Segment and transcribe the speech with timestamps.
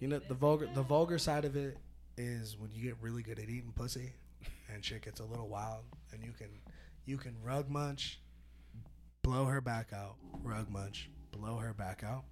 [0.00, 1.78] You know the vulgar the vulgar side of it
[2.18, 4.12] is when you get really good at eating pussy,
[4.72, 6.48] and shit gets a little wild, and you can
[7.06, 8.20] you can rug munch,
[9.22, 12.24] blow her back out, rug munch, blow her back out.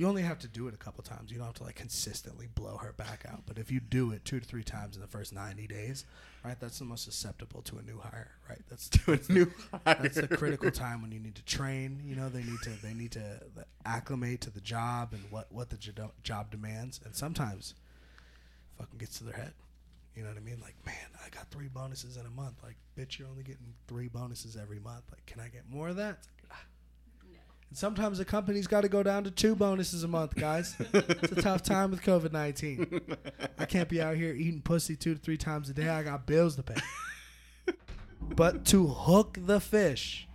[0.00, 1.30] You only have to do it a couple times.
[1.30, 3.42] You don't have to like consistently blow her back out.
[3.44, 6.06] But if you do it two to three times in the first ninety days,
[6.42, 8.62] right, that's the most susceptible to a new hire, right?
[8.70, 9.52] That's To a new
[9.84, 9.98] hire.
[10.02, 12.00] that's the critical time when you need to train.
[12.02, 13.42] You know, they need to they need to
[13.84, 16.98] acclimate to the job and what what the jo- job demands.
[17.04, 17.74] And sometimes,
[18.78, 19.52] fucking gets to their head.
[20.16, 20.60] You know what I mean?
[20.62, 22.62] Like, man, I got three bonuses in a month.
[22.62, 25.04] Like, bitch, you're only getting three bonuses every month.
[25.10, 26.16] Like, can I get more of that?
[26.20, 26.64] It's like, ah.
[27.30, 27.38] No.
[27.70, 30.74] And sometimes the company's got to go down to two bonuses a month, guys.
[30.92, 33.00] it's a tough time with COVID nineteen.
[33.58, 35.88] I can't be out here eating pussy two to three times a day.
[35.88, 36.80] I got bills to pay.
[38.34, 40.26] but to hook the fish,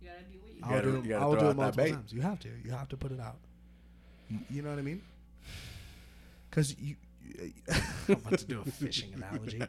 [0.00, 1.08] You gotta do what you I'll gotta- do you it.
[1.08, 1.90] gotta I'll throw do out it that multiple bait.
[1.92, 2.12] times.
[2.12, 2.48] You have to.
[2.64, 3.36] You have to put it out.
[4.28, 5.02] You, you know what I mean?
[6.50, 6.96] Because you.
[7.24, 7.52] you-
[8.08, 9.62] I'm about to do a fishing analogy.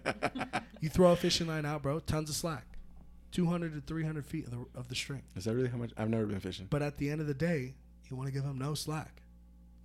[0.81, 1.99] You throw a fishing line out, bro.
[1.99, 2.65] Tons of slack,
[3.31, 5.23] 200 to 300 feet of the, of the string.
[5.35, 5.91] Is that really how much?
[5.97, 6.67] I've never been fishing.
[6.69, 7.75] But at the end of the day,
[8.09, 9.21] you want to give them no slack.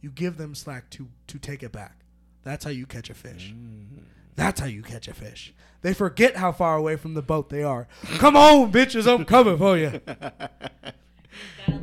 [0.01, 1.99] You give them slack to to take it back.
[2.43, 3.55] That's how you catch a fish.
[3.57, 4.05] Mm.
[4.37, 5.55] That's how you catch a fish.
[5.83, 7.89] They forget how far away from the boat they are.
[8.19, 10.01] Come on, bitches, I'm coming for you.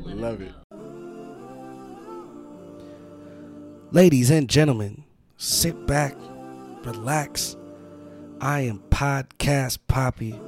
[0.05, 0.53] Love it.
[3.91, 5.03] Ladies and gentlemen,
[5.37, 6.15] sit back,
[6.83, 7.57] relax.
[8.39, 10.39] I am Podcast Poppy,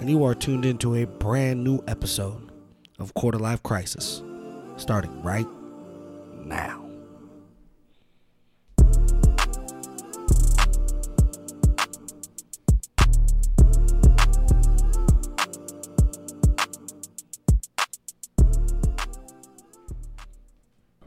[0.00, 2.50] and you are tuned into a brand new episode
[2.98, 4.22] of Quarter Life Crisis,
[4.76, 5.46] starting right
[6.42, 6.86] now.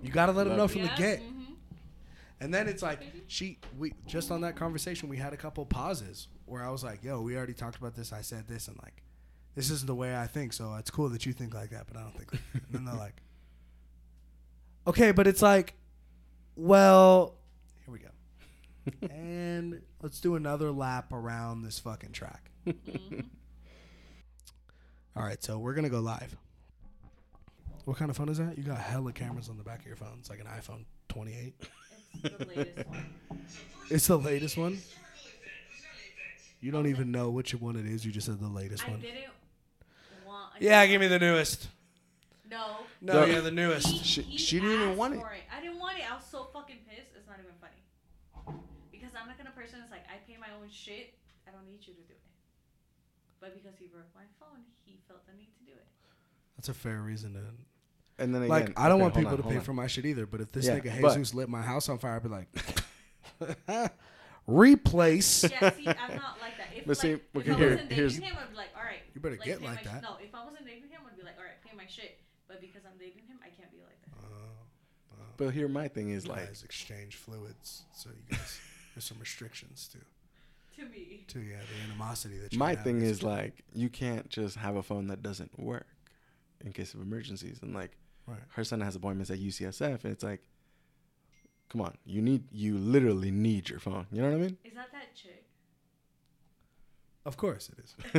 [0.03, 1.21] You gotta let them know from Yeah, the get.
[2.43, 6.27] And then it's like she we just on that conversation we had a couple pauses
[6.45, 8.11] where I was like, "Yo, we already talked about this.
[8.11, 9.01] I said this, and like,
[9.55, 10.51] this isn't the way I think.
[10.53, 12.63] So it's cool that you think like that, but I don't think." Like that.
[12.65, 13.21] And then they're like,
[14.87, 15.73] "Okay, but it's like,
[16.57, 17.35] well,
[17.85, 23.25] here we go, and let's do another lap around this fucking track." Mhm.
[25.15, 26.35] All right, so we're gonna go live.
[27.85, 28.57] What kind of phone is that?
[28.57, 30.15] You got hella cameras on the back of your phone.
[30.19, 31.53] It's like an iPhone 28.
[32.21, 33.05] It's the latest one.
[33.93, 34.79] It's the latest one.
[36.61, 38.05] You don't even know which one it is.
[38.05, 39.01] You just said the latest I one.
[39.01, 39.25] didn't
[40.25, 40.53] want.
[40.59, 41.67] Yeah, give me the newest.
[42.49, 42.77] No.
[43.01, 43.25] No, No.
[43.25, 43.87] yeah, the newest.
[43.87, 45.19] He, She- he she didn't even asked want it.
[45.19, 46.09] for I didn't want it.
[46.09, 47.11] I was so fucking pissed.
[47.17, 47.81] It's not even funny.
[48.91, 51.13] Because I'm the kind of person that's like, I pay my own shit.
[51.47, 52.21] I don't need you to do it.
[53.41, 55.85] But because he broke my phone, he felt the need to do it.
[56.55, 57.41] That's a fair reason to.
[58.19, 59.61] And then again, Like, I don't okay, want people on, to pay on.
[59.61, 60.25] for my shit either.
[60.25, 62.47] But if this Yeah, nigga but- Jesus lit my house on fire, I'd be like,
[64.47, 65.43] replace.
[65.43, 66.67] Yeah, see, I'm not like that.
[66.75, 68.67] If, But see, like, okay, if I here- wasn't dating here's- him, I'd be like,
[68.75, 68.99] all right.
[69.13, 70.01] You better get like my sh- that.
[70.03, 72.19] No, if I wasn't dating him, I'd be like, all right, pay my shit.
[72.47, 74.25] But because I'm dating him, I can't be like that.
[74.27, 78.59] Uh, But here, my thing is like, guys exchange fluids, so you guys
[78.95, 79.99] there's some restrictions too.
[80.75, 81.23] To me.
[81.27, 84.81] To yeah, the animosity that you my thing is like, you can't just have a
[84.81, 85.85] phone that doesn't work
[86.65, 87.59] in case of emergencies.
[87.61, 87.91] And like,
[88.25, 88.39] Right.
[88.49, 90.41] her son has appointments at UCSF, and it's like,
[91.69, 94.07] come on, you need, you literally need your phone.
[94.11, 94.57] You know what I mean?
[94.63, 95.45] Is that that chick?
[97.25, 97.95] Of course it is.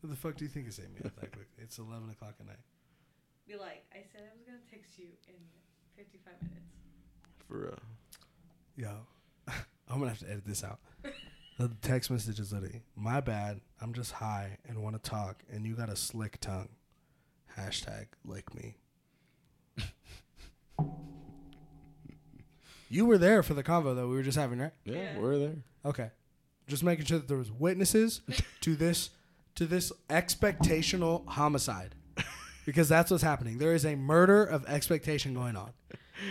[0.00, 1.48] what the fuck do you think is saying me that quick?
[1.58, 2.56] It's eleven o'clock at night.
[3.48, 5.34] Be like, I said I was gonna text you in
[5.96, 6.72] 55 minutes.
[7.48, 7.78] For real.
[8.76, 9.06] Yo,
[9.88, 10.78] I'm gonna have to edit this out.
[11.58, 13.60] The text message is literally, "My bad.
[13.80, 16.70] I'm just high and want to talk, and you got a slick tongue."
[17.58, 18.76] Hashtag lick me.
[22.88, 24.72] You were there for the convo that we were just having, right?
[24.84, 25.18] Yeah, Yeah.
[25.18, 25.56] we're there.
[25.84, 26.10] Okay,
[26.68, 28.20] just making sure that there was witnesses
[28.60, 29.10] to this
[29.56, 31.94] to this expectational homicide,
[32.66, 33.58] because that's what's happening.
[33.58, 35.70] There is a murder of expectation going on,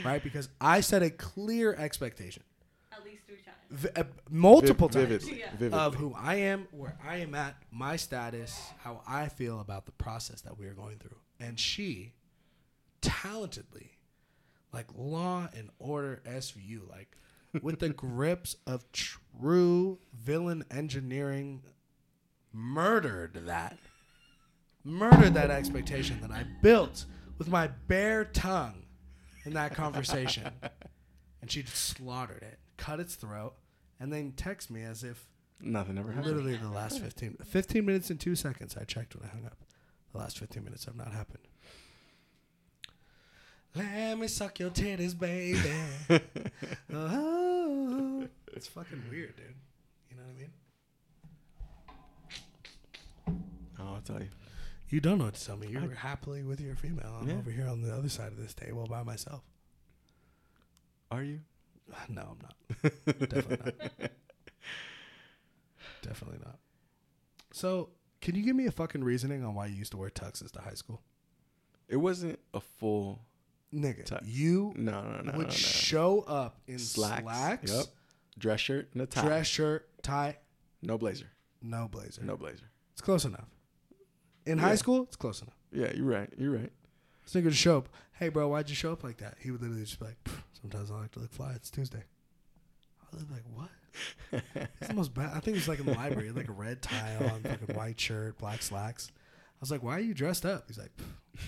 [0.04, 0.22] right?
[0.22, 2.44] Because I set a clear expectation
[2.92, 3.56] At least three times.
[3.70, 5.52] v- uh, multiple Viv- times vividly, Yeah.
[5.52, 5.80] vividly.
[5.80, 9.94] of who I am, where I am at, my status, how I feel about the
[9.94, 11.16] process that we are going through.
[11.40, 12.12] And she
[13.02, 13.92] talentedly,
[14.74, 17.16] like law and order SVU, like
[17.62, 21.62] with the grips of true villain engineering,
[22.52, 23.78] murdered that.
[24.84, 27.06] Murdered that expectation that I built
[27.38, 28.84] with my bare tongue
[29.46, 30.50] in that conversation.
[31.42, 33.54] and she slaughtered it, cut its throat,
[34.00, 35.28] and then text me as if
[35.62, 36.36] Nothing ever happened.
[36.36, 38.76] literally the last 15, 15 minutes and two seconds.
[38.76, 39.58] I checked when I hung up.
[40.12, 41.48] The last 15 minutes have not happened.
[43.76, 45.60] Let me suck your titties, baby.
[46.94, 49.46] oh, it's fucking weird, dude.
[50.12, 50.52] You know what I mean?
[53.80, 54.30] Oh, I'll tell you.
[54.90, 55.70] You don't know what to tell me.
[55.70, 57.18] You're happily with your female.
[57.20, 57.38] I'm Yeah.
[57.38, 59.42] over here on the other side of this table by myself.
[61.10, 61.40] Are you?
[62.10, 62.56] No, I'm not.
[63.30, 64.12] Definitely not.
[66.02, 66.60] Definitely not.
[67.52, 67.90] So,
[68.22, 70.62] can you give me a fucking reasoning on why you used to wear tuxes to
[70.62, 71.02] high school?
[71.90, 73.20] It wasn't a full.
[73.74, 74.20] Nigga, Tux.
[74.24, 75.50] you No, no, no, would no, no.
[75.50, 77.24] show up in Slacks.
[77.24, 77.86] slacks, Yep.
[78.38, 79.22] Dress shirt and a tie.
[79.26, 80.38] dress shirt, tie,
[80.82, 81.28] No blazer.
[81.62, 82.24] no blazer.
[82.24, 82.70] No blazer.
[82.92, 83.48] It's close enough.
[84.46, 84.64] In Yeah.
[84.66, 85.56] high school, it's close enough.
[85.72, 86.32] Yeah, you're right.
[86.38, 86.72] You're right.
[87.24, 87.90] This nigga would show up.
[88.14, 89.38] Hey, bro, why'd you show up like that?
[89.40, 90.18] He would literally just be like,
[90.62, 91.54] sometimes I like to look fly.
[91.54, 92.04] It's Tuesday.
[93.02, 93.70] I was like, what?
[94.80, 95.32] It's the most bad.
[95.34, 98.38] I think it's like in the library, like a red tie on, fucking white shirt,
[98.38, 99.12] black slacks.
[99.64, 100.66] I was like, why are you dressed up?
[100.68, 100.92] He's like,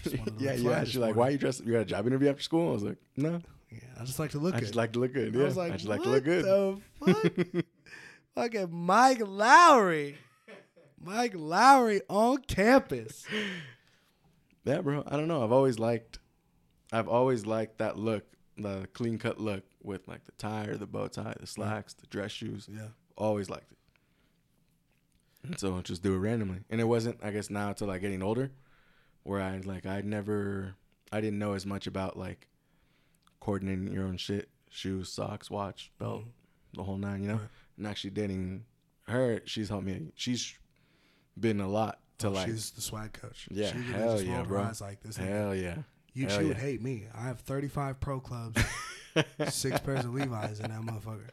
[0.04, 0.84] just yeah, yeah.
[0.86, 1.60] She's like, why are you dressed?
[1.60, 1.68] Up?
[1.68, 2.70] You got a job interview after school?
[2.70, 3.42] I was like, no.
[3.70, 4.56] Yeah, I just like to look good.
[4.56, 4.66] I good.
[4.68, 5.36] just like to look good.
[5.36, 5.44] I Yeah.
[5.44, 6.46] was like, I just like to what look good.
[6.46, 7.66] the fuck?
[8.36, 10.16] Fucking Mike Lowrey.
[11.04, 13.26] Mike Lowrey on campus.
[14.64, 15.04] Yeah, bro.
[15.06, 15.44] I don't know.
[15.44, 16.20] I've always liked,
[16.94, 18.24] I've always liked that look,
[18.58, 22.08] the clean cut look with like the tie or the bow tie, the slacks, the
[22.08, 22.70] dress shoes.
[22.72, 22.88] Yeah.
[23.18, 23.75] Always liked it.
[25.58, 26.60] So just do it randomly.
[26.70, 28.52] And it wasn't, I guess, now until like getting older,
[29.24, 30.76] where I like I never,
[31.12, 32.48] I didn't know as much about like
[33.40, 36.30] coordinating your own shit, shoes, socks, watch, belt, mm-hmm.
[36.74, 37.22] the whole nine.
[37.22, 37.36] You know.
[37.36, 37.50] Right.
[37.78, 38.64] And actually dating
[39.08, 40.12] her, she's helped me.
[40.16, 40.54] She's
[41.40, 42.48] been a lot to Oh, like.
[42.48, 43.48] she's the swag coach.
[43.52, 44.64] Yeah, she hell just yeah, bro.
[44.64, 45.18] eyes like this.
[45.18, 45.78] Hell yeah.
[46.14, 47.08] You, Hell she would hate me.
[47.14, 48.62] I have 35 pro clubs,
[49.50, 51.28] six pairs of Levi's in that motherfucker.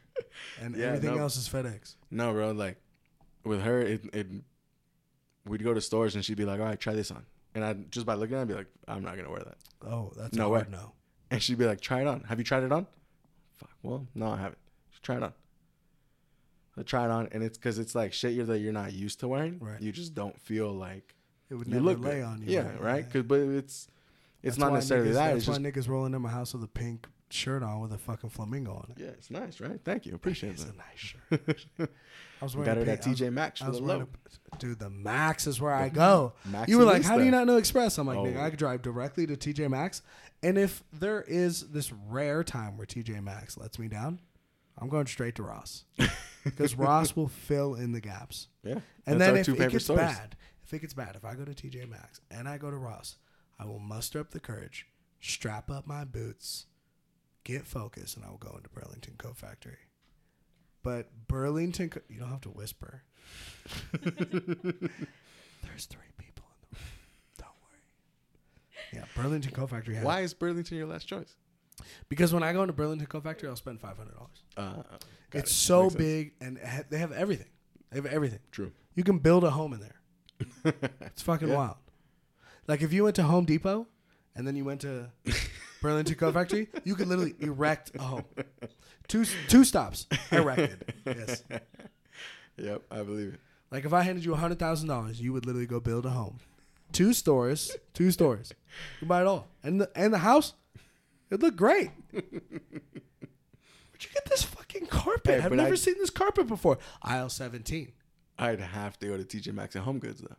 [0.59, 1.21] And Yeah, everything no.
[1.21, 1.95] else is FedEx.
[2.11, 2.51] No, bro.
[2.51, 2.82] Like
[3.43, 4.27] with her, it, it
[5.45, 7.25] we'd go to stores and she'd be like, "All right, try this on,"
[7.55, 9.57] and I just by looking at it, I'd be like, "I'm not gonna wear that."
[9.87, 10.65] Oh, that's No way.
[10.71, 10.93] no.
[11.31, 12.21] And she'd be like, "Try it on.
[12.25, 12.85] Have you tried it on?"
[13.57, 13.69] Fuck.
[13.81, 14.57] Well, no, I haven't.
[14.91, 15.33] Just try it on.
[16.77, 19.19] I try it on, and it's because it's like shit you're that you're not used
[19.19, 19.59] to wearing.
[19.59, 19.79] Right.
[19.81, 21.13] You just don't feel like
[21.49, 22.23] It would you never look lay good.
[22.23, 22.51] on you.
[22.53, 23.07] Yeah, right.
[23.11, 23.87] Cause, but it's
[24.41, 25.25] it's That's not necessarily niggas, that.
[25.33, 27.93] That's It's why just niggas rolling in my house with a pink shirt on with
[27.93, 29.01] a fucking flamingo on it.
[29.01, 29.79] yeah, it's nice, right?
[29.83, 31.91] Thank you, appreciate It's a nice shirt.
[32.43, 34.07] I was wearing Got it pink- at TJ Maxx I for was the low.
[34.53, 36.33] a, dude, the Max is where I go.
[36.45, 37.97] Max you were like, how do you not know Express?
[37.97, 38.43] I'm like, nigga, Oh.
[38.43, 40.01] I could drive directly to TJ Maxx.
[40.43, 44.19] And if there is this rare time where TJ Maxx lets me down,
[44.77, 45.85] I'm going straight to Ross.
[46.43, 48.49] Because Ross will fill in the gaps.
[48.65, 50.01] Yeah, And then if it gets stores.
[50.01, 50.35] bad,
[50.65, 53.15] if it gets bad, if I go to TJ Maxx and I go to Ross,
[53.57, 54.85] I will muster up the courage,
[55.21, 56.65] strap up my boots,
[57.45, 59.77] get focused, and I will go into Burlington Coat Factory.
[60.83, 63.03] But Burlington, Co- you don't have to whisper.
[64.03, 66.85] There's three people in the room.
[67.37, 67.79] Don't worry.
[68.93, 69.95] Yeah, Burlington Co Factory.
[69.95, 71.35] has Why is Burlington your last choice?
[72.07, 74.43] because when I go into Burlington Co Factory, I'll spend five hundred dollars.
[74.57, 74.83] Uh,
[75.31, 75.53] got It's it.
[75.55, 76.03] so Makes sense.
[76.03, 77.47] big, and it ha- they have everything.
[77.91, 78.39] They have everything.
[78.51, 78.71] True.
[78.95, 80.73] You can build a home in there.
[81.01, 81.55] It's fucking Yeah.
[81.55, 81.77] wild.
[82.67, 83.87] Like if you went to Home Depot
[84.35, 85.11] and then you went to
[85.83, 88.23] Burlington Coat Factory, you could literally erect a home.
[89.07, 90.93] Two two stops erected.
[91.05, 91.43] Yes.
[92.57, 93.39] Yep, I believe it.
[93.69, 96.39] Like if I handed you hundred thousand dollars, you would literally go build a home.
[96.91, 98.53] Two stores, two stores.
[99.01, 100.53] You buy it all, and the and the house,
[101.29, 101.91] it looked great.
[102.11, 102.23] Where'd
[103.99, 105.39] you get this fucking carpet?
[105.41, 106.77] Hey, I've never I- seen this carpet before.
[107.01, 107.91] Aisle seventeen.
[108.37, 110.35] I'd have to go to TJ Maxx and Home Goods though.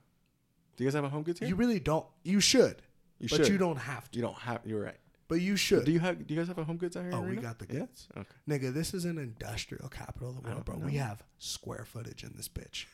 [0.76, 1.48] Do you guys have a Home Goods here?
[1.48, 2.06] You really don't.
[2.24, 2.76] You should,
[3.20, 3.48] You but should.
[3.48, 4.16] you don't have to.
[4.16, 4.60] You don't have.
[4.64, 4.96] You're right.
[5.28, 5.84] But you should.
[5.84, 6.26] Do you have?
[6.26, 7.12] Do you guys have a Home Goods out here?
[7.14, 7.42] Oh, in Oh, we Reno?
[7.42, 7.80] got the Yeah?
[7.80, 8.08] goods.
[8.16, 8.28] Okay.
[8.48, 10.86] Nigga, this is an industrial capital of the world, don't bro.
[10.86, 12.84] We have square footage in this bitch.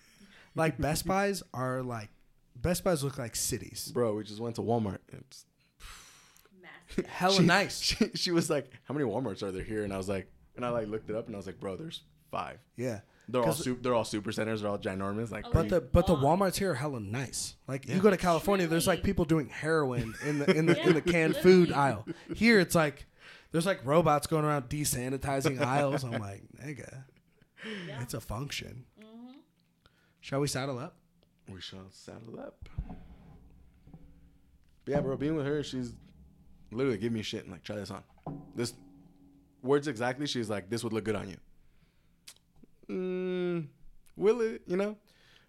[0.54, 2.08] Like Best Buys are like
[2.56, 3.90] Best Buys look like cities.
[3.92, 4.98] Bro, we just went to Walmart.
[5.12, 5.44] It's
[6.60, 7.06] Massive.
[7.10, 7.80] Hella she, nice.
[7.80, 10.64] She, she was like, "How many WalMarts are there here?" And I was like, and
[10.64, 12.58] I like looked it up, and I was like, "Bro, there's five.
[12.76, 13.00] Yeah.
[13.30, 13.80] They're all 'Cause- super.
[13.82, 14.60] They're all super centers.
[14.62, 15.30] They're all ginormous.
[15.30, 17.56] Like, But you- the but the Walmarts here are hella nice.
[17.68, 20.94] Like you go to California, there's like people doing heroin in the in the in
[20.94, 22.06] the Yeah, canned food aisle.
[22.34, 23.06] Here it's like
[23.52, 26.04] there's like robots going around desanitizing aisles.
[26.04, 27.04] I'm like, nigga,
[27.86, 28.02] Yeah.
[28.02, 28.84] it's a function.
[29.00, 29.34] Mhm.
[30.20, 30.96] Shall we saddle up?
[31.48, 32.68] we shall saddle up.
[34.84, 35.92] But yeah, bro, being with her, she's
[36.70, 38.02] literally giving me shit and like, try this on.
[38.54, 38.72] This
[39.62, 40.26] words exactly.
[40.26, 41.36] She's like, this would look good on you.
[42.90, 43.66] Mm,
[44.16, 44.62] will it?
[44.66, 44.96] You know?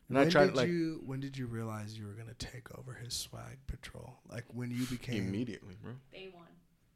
[0.10, 2.68] And when I tried did like you when did you realize you were gonna take
[2.78, 4.20] over his swag patrol?
[4.30, 5.94] Like when you became immediately, bro.
[6.12, 6.46] Day one.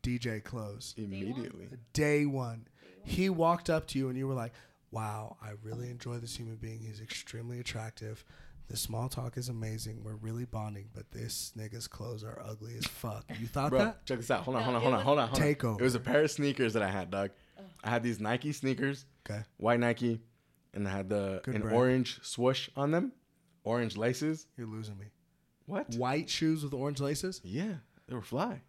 [0.04, 0.94] DJ Close.
[0.98, 1.68] Immediately.
[1.94, 2.66] Day one.
[2.82, 3.02] Day one.
[3.04, 4.54] He walked up to you and you were like,
[4.92, 6.80] Wow, I really enjoy this human being.
[6.80, 8.24] He's extremely attractive.
[8.68, 10.04] The small talk is amazing.
[10.04, 13.24] We're really bonding, but this nigga's clothes are ugly as fuck.
[13.40, 14.06] You thought Bro, that?
[14.06, 14.42] check this out.
[14.44, 15.28] Hold on, No, hold on, hold on, was- hold on.
[15.30, 15.48] Hold on.
[15.48, 15.80] Take over.
[15.80, 17.30] It was a pair of sneakers that I had, dog.
[17.84, 19.44] I had these Nike sneakers, Okay.
[19.58, 20.20] white Nike,
[20.76, 21.76] and I had the Good an brand.
[21.78, 23.12] orange swoosh on them,
[23.64, 24.46] orange laces.
[24.58, 25.06] You're losing me.
[25.66, 25.96] What?
[25.96, 27.42] White shoes with orange laces?
[27.44, 27.74] Yeah,
[28.08, 28.62] they were fly.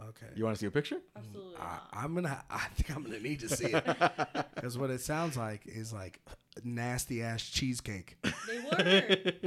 [0.00, 0.26] Okay.
[0.36, 0.98] You want to see a picture?
[1.16, 2.42] Absolutely I, I'm gonna.
[2.48, 3.84] I think I'm gonna need to see it
[4.54, 6.20] because what it sounds like is like
[6.62, 8.16] nasty ass cheesecake.
[8.46, 8.76] They were.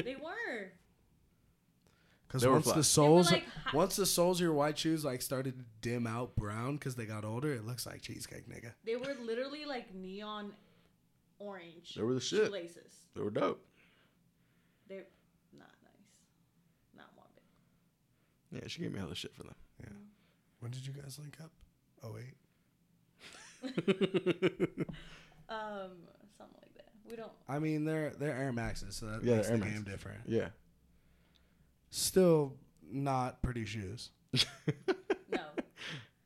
[0.03, 0.71] they were.
[2.27, 2.75] Because They were once flat.
[2.77, 6.05] the soles, like hi- once the soles of your white shoes like started to dim
[6.07, 8.71] out brown because they got older, it looks like cheesecake, nigga.
[8.85, 10.53] They were literally like neon
[11.41, 11.95] orange.
[11.95, 12.45] They were the shit.
[12.47, 12.93] Shoelaces.
[13.15, 13.63] They were dope.
[14.87, 15.05] They're
[15.57, 16.95] not nice.
[16.95, 18.61] Not one bit.
[18.63, 19.55] Yeah, she gave me all the shit for them.
[19.81, 19.89] Yeah.
[20.59, 21.51] When did you guys link up?
[22.03, 22.35] Oh wait.
[25.49, 25.91] Um,
[26.37, 26.87] something like that.
[27.09, 27.31] We don't.
[27.49, 30.19] I mean, they're they're Air Maxes, so that Yeah, makes they're the Air game different.
[30.25, 30.47] yeah.
[31.89, 32.53] Still
[32.89, 34.11] not pretty shoes.
[35.29, 35.39] No.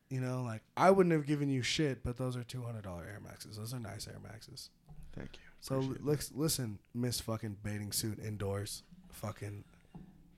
[0.10, 3.02] You know, like I wouldn't have given you shit, but those are two hundred dollar
[3.04, 3.58] Air Maxes.
[3.58, 4.70] Those are nice Air Maxes.
[5.16, 5.40] Thank you.
[5.62, 6.06] So Appreciate it.
[6.06, 9.64] listen, listen, Miss fucking bathing suit indoors, fucking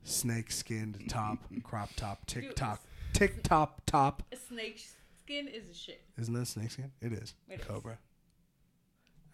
[0.03, 2.79] snake skinned top, crop top, tick top,
[3.13, 4.23] tick top top.
[4.31, 4.81] A snake
[5.19, 6.01] skin is a shit.
[6.17, 6.91] Isn't that snake skin?
[7.01, 7.33] It is.
[7.49, 7.65] It is.
[7.65, 7.97] Cobra.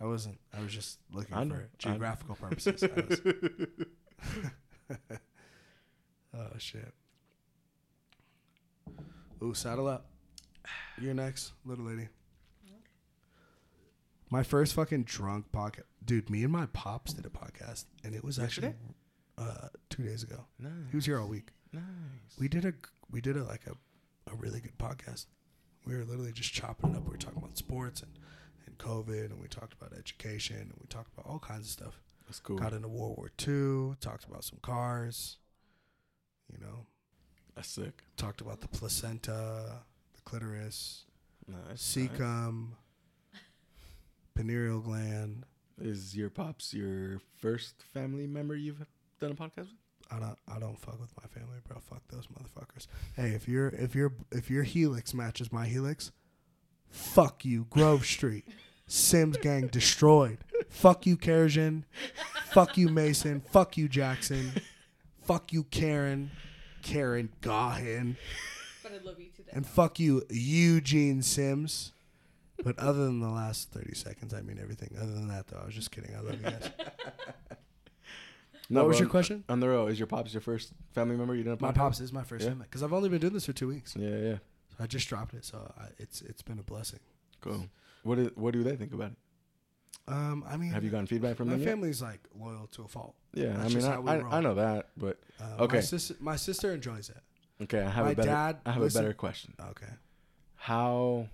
[0.02, 0.40] I wasn't.
[0.58, 1.68] I was just looking I know, I for know.
[1.78, 2.84] geographical purposes.
[2.84, 3.22] I was-
[6.36, 6.94] oh shit.
[9.42, 10.06] Ooh, saddle up.
[11.00, 12.08] You're next, little lady.
[14.34, 16.28] My first fucking drunk podcast, dude.
[16.28, 18.74] Me and my pops did a podcast, and it was actually
[19.38, 20.46] uh, two days ago.
[20.58, 20.72] nice.
[20.90, 21.50] He was here all week.
[21.72, 21.84] Nice.
[22.40, 22.74] We did a
[23.12, 23.74] we did a like a,
[24.32, 25.28] a really good podcast.
[25.86, 27.04] We were literally just chopping it up.
[27.04, 28.12] We were talking about sports and,
[28.66, 32.02] and COVID, and we talked about education, and we talked about all kinds of stuff.
[32.26, 32.58] That's cool.
[32.58, 33.98] Got into World War II.
[34.02, 35.38] Talked about some cars.
[36.52, 36.88] You know,
[37.56, 38.02] That's sick.
[38.18, 39.82] talked about the placenta,
[40.16, 41.06] the clitoris,
[41.48, 41.84] Nice.
[41.84, 42.70] cecum,
[44.36, 45.46] pineal gland.
[45.82, 48.86] Is your pops your first family member you've
[49.20, 49.78] done a podcast with?
[50.12, 51.78] I don't I don't fuck with my family, bro.
[51.80, 52.88] Fuck those motherfuckers.
[53.16, 56.12] Hey, if your if your if your helix matches my helix,
[56.90, 58.46] fuck you, Grove Street.
[58.86, 60.40] Sims gang destroyed.
[60.70, 61.84] fuck you, Karajan.
[62.52, 63.42] fuck you, Mason.
[63.42, 64.52] Fuck you, Jackson.
[65.22, 66.32] fuck you, Karen.
[66.84, 68.18] Karen Gahan.
[68.84, 69.56] But I love you to.
[69.56, 71.94] And fuck you, Eugene Sims.
[72.64, 74.96] But other than the last 30 seconds, I mean everything.
[74.98, 76.16] Other than that, though, I was just kidding.
[76.16, 76.70] I love you guys.
[78.70, 79.44] No, what was bro, your question?
[79.50, 81.62] On the road, is your pops your first family member you done a podcast?
[81.62, 82.52] My pops is my first Yeah.
[82.52, 83.94] family because I've only been doing this for two weeks.
[83.96, 84.36] Yeah, yeah.
[84.80, 87.02] I just dropped it, so I, it's it's been a blessing.
[87.42, 87.68] Cool.
[88.04, 89.18] What do, what do they think about it?
[90.08, 91.70] Um, I mean, Have you gotten feedback from my them yet?
[91.70, 93.16] family's like loyal to a fault.
[93.34, 94.34] Yeah, That's I mean, just I, how we I, roll.
[94.34, 95.78] I know that, but Uh, Okay.
[95.78, 97.22] my sister, my sister enjoys it.
[97.64, 98.30] okay, I have My a better.
[98.30, 99.54] dad I have listen- a better question.
[99.60, 99.92] Okay,
[100.56, 101.28] How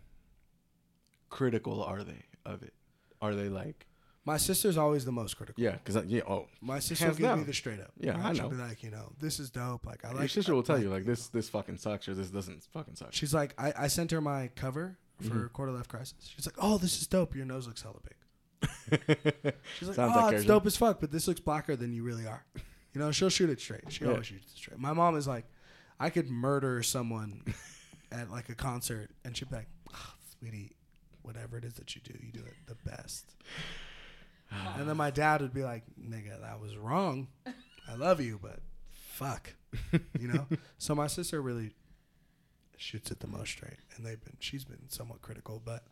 [1.30, 2.74] critical are they of it?
[3.22, 3.86] Are they like,
[4.26, 5.62] my sister's always the most critical.
[5.64, 7.92] yeah, because yeah, oh, My sister will give me the straight up.
[8.00, 8.20] Yeah?
[8.24, 8.50] I She'll know.
[8.50, 9.86] be like, you know, this is dope.
[9.86, 10.20] Like I like.
[10.20, 12.96] your sister will tell like, you like this this fucking sucks or this doesn't fucking
[12.96, 13.10] suck.
[13.12, 15.54] She's like, I, I sent her my cover for Mhm.
[15.54, 16.16] Quarter Life Crisis.
[16.34, 17.36] She's like, oh, this is dope.
[17.36, 18.16] Your nose looks hella big.
[19.78, 22.04] She's like, Sounds oh, like it's dope as fuck, but this looks blacker than you
[22.04, 22.44] really are.
[22.94, 23.84] You know, she'll shoot it straight.
[23.92, 24.12] She Yeah.
[24.12, 24.80] always shoots it straight.
[24.80, 25.46] My mom is like,
[26.00, 27.44] I could murder someone
[28.12, 30.76] at like a concert, and she'd be like, "Ah, sweetie,
[31.30, 33.36] whatever it is that you do, you do it the best.
[34.76, 37.28] And then my dad would be like, nigga, that was wrong.
[37.88, 38.60] I love you, but
[38.92, 39.54] fuck.
[40.20, 40.48] You know?
[40.80, 41.76] so my sister really
[42.78, 43.78] shoots it the most straight.
[43.96, 45.84] And they've been she's been somewhat critical, but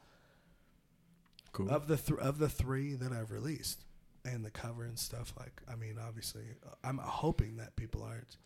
[1.51, 1.70] cool.
[1.70, 3.84] of the th- of the three that I've released
[4.25, 8.38] and the cover and stuff, like I mean, obviously, uh, I'm hoping that people aren't,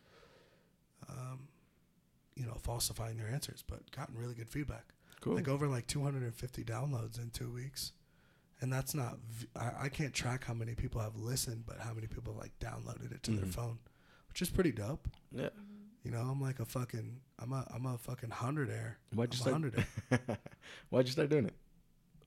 [1.08, 1.48] um,
[2.34, 4.92] you know, falsifying their answers, but gotten really good feedback.
[5.22, 5.34] Cool.
[5.36, 7.92] Like over like 250 downloads in two weeks,
[8.60, 9.18] and that's not.
[9.30, 12.52] V- I, I can't track how many people have listened, but how many people like
[12.60, 13.54] downloaded it to their Mhm.
[13.54, 13.78] phone,
[14.28, 15.08] which is pretty dope.
[15.34, 15.48] yeah.
[16.04, 18.98] You know, I'm like a fucking, I'm a, I'm a fucking hundred air.
[19.14, 19.52] Why'd you I'm start?
[19.52, 20.38] hundred air.
[20.90, 21.54] Why'd you start doing it?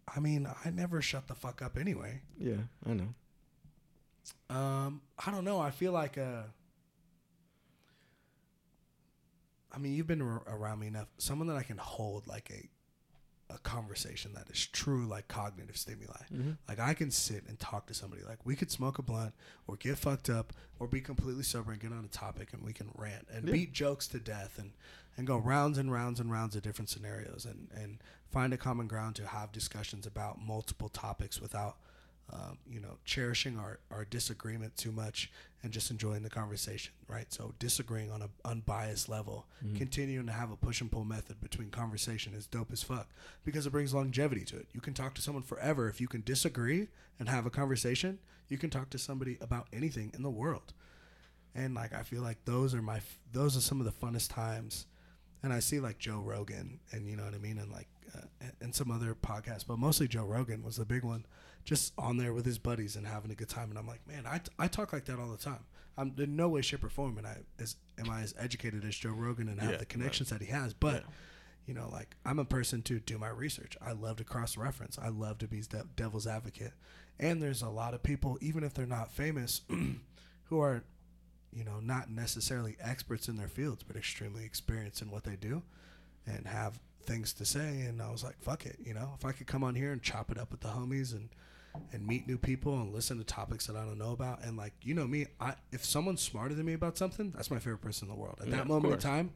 [0.08, 2.22] I mean, I never shut the fuck up anyway.
[2.40, 3.14] Yeah, I know.
[4.50, 5.60] Um, I don't know.
[5.60, 6.44] I feel like uh
[9.72, 11.08] I mean, you've been ar- around me enough.
[11.18, 12.70] Someone that I can hold like a
[13.50, 16.14] a conversation that is true like cognitive stimuli.
[16.34, 16.52] Mm-hmm.
[16.68, 18.24] Like I can sit and talk to somebody.
[18.24, 19.34] Like we could smoke a blunt
[19.68, 22.74] or get fucked up or be completely sober and get on a topic and we
[22.74, 23.52] can rant and Yeah.
[23.54, 24.72] beat jokes to death and
[25.18, 28.00] and go rounds and rounds and rounds of different scenarios and and
[28.32, 31.78] find a common ground to have discussions about multiple topics without
[32.34, 35.32] um, you know, cherishing our, our disagreement too much
[35.64, 37.32] and just enjoying the conversation, right?
[37.32, 39.78] So disagreeing on an unbiased level, Mm-hmm.
[39.78, 43.08] continuing to have a push and pull method between conversation is dope as fuck
[43.44, 44.68] because it brings longevity to it.
[44.74, 46.88] You can talk to someone forever if you can disagree
[47.20, 48.20] and have a conversation.
[48.50, 50.74] You can talk to somebody about anything in the world,
[51.56, 54.32] and like I feel like those are my f- those are some of the funnest
[54.34, 54.86] times.
[55.44, 57.88] And I see like Joe Rogan, and you know what I mean, and like
[58.42, 61.26] and- and some other podcasts, but mostly Joe Rogan was the big one,
[61.64, 63.70] just on there with his buddies and having a good time.
[63.70, 65.66] And I'm like, man, I, t- I talk like that all the time.
[65.98, 68.96] I'm in no way, shape, or form, and I as am I as educated as
[68.96, 70.74] Joe Rogan and have Yeah, the connections that he has.
[70.74, 71.10] But Yeah.
[71.68, 73.78] you know, like I'm a person to do my research.
[73.82, 75.00] I love to cross reference.
[75.00, 76.74] I love to be de- devil's advocate.
[77.18, 79.62] And there's a lot of people, even if they're not famous,
[80.50, 80.84] who are,
[81.54, 85.64] you know, not necessarily experts in their fields, but extremely experienced in what they do,
[86.28, 87.82] and have things to say.
[87.82, 90.02] And I was like, fuck it, you know, if I could come on here and
[90.02, 91.30] chop it up with the homies and
[91.92, 94.74] and meet new people and listen to topics that I don't know about, and like
[94.82, 98.08] you know me, I if someone's smarter than me about something, that's my favorite person
[98.10, 98.40] in the world.
[98.42, 99.32] At Yeah, that moment in time,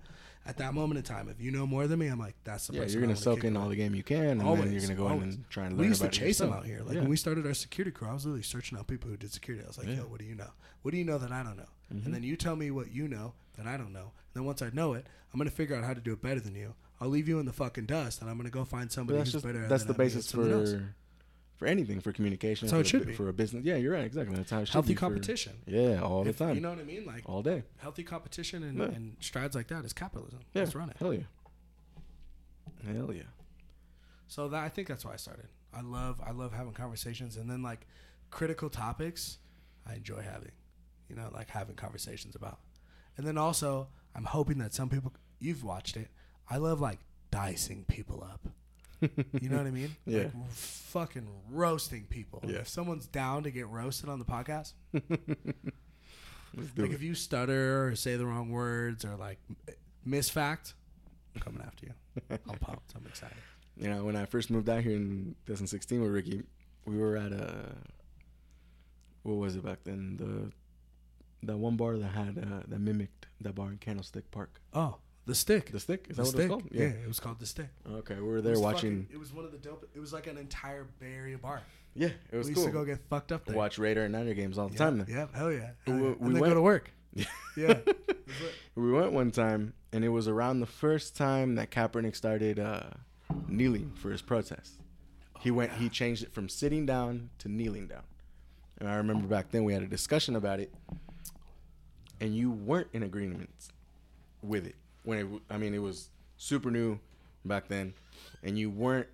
[0.45, 2.73] at that moment in time, if you know more than me, I'm like, that's the
[2.73, 2.93] Yeah, person.
[2.93, 5.21] you're gonna soak in all the game you can, and then you're gonna go in
[5.21, 6.81] and try and learn We used to about it chase them out here.
[6.83, 7.01] Like yeah.
[7.01, 9.63] when we started our security crew, I was literally searching out people who did security.
[9.63, 9.97] I was like, Yeah.
[9.97, 10.51] yo, what do you know?
[10.81, 11.69] What do you know that I don't know?
[11.93, 12.05] Mhm.
[12.05, 14.11] And then you tell me what you know that I don't know.
[14.33, 16.39] And then once I know it, I'm gonna figure out how to do it better
[16.39, 16.73] than you.
[17.01, 19.41] I'll leave you in the fucking dust, and I'm gonna go find somebody that's who's
[19.41, 19.67] just better.
[19.67, 20.71] that's the basis something else.
[20.73, 20.95] for
[21.57, 22.67] for anything for communication.
[22.67, 23.13] That's how for it a should bu- be.
[23.15, 23.65] for a business.
[23.65, 24.05] Yeah, you're right.
[24.05, 24.35] Exactly.
[24.35, 25.53] That's how it should healthy be for- competition.
[25.65, 27.05] yeah, all the time, You know what I mean?
[27.05, 27.63] Like all day.
[27.77, 28.85] healthy competition and, Yeah.
[28.85, 30.39] and strides like that is capitalism.
[30.53, 30.97] Yeah, Let's run it.
[30.99, 31.23] hell yeah,
[32.85, 33.23] hell yeah.
[34.27, 35.47] So that I think that's why I started.
[35.73, 37.85] I love I love having conversations and then like
[38.29, 39.37] critical topics
[39.85, 40.51] I enjoy having.
[41.09, 42.59] You know, like having conversations about.
[43.17, 46.09] And then also I'm hoping that some people you've watched it.
[46.49, 46.99] I love like
[47.31, 48.47] dicing people up.
[49.39, 49.95] You know what I mean?
[50.05, 50.23] Yeah.
[50.23, 52.41] Like fucking roasting people.
[52.45, 52.57] Yeah.
[52.57, 55.01] If someone's down to get roasted on the podcast, like
[56.77, 56.91] it.
[56.93, 59.75] if you stutter or say the wrong words or like m-
[60.05, 60.73] miss fact,
[61.35, 61.93] I'm coming after you.
[62.49, 62.93] I'm pumped.
[62.95, 63.37] I'm excited.
[63.77, 66.43] You know, when I first moved out here in 2016 with Ricky,
[66.85, 67.73] we were at a
[69.23, 70.17] what was it back then?
[70.17, 74.59] The that one bar that had uh, that mimicked that bar in Candlestick Park.
[74.73, 74.97] Oh,
[75.29, 75.71] the stick.
[75.71, 76.41] The Stick is The that what stick.
[76.41, 76.63] it's called?
[76.71, 76.83] Yeah.
[76.85, 77.69] it was called the stick.
[77.89, 79.03] Okay, we were there was watching.
[79.03, 79.87] fucking- it was one of the dope.
[79.95, 81.61] It was like an entire Bay Area bar.
[81.95, 82.63] yeah, it was we cool.
[82.63, 83.55] used to go get fucked up there.
[83.55, 84.97] Watch Raider and Niner games all the yeah, time.
[84.99, 85.69] Then Yeah, hell yeah.
[85.87, 85.99] We- yeah.
[85.99, 86.91] we and then went- go to work.
[87.15, 87.25] Yeah.
[87.57, 87.71] Yeah.
[87.71, 87.87] It
[88.27, 88.53] was lit.
[88.75, 92.91] we went one time, and it was around the first time that Kaepernick started uh,
[93.47, 94.73] kneeling for his protest.
[95.39, 95.71] He Oh, went.
[95.71, 95.77] yeah.
[95.79, 98.03] He changed it from sitting down to kneeling down.
[98.79, 100.71] And I remember back then we had a discussion about it,
[102.21, 103.49] and you weren't in agreement
[104.41, 104.75] with it
[105.09, 105.27] when it.
[105.49, 106.99] I mean, it was super new
[107.45, 107.93] back then,
[108.43, 109.07] and you weren't.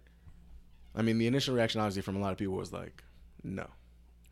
[0.96, 3.04] I mean, the initial reaction, obviously, from a lot of people was like,
[3.44, 3.68] "No,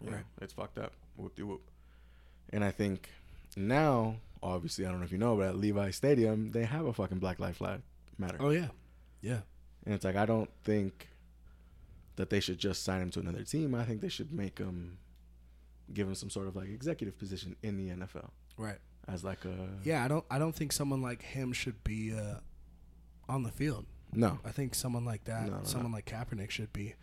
[0.02, 0.23] yeah, Right.
[0.41, 1.62] it's fucked up." Whoop de whoop.
[2.52, 3.10] And I think
[3.58, 6.93] now, obviously, I don't know if you know, but at Levi Stadium, they have a
[6.93, 7.82] fucking Black Lives Flag
[8.17, 8.38] Matter.
[8.39, 8.67] Oh yeah.
[9.21, 9.39] Yeah.
[9.86, 11.10] And it's like I don't think
[12.15, 13.73] that they should just sign him to another team.
[13.76, 14.97] I think they should make him
[15.93, 18.80] give him some sort of like executive position in the NFL Right.
[19.07, 20.25] As like a Yeah, I don't.
[20.31, 22.35] I don't think someone like him should be uh,
[23.27, 23.85] on the field.
[24.13, 25.63] no I think someone like that, No, no, no.
[25.65, 26.95] someone like Kaepernick, should be,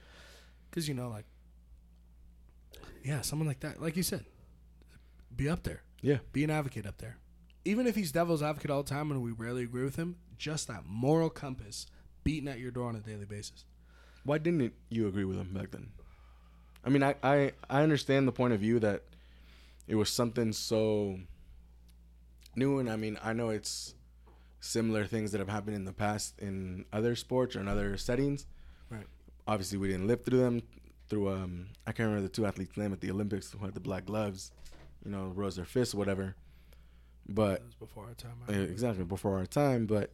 [0.71, 1.27] because you know, like,
[3.05, 4.25] yeah, someone like that, like you said,
[5.35, 7.19] be up there, yeah be an advocate up there.
[7.65, 10.69] Even if he's devil's advocate all the time and we rarely agree with him, just
[10.69, 11.87] that moral compass
[12.25, 13.65] beating at your door on a daily basis.
[14.25, 15.91] why didn't you agree with him back then?
[16.85, 19.03] I mean, I I, I understand the point of view that
[19.87, 21.19] it was something so
[22.57, 23.95] new, and I mean, I know it's
[24.61, 28.47] similar things that have happened in the past in other sports or in other settings.
[28.91, 29.07] Right.
[29.47, 30.63] Obviously, we didn't live through them.
[31.09, 33.81] Through um, I can't remember the two athletes' name at the Olympics who had the
[33.81, 34.53] black gloves,
[35.05, 36.37] you know, rose their fists, whatever.
[37.29, 38.33] But before our time.
[38.49, 39.87] Exactly before our time.
[39.87, 40.11] But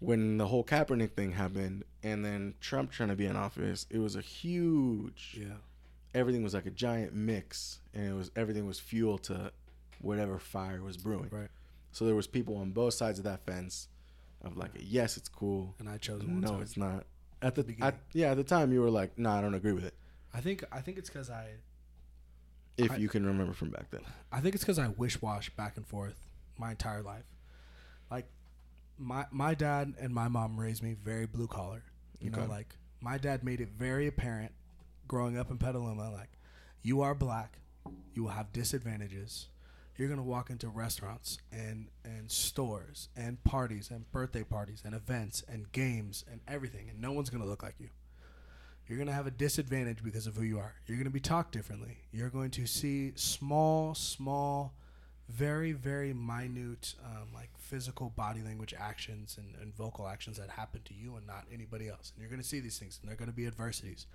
[0.00, 3.98] when the whole Kaepernick thing happened, and then Trump trying to be in office, it
[3.98, 5.36] was a huge.
[5.40, 5.56] Yeah.
[6.14, 9.52] Everything was like a giant mix, and it was everything was fuel to
[10.00, 11.28] whatever fire was brewing.
[11.30, 11.48] Right.
[11.92, 13.88] So there was people on both sides of that fence,
[14.42, 15.74] of like, yes, it's cool.
[15.78, 16.40] And I chose one.
[16.40, 16.62] No, side.
[16.62, 17.04] it's not.
[17.42, 17.88] At the Beginning.
[17.88, 19.94] at, yeah, at the time you were like, no, I don't agree with it.
[20.34, 20.64] I think.
[20.72, 21.48] I think it's because I.
[22.76, 24.02] If I- you can remember from back then.
[24.30, 26.28] I think it's because I wish wash back and forth
[26.58, 27.24] my entire life.
[28.10, 28.26] Like
[28.98, 31.82] my my dad and my mom raised me very blue collar.
[32.20, 34.52] You know, like my dad made it very apparent
[35.08, 36.30] growing up in Petaluma, like
[36.82, 37.58] you are black,
[38.14, 39.48] you will have disadvantages.
[39.96, 45.42] You're gonna walk into restaurants and and stores and parties and birthday parties and events
[45.48, 47.88] and games and everything, and no one's gonna look like you.
[48.88, 50.74] You're to have a disadvantage because of who you are.
[50.86, 51.98] You're to be talked differently.
[52.12, 54.74] You're going to see small, small,
[55.28, 60.82] very, very minute, um, like physical body language actions and, and vocal actions that happen
[60.84, 62.12] to you and not anybody else.
[62.14, 64.06] And you're to see these things, and they're to be adversities.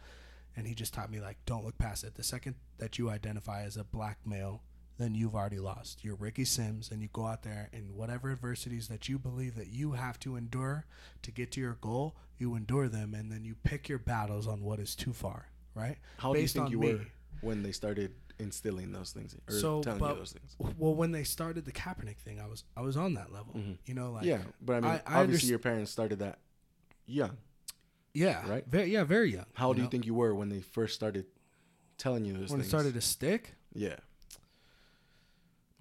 [0.55, 2.15] And he just taught me, like, don't look past it.
[2.15, 4.61] The second that you identify as a black male,
[5.01, 6.03] then you've already lost.
[6.03, 9.67] You're Ricky Sims, and you go out there and whatever adversities that you believe that
[9.67, 10.85] you have to endure
[11.23, 14.61] to get to your goal, you endure them, and then you pick your battles on
[14.61, 15.97] what is too far, right?
[16.17, 16.93] How Based do you think you me.
[16.93, 17.05] were
[17.41, 20.55] when they started instilling those things or So, telling but- you those things?
[20.77, 23.77] Well, when they started the Kaepernick thing, I was I was on that level, Mhm.
[23.85, 26.39] you know, like yeah, but I mean, I- I obviously underst- your parents started that
[27.05, 27.37] young.
[28.13, 28.65] yeah, right?
[28.67, 29.45] Very, yeah, very young.
[29.53, 31.25] How do you think you were when they first started
[31.97, 32.51] telling you those things?
[32.51, 33.53] when it started to stick?
[33.73, 33.97] yeah.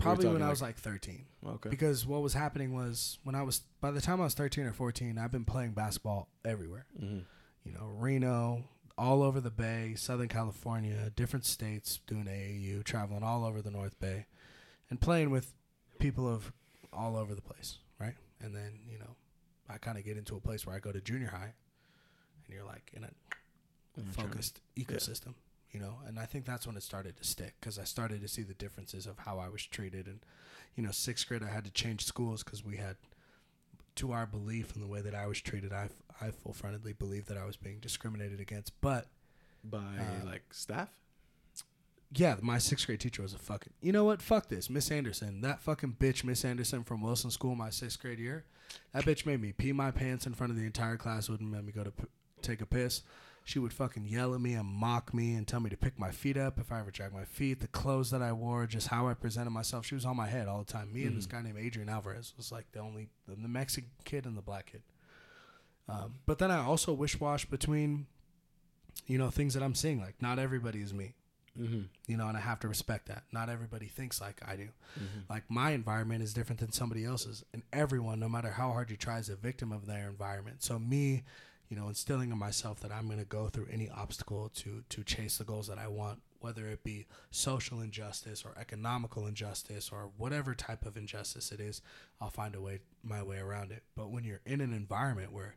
[0.01, 1.25] Probably when I was like 13.
[1.47, 1.69] Okay.
[1.71, 4.73] Because what was happening was when I was by the time I was 13 or
[4.73, 6.87] 14, I've been playing basketball everywhere.
[6.99, 7.19] hmm
[7.65, 8.65] You know, Reno,
[8.99, 13.99] all over the Bay, Southern California, different states, doing AAU, traveling all over the North
[14.01, 14.27] Bay,
[14.91, 15.55] and playing with
[15.99, 16.53] people of
[16.93, 18.15] all over the place, right?
[18.41, 19.17] And then you know,
[19.69, 21.53] I kind of get into a place where I go to junior high,
[22.47, 23.11] and you're like in a
[24.13, 25.35] focused ecosystem,
[25.73, 25.99] you know.
[26.07, 28.55] And I think that's when it started to stick because I started to see the
[28.55, 30.07] differences of how I was treated.
[30.07, 30.21] And
[30.77, 32.97] you know, sixth grade, I had to change schools because we had,
[33.97, 35.89] to our belief in the way that I was treated, I
[36.21, 38.79] I full frontedly believed that I was being discriminated against.
[38.81, 39.07] But
[39.65, 40.91] By Uh, like staff.
[42.13, 43.73] yeah, my sixth grade teacher was a fucking.
[43.81, 44.21] You know what?
[44.23, 45.41] Fuck this, Miss Anderson.
[45.43, 48.45] That fucking bitch, Miss Anderson from Wilson School, my sixth grade year.
[48.93, 51.29] That bitch made me pee my pants in front of the entire class.
[51.29, 52.05] Wouldn't let me go to p-
[52.43, 53.03] take a piss.
[53.45, 56.11] She would fucking yell at me and mock me and tell me to pick my
[56.11, 57.61] feet up if I ever drag my feet.
[57.61, 59.87] The clothes that I wore, just how I presented myself.
[59.87, 60.93] She was on my head all the time.
[60.93, 64.25] Me and this guy named Adrian Alvarez was like the only the, the Mexican kid
[64.27, 64.83] and the black kid.
[65.89, 68.07] Um, but then I also wish wash between,
[69.07, 70.01] you know, things that I'm seeing.
[70.01, 71.15] Like not everybody is me
[71.59, 71.81] Mm-hmm.
[72.07, 73.25] you know, and I have to respect that.
[73.33, 74.69] Not everybody thinks like I do.
[74.97, 75.21] Mm-hmm.
[75.29, 78.97] Like my environment is different than somebody else's, and everyone, no matter how hard you
[78.97, 80.63] try, is a victim of their environment.
[80.63, 81.25] So me,
[81.71, 85.05] you know, instilling in myself that I'm going to go through any obstacle to to
[85.05, 90.11] chase the goals that I want, whether it be social injustice or economical injustice or
[90.19, 91.81] whatever type of injustice it is,
[92.21, 93.85] I'll find a way my way around it.
[93.97, 95.55] But when you're in an environment where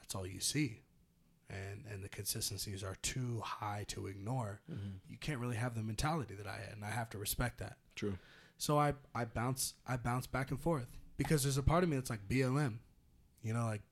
[0.00, 0.80] that's all you see,
[1.48, 4.96] and and the consistencies are too high to ignore, mm-hmm.
[5.08, 7.76] you can't really have the mentality that I had, and I have to respect that.
[7.94, 8.18] True.
[8.58, 11.96] So I I bounce I bounce back and forth because there's a part of me
[11.96, 12.78] that's like BLM,
[13.44, 13.82] you know, like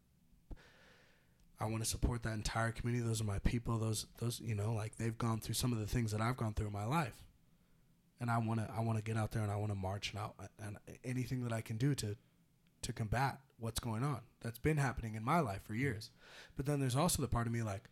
[1.60, 3.06] I want to support that entire community.
[3.06, 3.78] Those are my people.
[3.78, 6.54] Those those you know, like they've gone through some of the things that I've gone
[6.54, 7.22] through in my life,
[8.18, 10.12] and I want to I want to get out there and I want to march
[10.12, 12.16] and out and anything that I can do to
[12.82, 16.10] to combat what's going on that's been happening in my life for years.
[16.56, 17.84] But then there's also the part of me like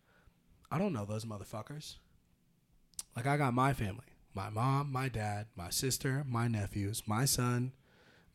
[0.71, 1.97] I don't know those motherfuckers.
[3.15, 7.73] Like I got my family, my mom, my dad, my sister, my nephews, my son,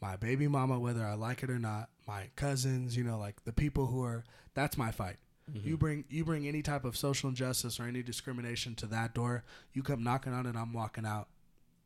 [0.01, 3.53] my baby mama, whether I like it or not, my cousins, you know, like the
[3.53, 5.17] people who are that's my fight.
[5.51, 5.67] Mm-hmm.
[5.67, 9.43] You bring you bring any type of social injustice or any discrimination to that door,
[9.73, 11.27] you come knocking on it, I'm walking out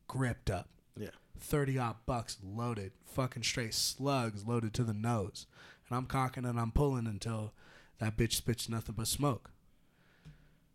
[0.08, 0.70] gripped up.
[0.96, 1.10] Yeah.
[1.40, 5.46] 30 odd bucks loaded, fucking straight slugs loaded to the nose.
[5.90, 7.54] And I'm cocking and I'm pulling until
[8.00, 9.52] that bitch spits nothing but smoke.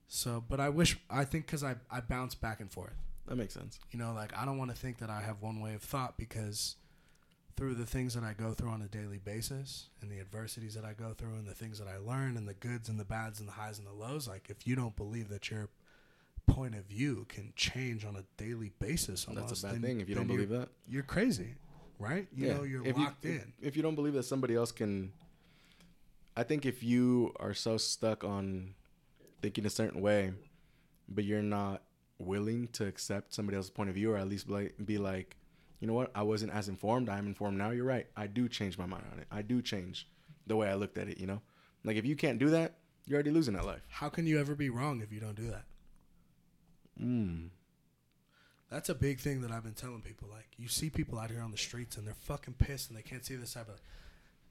[0.08, 2.94] So, but I wish, I think because I, I bounce back and forth.
[3.26, 3.78] That makes sense.
[3.90, 6.16] You know, like I don't want to think that I have one way of thought
[6.18, 6.76] because
[7.56, 10.84] through the things that I go through on a daily basis and the adversities that
[10.84, 13.40] I go through and the things that I learn and the goods and the bads
[13.40, 15.68] and the highs and the lows, like if you don't believe that your
[16.46, 20.00] point of view can change on a daily basis, almost, That's a bad then- thing
[20.00, 20.68] if you don't believe that.
[20.88, 21.54] You're crazy,
[21.98, 22.26] right?
[22.34, 23.52] You know, you're if locked you, in.
[23.60, 25.12] If, if you don't believe that somebody else can,
[26.36, 28.74] I think if you are so stuck on
[29.42, 30.32] thinking a certain way,
[31.08, 31.82] but you're not
[32.18, 35.36] willing to accept somebody else's point of view, or at least be like, be like,
[35.82, 37.08] you know what, I wasn't as informed.
[37.08, 37.70] I'm informed now.
[37.70, 38.06] You're right.
[38.16, 39.26] I do change my mind on it.
[39.32, 40.06] I do change
[40.46, 41.18] the way I looked at it.
[41.18, 41.42] You know,
[41.82, 43.82] like if you can't do that, you're already losing that life.
[43.88, 45.64] How can you ever be wrong if you don't do that?
[47.02, 47.48] Mm.
[48.70, 50.28] That's a big thing that I've been telling people.
[50.30, 53.02] Like, you see people out here on the streets and they're fucking pissed and they
[53.02, 53.64] can't see the side.
[53.66, 53.80] But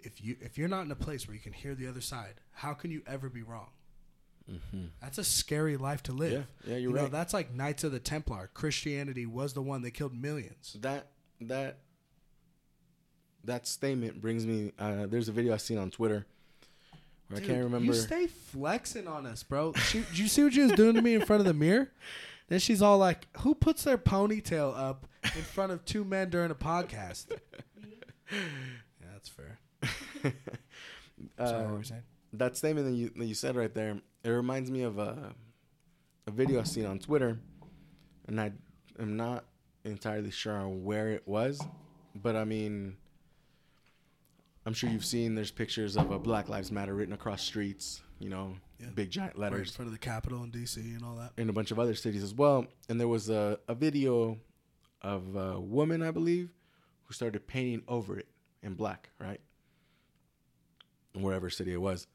[0.01, 2.41] if you if you're not in a place where you can hear the other side,
[2.51, 3.69] how can you ever be wrong?
[4.51, 4.87] Mm-hmm.
[5.01, 6.45] That's a scary life to live.
[6.65, 7.11] Yeah, yeah, you're you know, right.
[7.11, 8.49] that's like Knights of the Templar.
[8.53, 10.75] Christianity was the one that killed millions.
[10.81, 11.07] that
[11.41, 11.77] that
[13.43, 14.71] that statement brings me.
[14.77, 16.25] Uh, there's a video I seen on Twitter
[17.27, 17.85] where Dude, I can't remember.
[17.85, 19.73] You stay flexing on us, bro.
[19.73, 21.91] She, did you see what she was doing to me in front of the mirror?
[22.49, 26.51] Then she's all like, "Who puts their ponytail up in front of two men during
[26.51, 27.27] a podcast?"
[28.31, 28.37] yeah,
[29.13, 29.59] that's fair.
[30.21, 30.33] Sorry,
[31.37, 32.03] what Uh, were saying?
[32.33, 35.33] that statement that you that you said right there, it reminds me of a
[36.27, 37.39] a video I seen on Twitter,
[38.27, 38.51] and I
[38.99, 39.45] am not
[39.83, 41.61] entirely sure on where it was,
[42.15, 42.97] but I mean,
[44.65, 48.29] I'm sure you've seen there's pictures of a Black Lives Matter written across streets, you
[48.29, 48.87] know, Yeah.
[48.93, 49.57] big giant letters.
[49.59, 50.79] Right in front of the Capitol in D.C.
[50.81, 51.31] and all that.
[51.37, 52.67] in a bunch of other cities as well.
[52.89, 54.37] And there was a, a video
[55.01, 56.51] of a woman, I believe,
[57.05, 58.27] who started painting over it
[58.61, 59.41] in black, right?
[61.15, 62.05] In wherever city it was.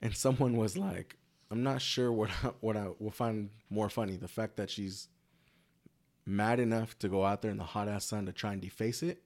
[0.00, 1.16] And someone was like,
[1.50, 5.08] I'm not sure what I, what I will find more funny the fact that she's
[6.26, 9.02] mad enough to go out there in the hot ass sun to try and deface
[9.02, 9.22] it,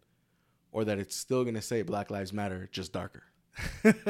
[0.73, 3.23] or that it's still gonna say Black Lives Matter just darker.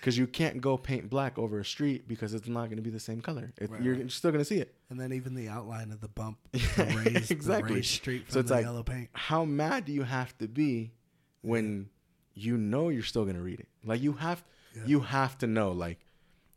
[0.00, 2.90] Because you can't go paint black over a street because it's not going to be
[2.90, 3.52] the same color.
[3.60, 4.08] It, Right, you're right.
[4.10, 4.72] still going to see it.
[4.88, 7.68] And then even the outline of the bump, the raised, exactly.
[7.70, 9.08] the raised street from So it's the like- yellow paint.
[9.14, 10.92] How mad do you have to be
[11.42, 11.88] when
[12.34, 13.66] you know you're still going to read it?
[13.84, 14.44] Like you have,
[14.76, 14.82] Yeah.
[14.86, 15.72] you have to know.
[15.72, 15.98] Like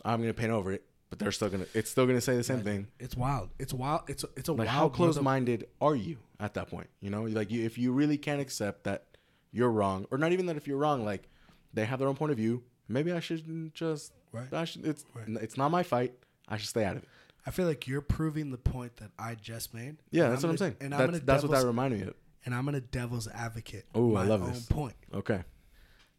[0.06, 1.66] I'm going to paint over it, but they're still to.
[1.74, 2.88] It's still going to say the same thing.
[3.00, 3.50] It's wild.
[3.60, 4.02] It's wild.
[4.08, 4.70] It's a, it's a Like wild.
[4.70, 6.88] how close-minded are you at that point?
[7.02, 9.06] You know, like you, if you really can't accept that
[9.52, 11.28] you're wrong, or not even that if you're wrong, like
[11.74, 12.64] they have their own point of view.
[12.88, 14.14] Maybe I shouldn't just.
[14.32, 14.52] Right.
[14.54, 14.86] I should.
[14.86, 15.28] It's Right.
[15.42, 16.14] it's not my fight.
[16.48, 17.10] I should stay out of it.
[17.46, 19.98] I feel like you're proving the point that I just made.
[20.12, 20.76] Yeah, that's what I'm gonna- saying.
[20.82, 22.16] And that's I'm gonna that's what that reminded me of.
[22.46, 23.86] and I'm gonna devil's advocate.
[23.96, 24.66] Oh, I love own this.
[24.66, 24.96] point.
[25.14, 25.44] Okay.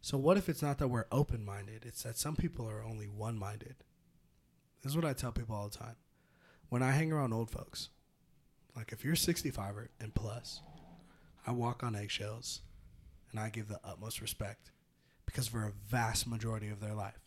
[0.01, 1.83] So what if it's not that we're open minded?
[1.85, 3.75] It's that some people are only one minded.
[4.81, 5.95] This is what I tell people all the time.
[6.69, 7.89] When I hang around old folks,
[8.75, 10.61] like if you're 65 or- and plus,
[11.45, 12.61] I walk on eggshells
[13.31, 14.71] and I give the utmost respect
[15.25, 17.19] because for a vast majority of their life,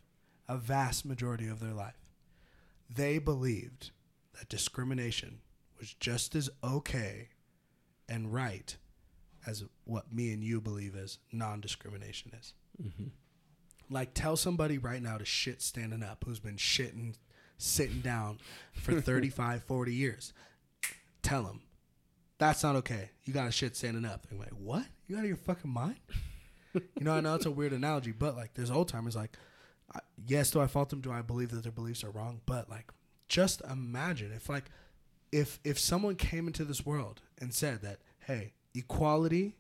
[0.48, 1.98] a vast majority of their life,
[2.88, 3.90] they believed
[4.38, 5.40] that discrimination
[5.78, 7.28] was just as okay
[8.08, 8.76] and right
[9.46, 12.54] as what me and you believe is non-discrimination is.
[12.82, 13.08] Mm-hmm.
[13.90, 17.14] Like tell somebody right now to shit standing up who's been shitting
[17.58, 18.38] sitting down
[18.72, 20.32] for 35 40 years.
[21.22, 21.62] Tell them
[22.38, 23.10] that's not okay.
[23.24, 24.26] You got to shit standing up.
[24.28, 24.84] They're like, "What?
[25.06, 25.96] You out of your fucking mind?"
[26.74, 29.36] you know, I know it's a weird analogy, but like there's old timers like
[29.94, 31.00] I, yes, do I fault them?
[31.00, 32.40] Do I believe that their beliefs are wrong?
[32.46, 32.90] But like
[33.28, 34.64] just imagine if like
[35.32, 39.54] if if someone came into this world and said that, "Hey, equality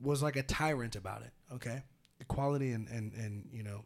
[0.00, 1.32] was like a tyrant about it.
[1.52, 1.82] Okay,
[2.20, 3.84] equality and and and you know,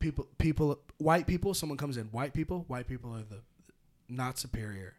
[0.00, 1.54] people people white people.
[1.54, 2.64] Someone comes in, white people.
[2.66, 3.42] White people are the
[4.08, 4.94] not superior.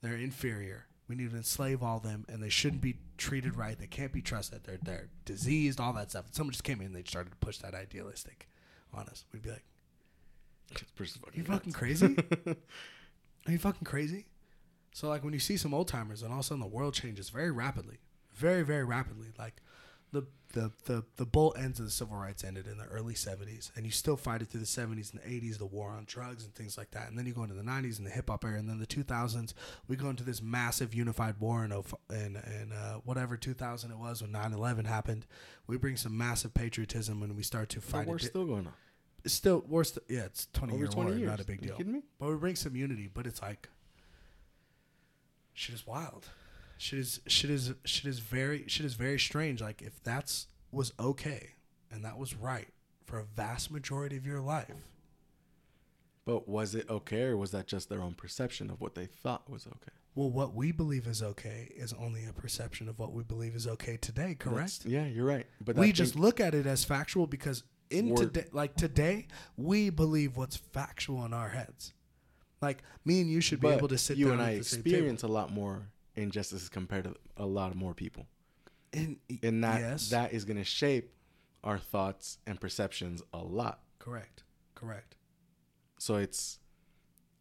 [0.00, 0.86] They're inferior.
[1.08, 3.78] We need to enslave all them, and they shouldn't be treated right.
[3.78, 4.64] They can't be trusted.
[4.64, 6.26] They're they're diseased, all that stuff.
[6.28, 8.48] If someone just came in, and they started to push that idealistic
[8.94, 9.24] on us.
[9.32, 9.64] We'd be like,
[10.72, 12.16] "Are you fucking crazy?
[13.46, 14.26] Are you fucking crazy?"
[14.92, 16.94] So like when you see some old timers, and all of a sudden the world
[16.94, 17.98] changes very rapidly,
[18.34, 19.28] very very rapidly.
[19.38, 19.62] Like
[20.12, 23.70] the the the the bull ends of the civil rights ended in the early '70s,
[23.76, 26.44] and you still fight it through the '70s and the '80s, the war on drugs
[26.44, 27.08] and things like that.
[27.10, 28.86] And then you go into the '90s and the hip hop era, and then the
[28.86, 29.52] 2000s,
[29.88, 33.98] we go into this massive unified war in of- in, in uh, whatever 2000 it
[33.98, 35.26] was when 9/11 happened.
[35.66, 38.28] We bring some massive patriotism when we start to fight war's it.
[38.28, 38.72] still going on.
[39.24, 39.98] It's still worse.
[40.08, 41.28] yeah, it's 20 Over year 20 war, years.
[41.30, 41.76] not a big You deal.
[41.76, 42.02] kidding me?
[42.18, 43.68] But we bring some unity, but it's like
[45.52, 46.28] shit is wild.
[46.78, 49.60] Shit is shit is shit is very shit is very strange.
[49.60, 51.50] Like if that's was okay
[51.90, 52.68] and that was right
[53.04, 54.74] for a vast majority of your life.
[56.24, 59.48] But was it okay, or was that just their own perception of what they thought
[59.50, 59.92] was okay?
[60.14, 63.66] Well, what we believe is okay is only a perception of what we believe is
[63.66, 64.84] okay today, correct?
[64.84, 65.46] That's- yeah, you're right.
[65.64, 70.36] But we just look at it as factual because in today like today we believe
[70.36, 71.94] what's factual in our heads.
[72.60, 75.28] Like me and you should be able to sit you down and I experience a
[75.28, 75.88] lot more
[76.22, 78.26] injustices compared to a lot more people,
[78.92, 81.12] And, and that yes, that is going to shape
[81.64, 83.80] our thoughts and perceptions a lot.
[83.98, 85.16] correct, correct.
[85.98, 86.58] So it's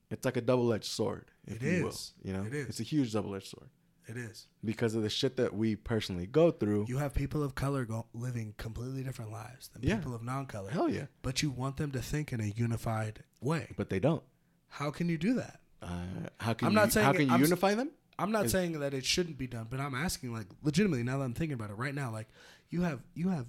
[0.09, 1.93] it's like a double edged sword, if It you will.
[2.23, 2.69] You know, It is.
[2.69, 3.69] it's a huge double edged sword
[4.07, 4.47] It is.
[4.63, 6.85] because of the shit that we personally go through.
[6.87, 9.97] You have people of color go, living completely different lives than Yeah.
[9.97, 13.73] people of non-color, Hell yeah, but you want them to think in a unified way.
[13.77, 14.23] but they don't.
[14.69, 15.59] How can you do that?
[15.81, 17.91] Uh, how can I'm you, not saying how can you I'm unify them?
[18.19, 21.23] I'm not saying that it shouldn't be done, but I'm asking like legitimately now that
[21.23, 22.27] I'm thinking about it right now, like
[22.69, 23.45] you have you have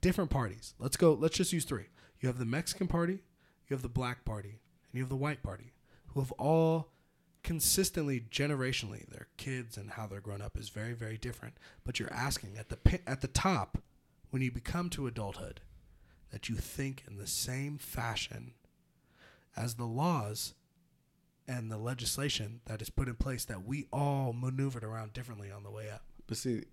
[0.00, 0.74] different parties.
[0.78, 1.86] Let's go let's just use three.
[2.20, 3.14] You have the Mexican party,
[3.68, 5.72] you have the black party, and you have the white party,
[6.08, 6.88] who have all
[7.42, 11.54] consistently generationally their kids and how they're grown up is very very different.
[11.84, 13.78] But you're asking at the pi- at the top
[14.30, 15.60] when you become to adulthood
[16.30, 18.52] that you think in the same fashion
[19.56, 20.54] as the laws
[21.52, 25.62] and the legislation that is put in place that we all maneuvered around differently on
[25.62, 26.02] the way up.
[26.26, 26.64] But see,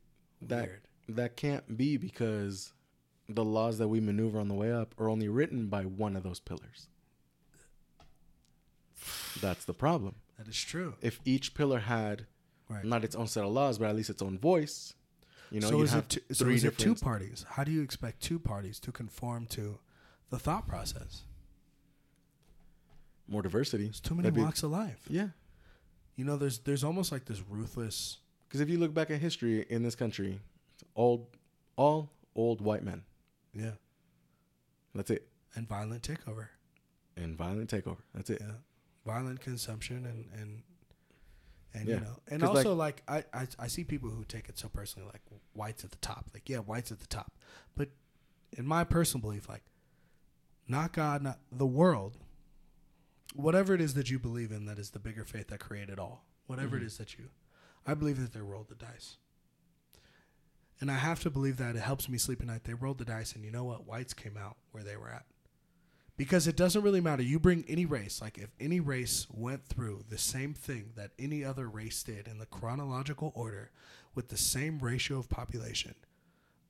[0.41, 0.81] that Weird.
[1.09, 2.73] that can't be because
[3.27, 6.23] the laws that we maneuver on the way up are only written by one of
[6.23, 6.87] those pillars.
[9.41, 10.15] That's the problem.
[10.37, 10.95] That is true.
[11.01, 12.25] If each pillar had
[12.69, 12.85] Right.
[12.85, 14.93] not its own set of laws, but at least its own voice,
[15.49, 17.45] you know, so you'd is have it two, so three is it two parties?
[17.49, 19.79] How do you expect two parties to conform to
[20.29, 21.23] the thought process?
[23.29, 23.85] More diversity.
[23.85, 25.01] There's too many That'd be- walks of life.
[25.09, 25.29] Yeah,
[26.15, 28.17] You know, there's there's almost like this ruthless.
[28.47, 30.39] because if you look back at history in this country,
[30.73, 31.27] it's old,
[31.75, 33.03] all old white men.
[33.53, 33.71] Yeah.
[34.95, 35.27] That's it.
[35.55, 36.47] And violent takeover.
[37.15, 37.97] And violent takeover.
[38.13, 38.39] That's it.
[38.41, 38.53] Yeah.
[39.05, 40.63] Violent consumption and and
[41.73, 41.95] and Yeah.
[41.95, 45.07] you know and also like, I, I I see people who take it so personally
[45.11, 45.21] like
[45.53, 47.31] whites at the top like yeah whites at the top
[47.75, 47.89] but
[48.57, 49.63] in my personal belief like
[50.67, 52.17] not God not the world
[53.41, 56.25] whatever it is that you believe in that is the bigger faith that created all
[56.47, 56.81] whatever Mhm.
[56.81, 57.29] it is that you
[57.85, 59.17] I believe that they rolled the dice
[60.81, 63.05] and I have to believe that it helps me sleep at night they rolled the
[63.05, 65.25] dice and you know what whites came out where they were at
[66.17, 67.23] because it doesn't really matter.
[67.23, 71.45] You bring any race, like if any race went through the same thing that any
[71.45, 73.71] other race did in the chronological order
[74.15, 75.95] with the same ratio of population,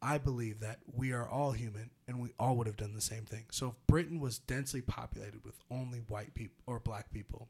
[0.02, 3.26] I believe that we are all human and we all would have done the same
[3.26, 3.46] thing.
[3.52, 7.50] So if Britain was densely populated with only white people or black people,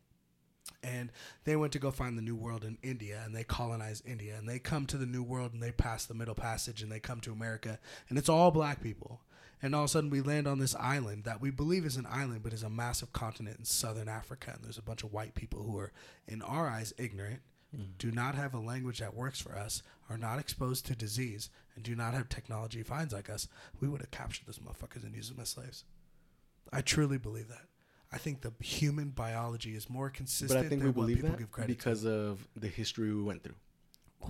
[0.84, 1.12] and
[1.44, 4.48] they went to go find the new world in India and they colonize India and
[4.48, 7.20] they come to the new world and they pass the middle passage and they come
[7.22, 9.22] to America and it's all black people
[9.62, 12.08] and all of a sudden we land on this island that we believe is an
[12.10, 15.36] island but is a massive continent in southern africa and there's a bunch of white
[15.36, 15.92] people who are
[16.28, 17.42] in our eyes ignorant
[17.76, 17.98] Mm.
[18.00, 21.84] do not have a language that works for us are not exposed to disease and
[21.84, 23.48] do not have technology finds like us
[23.80, 25.84] we would have captured those motherfuckers and used them as slaves
[26.74, 27.68] i truly believe that
[28.12, 32.02] i think the human biology is more consistent But I think we believe that because
[32.02, 32.12] to.
[32.12, 33.54] of the history we went through.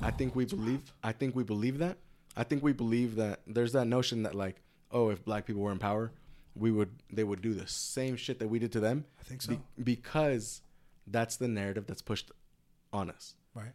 [0.01, 0.93] I think we believe.
[1.01, 1.97] I think we believe that.
[2.35, 4.57] I think we believe that there's that notion that like,
[4.91, 6.11] oh, if black people were in power,
[6.55, 9.05] we would they would do the same shit that we did to them.
[9.19, 10.61] i think so Be- because
[11.07, 12.31] that's the narrative that's pushed
[12.93, 13.35] on us.
[13.53, 13.73] right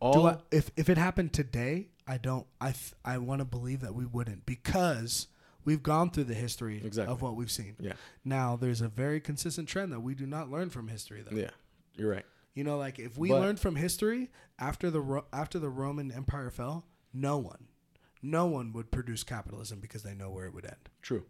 [0.00, 2.46] All Do I, if if it happened today, I don't.
[2.60, 5.28] I th- I want to believe that we wouldn't because
[5.64, 7.12] we've gone through the history Exactly.
[7.12, 7.74] of what we've seen.
[7.80, 11.36] yeah, Now there's a very consistent trend that we do not learn from history, though.
[11.36, 11.50] yeah,
[11.96, 12.24] you're right.
[12.54, 16.10] You know, like if we But- learned from history after the Ro- after the Roman
[16.12, 17.66] Empire fell, no one,
[18.22, 20.88] no one would produce capitalism because they know where it would end.
[21.02, 21.24] True.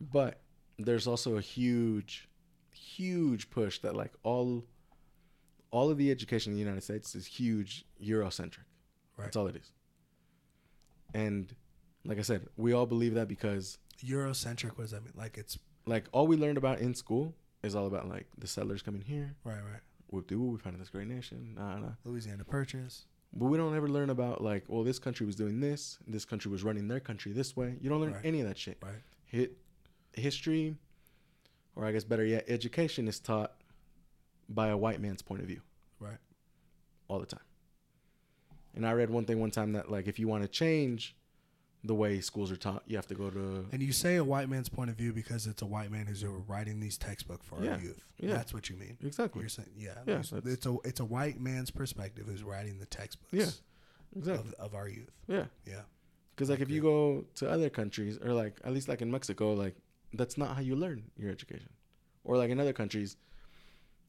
[0.00, 0.40] But
[0.78, 2.28] there's also a huge,
[2.72, 4.64] huge push that like all
[5.72, 8.58] all of the education in the United States is huge Eurocentric.
[9.16, 9.24] Right.
[9.24, 9.72] That's all it is.
[11.14, 11.54] And
[12.04, 14.70] like I said, we all believe that because Eurocentric.
[14.76, 15.12] What does that mean?
[15.16, 18.82] Like it's like all we learned about in school is all about like the settlers
[18.82, 19.34] coming here.
[19.44, 19.80] right, right.
[20.10, 21.54] Whoop de whoop, we founded this great nation.
[21.56, 21.88] Nah, nah.
[22.04, 23.06] Louisiana Purchase.
[23.34, 26.50] But we don't ever learn about like, well, this country was doing this, this country
[26.50, 27.76] was running their country this way.
[27.80, 28.24] You don't learn Right.
[28.24, 28.76] any of that shit.
[28.82, 29.00] Right.
[29.24, 29.56] Hit
[30.12, 30.76] history,
[31.74, 33.54] or I guess better yet, education is taught
[34.48, 35.60] by a white man's point of view
[36.00, 36.18] Right.
[37.08, 37.40] all the time.
[38.74, 41.14] And I read one thing one time that like if you want to change
[41.84, 44.48] the way schools are taught, you have to go to And you say a white
[44.48, 47.72] man's point of view because it's a white man who's writing these textbooks for Yeah.
[47.74, 48.04] our youth.
[48.18, 48.34] Yeah.
[48.34, 48.96] That's what you mean.
[49.02, 52.86] exactly, You're saying, yeah, Yeah, it's a it's a white man's perspective who's writing the
[52.86, 53.50] textbooks Yeah.
[54.18, 55.10] exactly, of, of our youth.
[55.26, 55.46] yeah.
[55.66, 55.82] Yeah,
[56.34, 59.52] Because like if you go to other countries, or like at least like in Mexico,
[59.52, 59.74] like
[60.14, 61.70] that's not how you learn your education,
[62.24, 63.16] or like in other countries,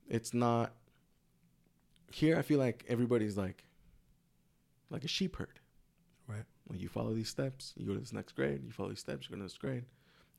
[0.09, 0.73] it's not.
[2.11, 3.63] Here, I feel like everybody's like,
[4.89, 5.59] like a sheep herd.
[6.27, 6.43] Right.
[6.65, 8.63] When you follow these steps, you go to this next grade.
[8.63, 9.85] You follow these steps, you go to this grade,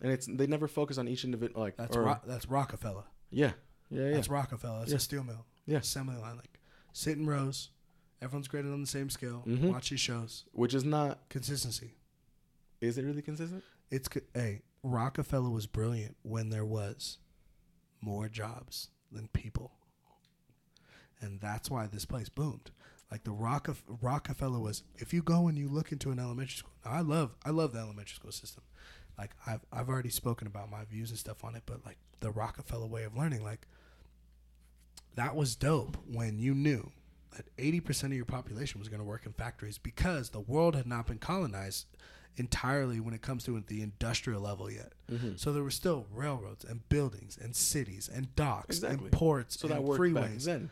[0.00, 1.60] and it's they never focus on each individual.
[1.60, 3.04] Like that's or, Ro- that's Rockefeller.
[3.30, 3.52] yeah,
[3.90, 4.78] yeah, yeah, That's Rockefeller.
[4.80, 4.96] That's Yeah.
[4.96, 5.44] a steel mill.
[5.66, 5.78] Yeah.
[5.78, 6.36] assembly line.
[6.36, 6.60] Like
[6.92, 7.70] sit in rows.
[8.22, 9.42] Everyone's graded on the same scale.
[9.46, 9.70] Mhm.
[9.72, 10.44] Watch these shows.
[10.52, 11.28] which is not.
[11.28, 11.96] Consistency.
[12.80, 13.62] Is it really consistent?
[13.90, 17.18] It's hey Rockefeller was brilliant when there was
[18.00, 19.72] more jobs than people,
[21.20, 22.70] and that's why this place boomed.
[23.10, 24.82] Like the Rockefe- Rockefeller was.
[24.96, 27.78] If you go and you look into an elementary school, I love I love the
[27.78, 28.64] elementary school system.
[29.16, 32.30] Like I've I've already spoken about my views and stuff on it, but like the
[32.30, 33.66] Rockefeller way of learning, like
[35.14, 36.90] that was dope when you knew
[37.36, 40.86] that 80% of your population was going to work in factories because the world had
[40.86, 41.86] not been colonized
[42.36, 44.92] entirely when it comes to the industrial level yet.
[45.10, 45.32] Mm-hmm.
[45.36, 49.04] So there were still railroads and buildings and cities and docks Exactly.
[49.04, 50.44] and ports So and that freeways.
[50.44, 50.70] then.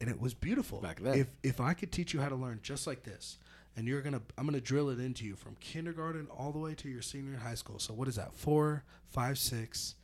[0.00, 0.80] And it was beautiful.
[0.80, 1.18] Back then.
[1.18, 3.38] If if I could teach you how to learn just like this,
[3.76, 6.88] and you're gonna I'm gonna drill it into you from kindergarten all the way to
[6.88, 7.78] your senior in high school.
[7.78, 8.34] So what is that?
[8.34, 9.94] Four, five, six,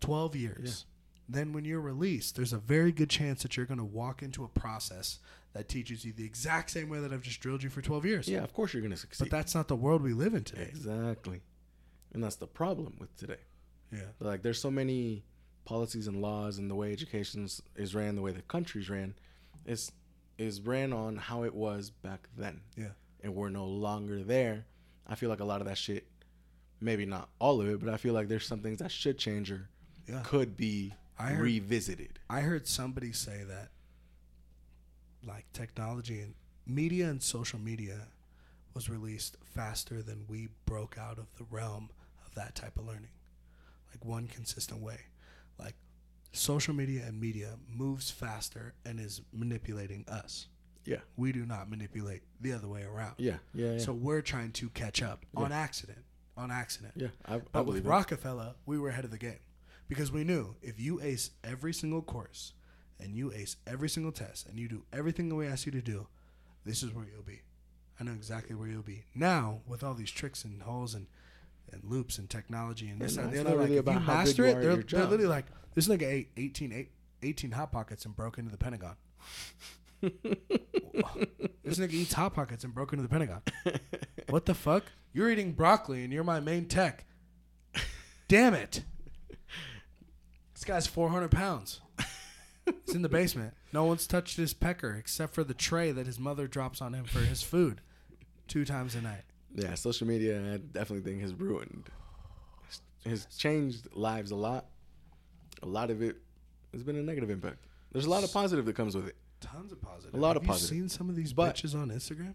[0.00, 0.84] 12 years.
[1.28, 4.44] then when you're released, there's a very good chance that you're going to walk into
[4.44, 5.18] a process
[5.56, 8.28] that teaches you the exact same way that I've just drilled you for 12 years.
[8.28, 9.24] Yeah, of course you're gonna succeed.
[9.24, 10.68] But that's not the world we live in today.
[10.68, 11.40] exactly,
[12.12, 13.40] and that's the problem with today.
[13.92, 14.00] Yeah.
[14.20, 15.24] Like, there's so many
[15.64, 19.14] policies and laws, and the way education is ran, the way the country's ran,
[19.64, 19.92] is
[20.38, 22.60] is ran on how it was back then.
[22.76, 22.88] Yeah.
[23.22, 24.66] and we're no longer there.
[25.06, 26.06] I feel like a lot of that shit,
[26.80, 29.50] maybe not all of it, but I feel like there's some things that should change
[29.50, 29.68] or
[30.06, 30.22] Yeah.
[30.24, 32.18] could be I heard- revisited.
[32.28, 33.70] I heard somebody say that
[35.26, 36.34] like technology and
[36.66, 38.08] media and social media
[38.74, 41.88] was released faster than we broke out of the realm
[42.26, 43.10] of that type of learning.
[43.90, 44.98] Like one consistent way.
[45.58, 45.74] Like
[46.32, 50.48] social media and media moves faster and is manipulating us.
[50.84, 50.98] Yeah.
[51.16, 53.14] We do not manipulate the other way around.
[53.18, 53.78] Yeah, yeah, yeah.
[53.78, 55.44] So we're trying to catch up Yeah.
[55.44, 55.98] on accident.
[56.36, 56.92] On accident.
[56.96, 57.88] yeah, I, I But with believe it.
[57.88, 59.38] Rockefeller, we were ahead of the game
[59.88, 62.52] because we knew if you ace every single course
[63.00, 65.82] and you ace every single test and you do everything that we ask you to
[65.82, 66.06] do,
[66.64, 67.42] this is where you'll be.
[68.00, 69.04] I know exactly where you'll be.
[69.14, 71.06] Now, with all these tricks and holes and,
[71.72, 73.80] and loops and technology and this and no, the other, not like, really if you
[73.80, 76.90] about how good master it, they're, they're literally like, this nigga ate 18, eight-
[77.22, 78.96] 18 Hot Pockets and broke into the Pentagon.
[80.02, 83.42] this nigga eats Hot Pockets and broke into the Pentagon.
[84.28, 84.84] What the fuck?
[85.12, 87.04] You're eating broccoli and you're my main tech.
[88.28, 88.82] Damn it.
[90.54, 91.80] This guy's 400 pounds.
[92.84, 93.54] He's in the basement.
[93.72, 97.04] No one's touched his pecker except for the tray that his mother drops on him
[97.04, 97.80] for his food
[98.48, 99.22] two times a night.
[99.54, 101.88] Yeah, social media, I definitely think has ruined,
[103.06, 104.66] has changed lives a lot.
[105.62, 106.16] A lot of it
[106.72, 107.64] has been a negative impact.
[107.92, 109.16] There's a lot of positive that comes with it.
[109.40, 110.14] Tons of positive.
[110.14, 110.68] A lot Have of you positive.
[110.76, 112.34] seen some of these But- bitches on Instagram?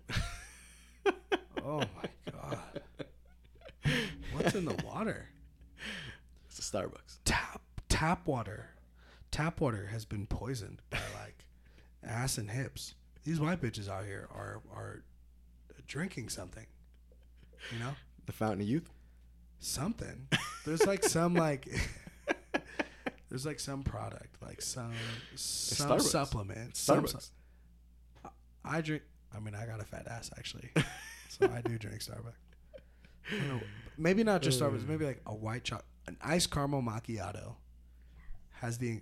[1.63, 2.81] oh my god.
[4.33, 5.27] What's in the water?
[6.47, 7.19] It's a Starbucks.
[7.25, 8.69] tap tap water
[9.31, 11.45] tap water has been poisoned by like
[12.03, 15.03] ass and hips these white bitches out here are are
[15.87, 16.65] drinking something
[17.71, 17.91] you know
[18.25, 18.89] The Fountain of Youth.
[19.59, 20.27] something
[20.65, 21.67] there's like some like
[23.29, 24.93] there's like some product like some
[25.35, 26.01] some Starbucks.
[26.01, 27.21] supplement Starbucks.
[28.23, 28.29] su-
[28.65, 29.03] i drink
[29.35, 30.69] i mean i got a fat ass actually
[31.29, 32.35] so i do drink starbucks
[33.47, 33.59] know,
[33.97, 34.89] maybe not just starbucks mm.
[34.89, 37.55] maybe like a white chocolate an iced caramel macchiato
[38.61, 39.01] has the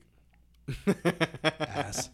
[1.67, 2.09] ass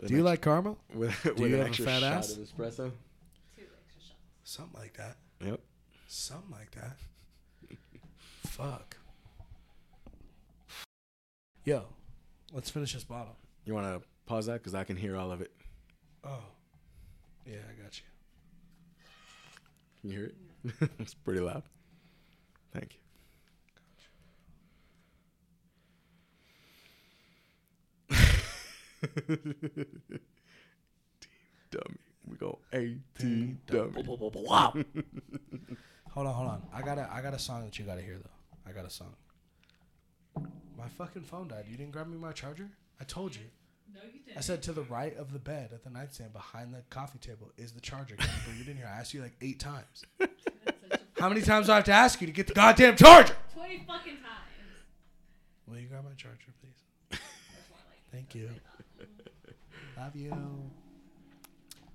[0.00, 0.08] Yes.
[0.08, 2.32] do you like caramel with, with you an have a fat shot ass?
[2.36, 2.90] of espresso?
[3.56, 4.14] Two extra shots.
[4.44, 5.60] something like that Yep.
[6.08, 6.96] something like that
[8.46, 8.96] fuck
[11.64, 11.84] yo
[12.52, 15.40] let's finish this bottle You want to pause that because I can hear all of
[15.40, 15.52] it.
[16.24, 16.38] oh
[17.46, 18.04] yeah i got you
[20.00, 20.90] Can you hear it?
[21.00, 21.62] it's pretty loud.
[22.72, 23.00] Thank you.
[31.70, 31.98] Dummy.
[32.28, 34.04] We go AT dummy.
[34.34, 34.74] Wow.
[36.10, 36.62] hold on, hold on.
[36.72, 38.30] I got a I got a song that you gotta hear though.
[38.68, 39.14] I got a song.
[40.78, 41.64] My fucking phone died.
[41.70, 42.68] You didn't grab me my charger?
[43.00, 43.42] I told you.
[43.94, 44.38] No, you didn't.
[44.38, 47.50] I said to the right of the bed at the nightstand behind the coffee table
[47.58, 48.14] is the charger.
[48.16, 48.86] But you didn't hear.
[48.86, 50.04] I asked you like eight times.
[50.18, 50.54] That's such
[50.92, 53.36] a- How many times do I have to ask you to get the goddamn charger?
[53.54, 54.28] Twenty fucking times.
[55.68, 56.82] Will you grab my charger, please?
[57.10, 57.22] That's
[57.70, 58.50] more like Thank you.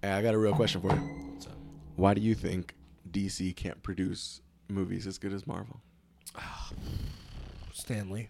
[0.01, 1.01] Hey, I got a real question for you.
[1.33, 1.57] What's up?
[1.95, 2.75] Why do you think
[3.11, 5.81] DC can't produce movies as good as Marvel?
[7.73, 8.29] Stan Lee.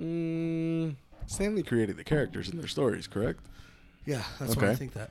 [0.00, 3.40] Mm, Stan Lee created the characters and their stories, correct?
[4.04, 5.10] Yeah, that's what I think that.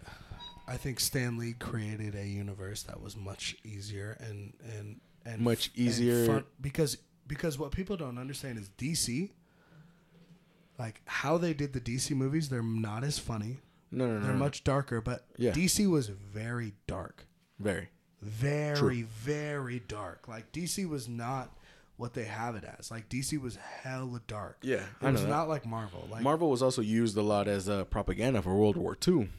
[0.67, 5.67] I think Stan Lee created a universe that was much easier and and and Much
[5.75, 6.97] and easier- fun- because
[7.27, 9.31] because what people don't understand is DC.
[10.79, 13.57] Like how they did the DC movies, they're not as funny.
[13.91, 14.19] No, no, no.
[14.19, 14.43] They're no, no.
[14.45, 15.51] much darker, but Yeah.
[15.51, 17.25] DC was very dark.
[17.59, 17.89] Very.
[18.21, 21.55] very very dark like dc was not
[21.97, 25.29] what they have it as like dc was hella dark Yeah, it I was that.
[25.29, 28.75] not like marvel like Marvel was also used a lot as uh, propaganda for World
[28.75, 29.29] War II.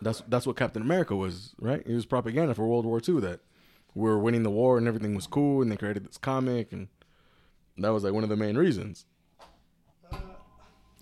[0.00, 1.82] That's that's what Captain America was, right?
[1.84, 3.40] It was propaganda for World War II that
[3.94, 6.88] we were winning the war and everything was cool, and they created this comic, and
[7.78, 9.04] that was like one of the main reasons,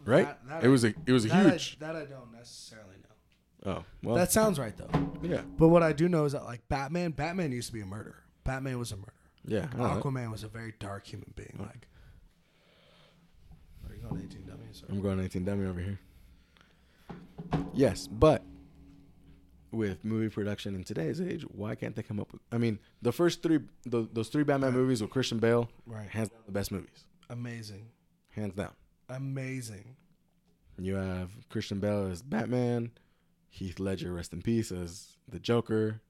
[0.09, 0.27] right?
[0.27, 1.79] That- that it I- was a it was a that I- huge.
[1.79, 2.97] that I, don't necessarily
[3.65, 6.45] know oh well, that sounds right though yeah, but what i do know is that
[6.45, 9.13] like batman batman used to be a murderer batman was a murderer
[9.45, 9.61] yeah.
[9.77, 10.01] That.
[10.01, 11.89] aquaman was a very dark human being like
[13.89, 15.99] are you going 18 dummies or- I'm going 18 dummy over here.
[17.73, 18.43] Yes, but
[19.71, 22.41] with movie production in today's age, why can't they come up with?
[22.53, 26.09] I mean, the first three, the, those three Batman movies with Christian Bale, Right.
[26.09, 27.05] hands down the best movies.
[27.31, 27.87] Amazing.
[28.35, 28.73] hands down.
[29.09, 29.97] Amazing.
[30.79, 32.91] You have Christian Bale as Batman,
[33.51, 36.01] Heath Ledger, rest in peace, as the Joker.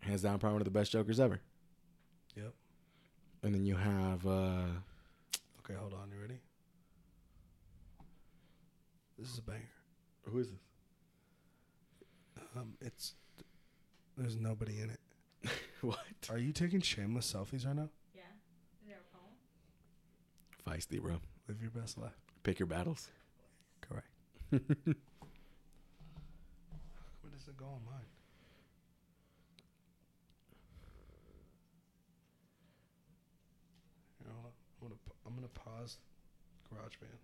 [0.00, 1.40] Hands down, probably one of the best Jokers ever.
[2.36, 2.52] Yep.
[3.42, 4.66] And then you have uh
[5.60, 6.10] Okay, hold on.
[6.14, 6.38] You ready?
[9.18, 9.60] This is a banger.
[10.24, 10.60] who is this?
[12.56, 13.14] Um, it's
[14.16, 15.50] there's nobody in it.
[15.80, 15.98] what?
[16.30, 17.88] Are you taking shameless selfies right now?
[18.14, 18.22] Yeah.
[18.82, 20.76] Is there a phone?
[20.78, 21.20] Feisty, bro.
[21.48, 22.16] Live your best life.
[22.42, 23.08] Pick your battles.
[23.80, 24.08] Correct.
[24.50, 24.60] Where
[27.32, 28.02] does it go on mine?
[34.20, 34.50] You know.
[34.82, 35.98] I'm gonna I'm gonna pause
[36.72, 37.20] GarageBand.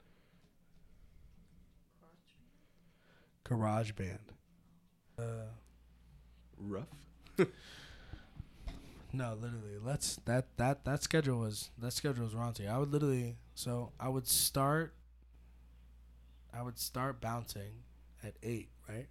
[3.44, 4.18] GarageBand.
[5.18, 5.50] Uh,
[6.58, 6.86] Rough.
[9.12, 9.78] no, literally.
[9.82, 12.68] Let's that that that schedule was that schedule was wrong to you.
[12.68, 14.94] I would literally so I would start.
[16.54, 17.72] I would start bouncing
[18.22, 19.06] at eight, right?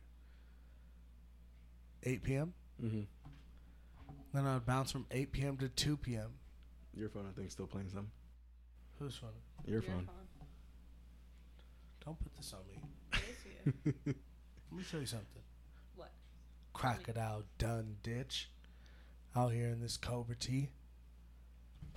[2.04, 2.54] Eight p.m.
[2.84, 3.02] Mm-hmm.
[4.34, 5.58] Then I would bounce from eight p.m.
[5.58, 6.32] to two p.m.
[6.96, 8.12] Your phone, I think, still playing some.
[9.00, 9.30] Whose phone?
[9.66, 10.08] Your, phone.
[12.06, 12.82] Don't put this on me.
[13.14, 13.94] It is you.
[14.72, 15.42] Let me tell you something.
[15.96, 16.12] What?
[16.74, 18.50] Crocodile done ditch.
[19.36, 20.70] Out here in this Cobra T.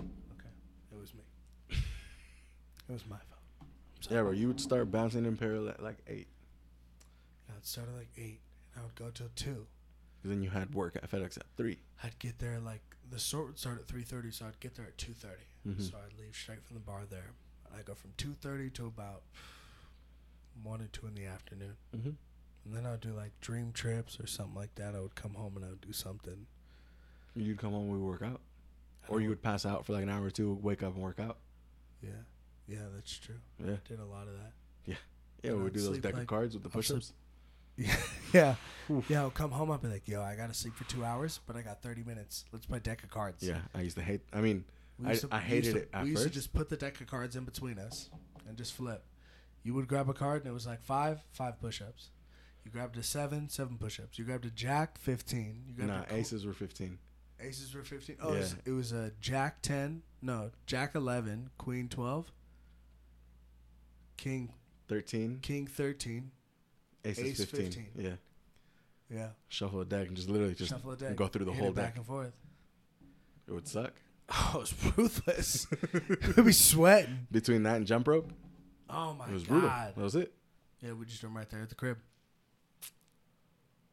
[0.01, 0.49] Okay,
[0.93, 1.23] it was me.
[1.71, 3.69] it was my fault.
[4.11, 4.31] Yeah, bro.
[4.33, 6.29] You would start bouncing in parallel at like eight.
[7.51, 8.41] I would start at like eight,
[8.75, 9.67] and I would go till two.
[10.23, 11.79] 'Cause then you had work at FedEx at three.
[12.03, 14.87] I'd get there like the sort would start at three thirty, so I'd get there
[14.87, 15.13] at two
[15.67, 15.83] Mhm.
[15.91, 17.33] So I'd leave straight from the bar there.
[17.77, 19.23] I go from two thirty to about
[20.63, 22.11] one or two in the afternoon, Mm-hmm.
[22.65, 24.95] and then I'd do like dream trips or something like that.
[24.95, 26.47] I would come home and I would do something.
[27.37, 28.41] You'd come home, we work out,
[29.09, 31.19] or you would pass out for like an hour or two, wake up and work
[31.19, 31.39] out.
[32.01, 32.11] Yeah,
[32.69, 33.37] yeah, that's true.
[33.59, 34.53] Yeah, Did a lot of that.
[34.87, 34.95] yeah.
[35.43, 37.13] yeah, We do those deck of cards with the push-ups.
[37.77, 37.97] Yeah,
[38.33, 38.55] yeah,
[39.09, 39.21] yeah.
[39.23, 39.73] I'll come home.
[39.73, 42.45] I'll be like, "Yo, I gotta sleep for two hours, but I got thirty minutes.
[42.53, 44.21] Let's play deck of cards." Yeah, I used to hate.
[44.33, 44.65] I mean,
[45.05, 47.09] I- used I hated to, it at we used to just put the deck of
[47.09, 48.11] cards in between us
[48.47, 49.05] and just flip.
[49.65, 52.11] You would grab a card and it was like five, five push-ups.
[52.65, 54.19] You grabbed a seven, seven push-ups.
[54.21, 55.65] You grabbed a jack, fifteen.
[55.67, 56.99] You grabbed nah, aces were fifteen.
[57.45, 58.17] Aces were fifteen.
[58.23, 60.03] Oh, it, was, it was a jack ten.
[60.23, 62.31] No, jack eleven, queen twelve,
[64.17, 64.53] king
[64.89, 66.31] Thirteen, king thirteen.
[67.05, 67.65] aces Ace 15.
[67.73, 67.87] 15.
[67.97, 68.11] Yeah,
[69.11, 71.17] Yeah, shuffle a deck and just literally just shuffle a deck.
[71.17, 71.97] go through the hit whole it back deck.
[71.99, 72.33] and forth.
[73.49, 73.93] It would suck.
[74.31, 75.67] Oh, it's ruthless.
[76.37, 77.27] We'd be sweating.
[77.31, 78.33] Between that and jump rope,
[78.89, 79.69] Oh my it was brutal.
[79.69, 79.93] god.
[79.95, 80.33] That was it.
[80.81, 81.99] Yeah, we just done right there at the crib.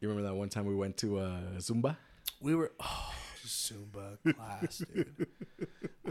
[0.00, 1.96] You remember that one time we went to uh, Zumba?
[2.40, 3.12] We were oh
[3.46, 5.26] Zumba class, dude.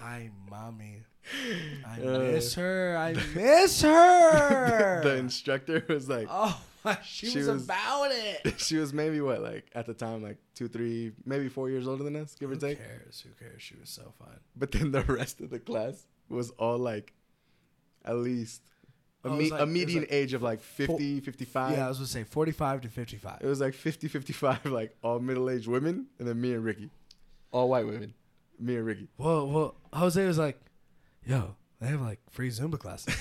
[0.01, 1.03] I mommy.
[1.86, 2.19] I Uh.
[2.19, 2.95] miss her.
[2.97, 5.01] I miss her.
[5.03, 8.55] the instructor was like, oh my, she, She was, was- about it.
[8.59, 12.03] she was maybe what, like at the time, like two, three, maybe four years older
[12.03, 12.79] than us, give or take.
[12.79, 13.21] Who cares?
[13.27, 13.61] Who cares?
[13.61, 14.39] She was so fun.
[14.55, 17.13] But then the rest of the class was all like,
[18.03, 18.61] at least
[19.23, 21.77] a, Oh, me- like- a median like age of like 50, 55.
[21.77, 23.38] yeah, I was gonna say forty-five to fifty-five.
[23.41, 26.89] It was like 50, 55, like all middle aged women, and then me and Ricky.
[27.51, 28.13] All white women.
[28.59, 29.07] Me and Ricky.
[29.17, 30.59] Well, well, Jose was like,
[31.25, 33.15] "Yo, they have like free Zumba classes."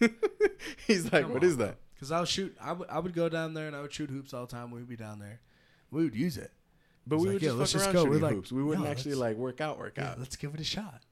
[0.00, 0.12] Like,
[0.86, 1.76] He's like, what on, is that?
[1.98, 2.56] Cause I would shoot.
[2.60, 2.88] I would.
[2.88, 4.70] I would go down there and I would shoot hoops all the time.
[4.70, 5.40] We'd be down there.
[5.90, 6.50] We would use it.
[7.06, 8.52] But we like, would "Yo, just fuck just around go." We're like, hoops.
[8.52, 10.18] We wouldn't "Yo, actually like work out, work Yeah, out.
[10.18, 11.02] let's give it a shot.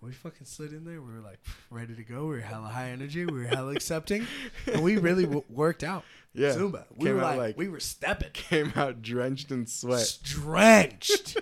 [0.00, 1.00] We fucking slid in there.
[1.00, 1.38] We were like
[1.70, 2.22] ready to go.
[2.26, 3.24] We were hella high energy.
[3.26, 4.26] We were hella accepting,
[4.66, 6.04] and we really w- worked out.
[6.38, 6.50] Yeah.
[6.50, 6.84] Zumba.
[6.94, 10.18] We Came were like, like- we were stepping, Came out drenched in sweat.
[10.22, 11.38] drenched.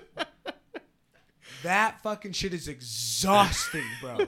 [1.64, 4.18] that fucking shit is exhausting, bro.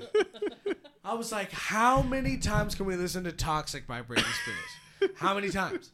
[1.05, 5.13] I was like, how many times can we listen to "Toxic" by Britney Spears?
[5.17, 5.91] How many times?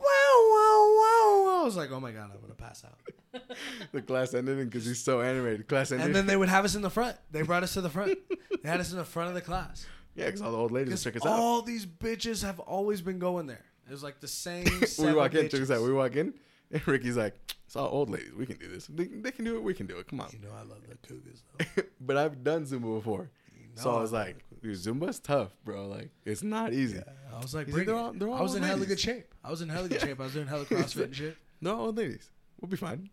[0.00, 1.60] Wow, wow, wow!
[1.60, 2.98] I was like, oh my god, I'm gonna pass out.
[3.92, 5.68] the class ended because he's so animated.
[5.68, 6.06] Class ended.
[6.06, 7.16] And then they would have us in the front.
[7.30, 8.18] They brought us to the front.
[8.62, 9.86] They had us in the front of the class.
[10.14, 11.38] yeah, because all the old ladies check us out.
[11.38, 13.64] all these bitches have always been going there.
[13.86, 14.64] It was like the same.
[14.98, 15.82] we walk in, check us out.
[15.82, 16.34] We walk in,
[16.70, 17.34] and Ricky's like,
[17.66, 18.32] it's all old ladies.
[18.36, 18.86] We can do this.
[18.86, 19.62] They, they can do it.
[19.62, 20.08] We can do it.
[20.08, 20.30] Come on.
[20.32, 21.82] You know I love the Cougars though.
[22.00, 23.30] but I've done Zumba before.
[23.56, 24.49] You so I was like, the Cougars.
[24.49, 25.86] dude, Zumba's tough, bro.
[25.88, 26.96] Like, it's not easy.
[26.98, 29.00] Yeah, I was like, bring like, they're all- they're all I was in hella good
[29.00, 29.34] shape.
[29.44, 30.20] I was in hella good shape.
[30.20, 31.36] I was doing hella CrossFit and shit.
[31.60, 32.30] No old ladies.
[32.60, 33.08] We'll be fine.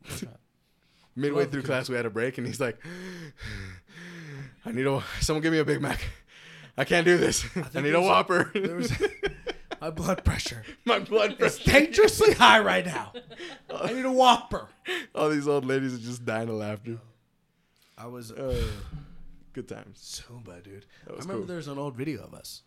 [1.16, 2.78] Midway through class, we had a break, and he's like,
[4.66, 6.00] I need a, someone give me a Big Mac.
[6.78, 7.44] I can't do this.
[7.56, 8.52] I, think need a Whopper.
[8.54, 8.92] was-
[9.82, 11.72] My blood pressure My blood is pressure.
[11.72, 13.14] dangerously high right now.
[13.74, 14.68] I need a Whopper.
[15.16, 16.98] All these old ladies are just dying of laughter.
[17.98, 18.32] I was.
[18.32, 18.64] Uh,
[19.58, 20.22] Good times.
[20.30, 20.86] Zumba, dude.
[21.08, 21.46] That I remember cool.
[21.46, 22.62] there's an old video of us.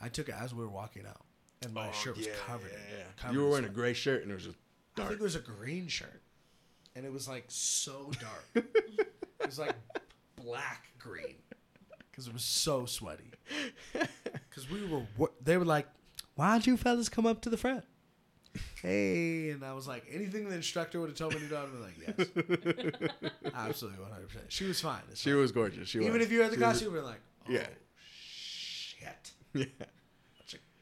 [0.00, 1.22] I took it as we were walking out,
[1.60, 2.70] and my oh, shirt was Oh, Yeah, covered.
[2.70, 3.04] yeah, yeah.
[3.16, 4.56] covered You were wearing a gray shirt and it was just
[4.96, 6.22] I think it was a green shirt,
[6.94, 8.46] and it was like so dark.
[9.40, 9.74] it was like
[10.36, 11.34] black green
[12.12, 13.32] because it was so sweaty.
[14.48, 15.88] Because we were, they were like,
[16.36, 17.82] "Why don't you fellas come up to the front?"
[18.82, 21.72] Hey, and I was like, anything the instructor would have told me to do, I'd
[21.72, 23.20] be like, yes,
[23.54, 24.46] absolutely, one hundred percent.
[24.48, 25.00] She was fine.
[25.14, 25.38] She fine.
[25.38, 25.88] was gorgeous.
[25.88, 26.22] She even was.
[26.22, 27.66] if you had the She was- costume, we're like, oh, Yeah.
[28.44, 29.64] shit, Yeah.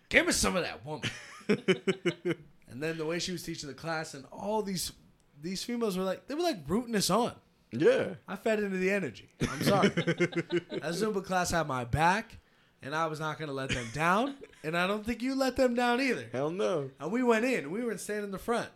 [0.08, 1.10] give me some of that woman.
[1.48, 4.92] and then the way she was teaching the class, and all these
[5.40, 7.32] these females were like, they were like rooting us on.
[7.70, 8.14] Yeah.
[8.26, 9.28] I fed into the energy.
[9.42, 9.88] I'm sorry.
[9.90, 12.38] that Zumba class had my back,
[12.82, 14.36] and I was not going to let them down.
[14.64, 16.26] And I don't think you let them down either.
[16.32, 16.90] Hell no.
[17.00, 17.70] And we went in.
[17.70, 18.68] We were standing in the front.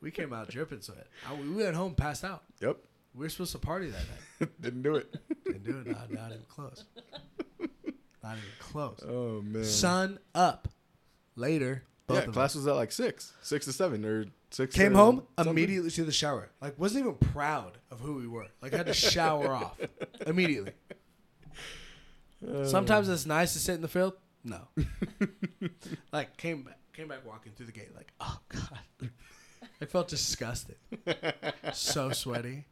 [0.00, 1.06] We came out dripping sweat.
[1.28, 2.42] I, we went home, passed out.
[2.60, 2.78] Yep.
[3.14, 4.04] We were supposed to party that
[4.40, 4.50] night.
[4.60, 5.14] Didn't do it.
[5.44, 5.86] Didn't do it.
[5.86, 6.84] Not, not even close.
[8.22, 9.04] Not even close.
[9.06, 9.64] Oh man.
[9.64, 10.68] Sun up.
[11.36, 14.74] Later, yeah, class us was at like six, six to seven, or six.
[14.74, 15.52] came home something.
[15.52, 16.50] immediately to the shower.
[16.60, 18.46] Like wasn't even proud of who we were.
[18.60, 19.78] Like had to shower off
[20.26, 20.72] immediately.
[22.42, 24.14] Uh, Sometimes it's nice to sit in the field.
[24.44, 24.68] No.
[26.12, 27.94] like came back, came back walking through the gate.
[27.94, 29.10] Like oh god,
[29.80, 30.76] I felt disgusted.
[31.72, 32.64] so sweaty,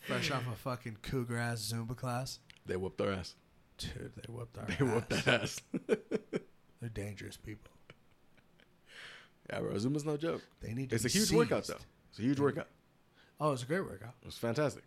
[0.00, 2.40] fresh off a fucking cougar ass Zumba class.
[2.66, 3.34] they whooped our ass.
[3.78, 4.70] Dude, they whooped our ass.
[4.78, 5.60] They whooped that ass.
[6.80, 7.72] They're dangerous people.
[9.50, 9.72] yeah, bro.
[9.72, 10.42] Zumba's no joke.
[10.60, 10.96] They need to.
[10.96, 11.76] It's a huge workout though.
[12.10, 12.68] It's a huge workout.
[13.40, 14.14] Oh, it's a great workout.
[14.20, 14.82] It was fantastic.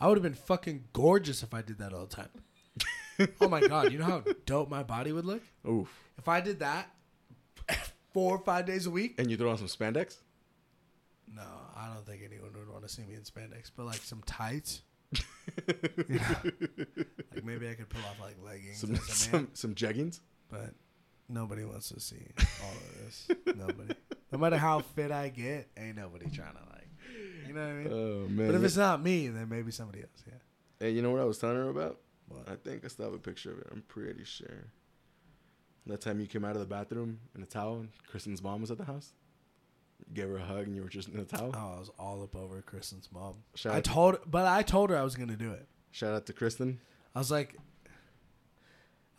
[0.00, 2.28] I would have been fucking gorgeous if I did that all the time.
[3.40, 5.88] oh my god, you know how dope my body would look Oof.
[6.18, 6.90] if I did that
[8.12, 9.14] four or five days a week.
[9.18, 10.16] And you throw on some spandex.
[11.34, 11.42] No,
[11.76, 14.82] I don't think anyone would want to see me in spandex, but like some tights.
[16.08, 16.52] You know,
[17.34, 20.20] like maybe I could pull off like leggings some some, some jeggings.
[20.50, 20.74] but
[21.28, 22.26] nobody wants to see
[22.62, 23.28] all of this.
[23.56, 23.94] nobody.
[24.30, 26.88] No matter how fit I get, ain't nobody trying to like.
[27.46, 27.88] You know what I mean?
[27.90, 28.46] Oh man.
[28.46, 30.22] but if it's not me, then maybe somebody else.
[30.26, 30.34] Yeah.
[30.80, 31.98] hey, you know what I was telling her about?
[32.28, 32.48] What?
[32.48, 33.68] I think I still have a picture of it.
[33.72, 34.66] I'm pretty sure.
[35.86, 38.70] That time you came out of the bathroom in a towel and Kristen's mom was
[38.70, 39.12] at the house.
[40.06, 41.50] You gave her a hug and you were just in a towel.
[41.54, 43.36] Oh, I was all up over Kristen's mom.
[43.54, 45.66] Shout I out, told, but I told her I was gonna do it.
[45.90, 46.78] shout out to Kristen.
[47.14, 47.56] I was like,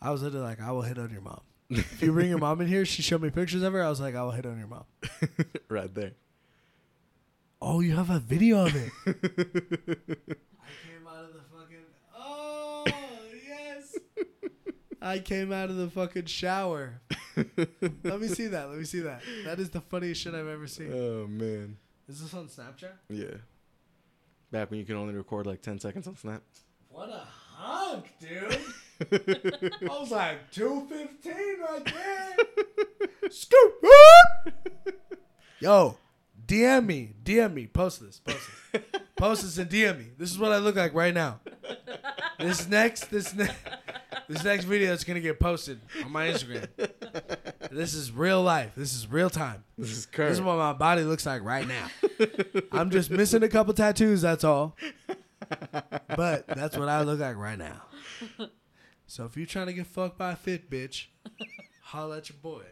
[0.00, 1.40] I was literally like, I will hit on your mom.
[1.70, 3.82] if you bring your mom in here, she showed me pictures of her.
[3.82, 4.84] I was like, I will hit on your mom.
[5.68, 6.12] right there.
[7.60, 8.90] Oh, you have a video of it.
[9.06, 9.12] I
[10.86, 11.84] came out of the fucking.
[12.16, 12.84] Oh
[13.46, 13.98] yes.
[15.02, 17.00] I came out of the fucking shower.
[17.36, 18.68] Let me see that.
[18.68, 19.22] Let me see that.
[19.44, 20.92] That is the funniest shit I've ever seen.
[20.92, 21.76] Oh man.
[22.08, 22.92] Is this on Snapchat?
[23.08, 23.36] Yeah.
[24.50, 26.42] Back when you can only record like 10 seconds on Snap.
[26.88, 27.22] What a
[27.54, 28.58] hunk, dude.
[29.88, 33.30] I was like 215 right there.
[33.30, 33.84] Scoop.
[35.60, 35.96] Yo,
[36.46, 37.14] DM me.
[37.22, 37.66] DM me.
[37.68, 38.18] Post this.
[38.18, 38.40] Post
[38.72, 38.82] this.
[39.20, 40.06] Post this and DM me.
[40.16, 41.40] This is what I look like right now.
[42.38, 43.54] This next this next
[44.28, 46.66] this next video is gonna get posted on my Instagram.
[47.70, 48.72] This is real life.
[48.74, 49.62] This is real time.
[49.76, 50.30] This is current.
[50.30, 51.88] This is what my body looks like right now.
[52.72, 54.74] I'm just missing a couple tattoos, that's all.
[56.16, 57.82] But that's what I look like right now.
[59.06, 61.08] So if you're trying to get fucked by a fit bitch,
[61.82, 62.62] holla at your boy.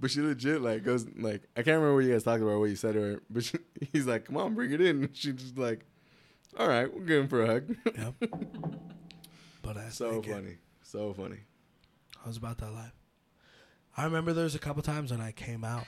[0.00, 2.70] But she legit like goes like I can't remember what you guys talked about, what
[2.70, 3.22] you said to her.
[3.30, 3.58] But she,
[3.92, 5.84] he's like, "Come on, bring it in." And she just like,
[6.58, 8.14] "All right, we'll give him for a hug." Yep.
[9.62, 11.40] But I so funny, so funny.
[12.24, 12.94] I was about that life.
[13.96, 15.84] I remember there was a couple times when I came out.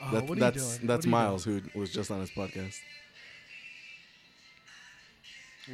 [0.00, 0.86] Uh, oh, That- what are that's you doing?
[0.86, 2.76] that's What are you Miles who was just on his podcast.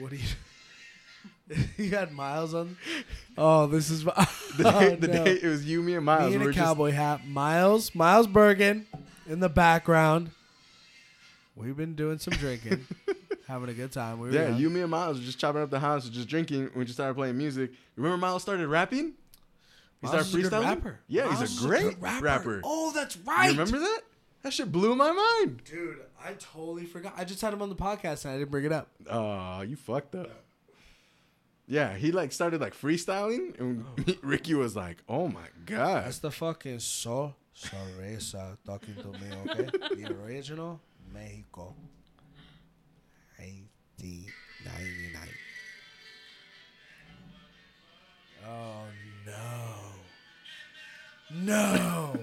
[0.01, 0.23] What are you?
[1.77, 2.77] you had Miles on.
[3.37, 4.05] Oh, this is.
[4.57, 5.25] The, oh, day, the no.
[5.25, 6.31] day it was you, me, and Miles.
[6.31, 7.27] Me in we a were just- cowboy hat.
[7.27, 8.85] Miles, Miles Bergen
[9.29, 10.33] in the background.
[11.55, 12.87] We've been doing some drinking,
[13.47, 14.19] having a good time.
[14.19, 14.59] We yeah, young.
[14.59, 16.71] you, me, and Miles were just chopping up the house, just drinking.
[16.75, 17.71] We just started playing music.
[17.97, 19.13] Remember, Miles started rapping.
[20.01, 20.65] He Miles started a freestyling.
[20.65, 20.99] rapper.
[21.07, 22.61] Yeah, Miles he's a great good rapper.
[22.65, 23.47] Oh, that's right.
[23.47, 24.01] You remember that?
[24.43, 25.63] That shit blew my mind.
[25.65, 27.13] Dude, I totally forgot.
[27.17, 28.89] I just had him on the podcast and I didn't bring it up.
[29.09, 30.31] Oh, you fucked up.
[31.71, 33.85] Yeah, he like started like freestyling, and
[34.23, 39.71] Ricky was like, "Oh my god!" That's the fucking so soresa talking to me, okay?
[39.95, 40.81] the original
[41.15, 41.77] Mexico.
[43.39, 45.29] 1999.
[48.47, 48.83] Oh
[49.27, 49.77] no.
[51.33, 52.17] No.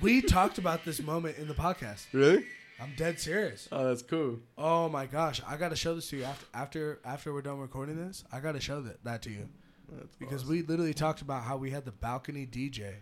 [0.00, 2.06] we talked about this moment in the podcast.
[2.12, 2.46] Really?
[2.80, 3.68] I'm dead serious.
[3.72, 4.38] Oh, that's cool.
[4.58, 7.96] Oh my gosh, I gotta show this to you after after after we're done recording
[7.96, 8.24] this.
[8.32, 9.48] I gotta show that that to you
[9.90, 10.50] That's because awesome.
[10.50, 12.94] we literally talked about how we had the balcony DJ.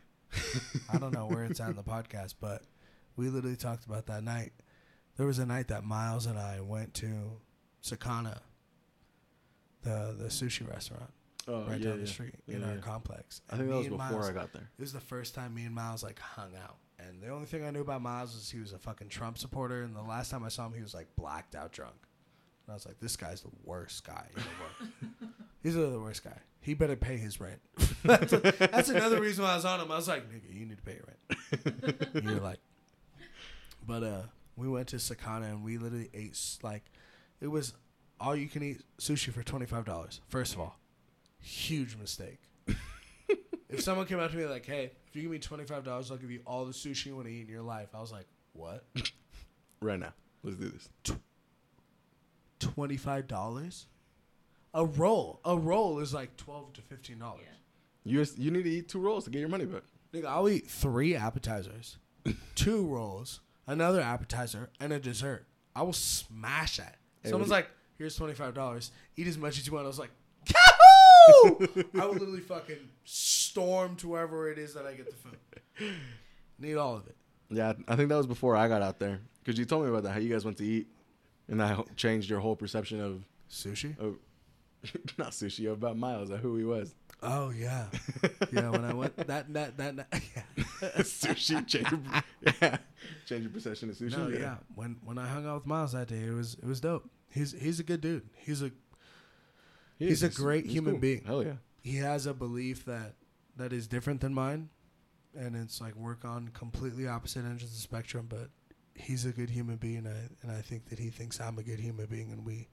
[0.93, 2.62] I don't know where it's at in the podcast, but
[3.16, 4.53] we literally talked about that night.
[5.16, 7.39] There was a night that Miles and I went to
[7.83, 8.39] Sakana,
[9.83, 11.11] the the sushi restaurant
[11.49, 13.41] oh, right yeah, down the street Yeah, in our complex.
[13.51, 14.70] I think And that was and before Miles- I got there.
[14.79, 16.77] It was the first time me and Miles like hung out,
[17.09, 19.82] and the only thing I knew about Miles was he was a fucking Trump supporter.
[19.82, 21.94] And the last time I saw him, he was like blacked out drunk.
[22.66, 25.34] And I was like, this guy's the worst guy in the world.
[25.62, 26.36] He's the worst guy.
[26.61, 27.61] He better pay his rent.
[28.05, 29.90] that's, that's another reason why I was on him.
[29.90, 32.09] I was like, nigga, you need to pay your rent.
[32.24, 32.59] you're like,
[33.86, 34.22] but uh,
[34.57, 36.84] we went to Sakana and we literally ate like,
[37.40, 37.74] it was
[38.20, 40.20] all you can eat sushi for twenty five dollars.
[40.28, 40.78] First of all,
[41.40, 42.38] huge mistake.
[43.68, 46.16] if someone came up to me like, hey, you give me twenty five dollars, I'll
[46.16, 47.88] give you all the sushi you want to eat in your life.
[47.94, 48.84] I was like, what?
[49.80, 50.88] Right now, let's do this.
[52.58, 53.86] Twenty five dollars?
[54.72, 57.42] A roll, a roll is like twelve to fifteen dollars.
[58.04, 58.20] Yeah.
[58.20, 59.82] You you need to eat two rolls to get your money back.
[60.14, 61.98] Nigga, I'll eat three appetizers,
[62.54, 65.46] two rolls, another appetizer, and a dessert.
[65.76, 66.96] I will smash that.
[67.22, 68.90] Hey, Someone's like, "Here's twenty five dollars.
[69.16, 70.24] Eat as much as you want." I was like, "Yahoo!"
[72.01, 75.95] I would literally fucking storm to wherever it is that I get the food.
[76.59, 77.16] Need all of it.
[77.51, 80.03] Yeah, I think that was before I got out there because you told me about
[80.05, 80.89] that how you guys went to eat,
[81.49, 83.99] and that changed your whole perception of Sushi?
[83.99, 84.16] of
[85.18, 86.95] not sushi about Miles of who he was.
[87.22, 87.87] Oh yeah,
[88.53, 88.68] yeah.
[88.68, 90.89] When I went that that that, that yeah.
[90.99, 92.01] sushi changed your,
[92.61, 92.77] yeah,
[93.27, 94.18] changed your perception of sushi.
[94.18, 94.57] No, yeah.
[94.75, 97.09] When when I hung out with Miles that day, it was it was dope.
[97.31, 98.29] He's he's a good dude.
[98.35, 98.72] He's a
[99.99, 100.36] He He's a is.
[100.36, 101.22] great human being.
[101.24, 101.55] Hell yeah.
[101.82, 103.14] he has a belief that
[103.57, 104.68] that is different than mine,
[105.36, 108.26] and it's like work on completely opposite ends of the spectrum.
[108.28, 108.49] But
[108.95, 111.62] he's a good human being, and I, and I think that he thinks I'm a
[111.62, 112.68] good human being, and we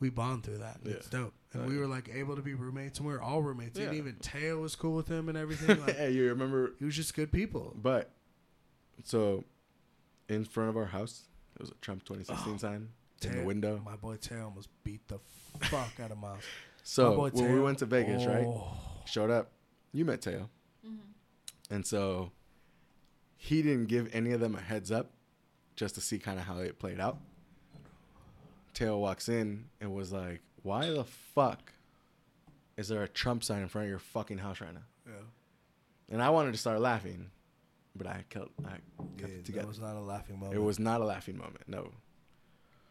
[0.00, 0.80] we bond through that.
[0.84, 1.80] and It's dope, and Oh, we yeah.
[1.80, 3.78] were like able to be roommates, and we were all roommates.
[3.78, 5.80] And even Teo was cool with him and everything.
[5.80, 6.72] Like hey, you remember?
[6.78, 7.74] he was just good people.
[7.80, 8.10] But
[9.04, 9.44] so
[10.28, 11.22] in front of our house,
[11.56, 12.88] there was a Trump 2016 Oh, sign
[13.24, 13.80] in the window.
[13.84, 15.18] My boy Teo almost beat the
[15.60, 16.38] fuck out of Miles.
[16.38, 16.42] My
[16.82, 18.44] So boy when we went to Vegas, right?
[18.46, 18.76] oh.
[19.04, 19.50] Showed up.
[19.92, 20.48] You met Teo.
[20.86, 20.98] Mhm.
[21.70, 22.32] And so
[23.36, 25.10] he didn't give any of them a heads up
[25.76, 27.18] just to see kind of how it played out.
[28.74, 31.72] Teo walks in and was like, Why the fuck
[32.76, 34.80] is there a Trump sign in front of your fucking house right now?
[35.06, 35.12] Yeah,
[36.10, 37.30] And I wanted to start laughing,
[37.94, 38.82] but I kept, I kept
[39.18, 39.66] yeah it that together.
[39.68, 40.54] was not a laughing moment.
[40.56, 41.90] it was not a laughing moment, no.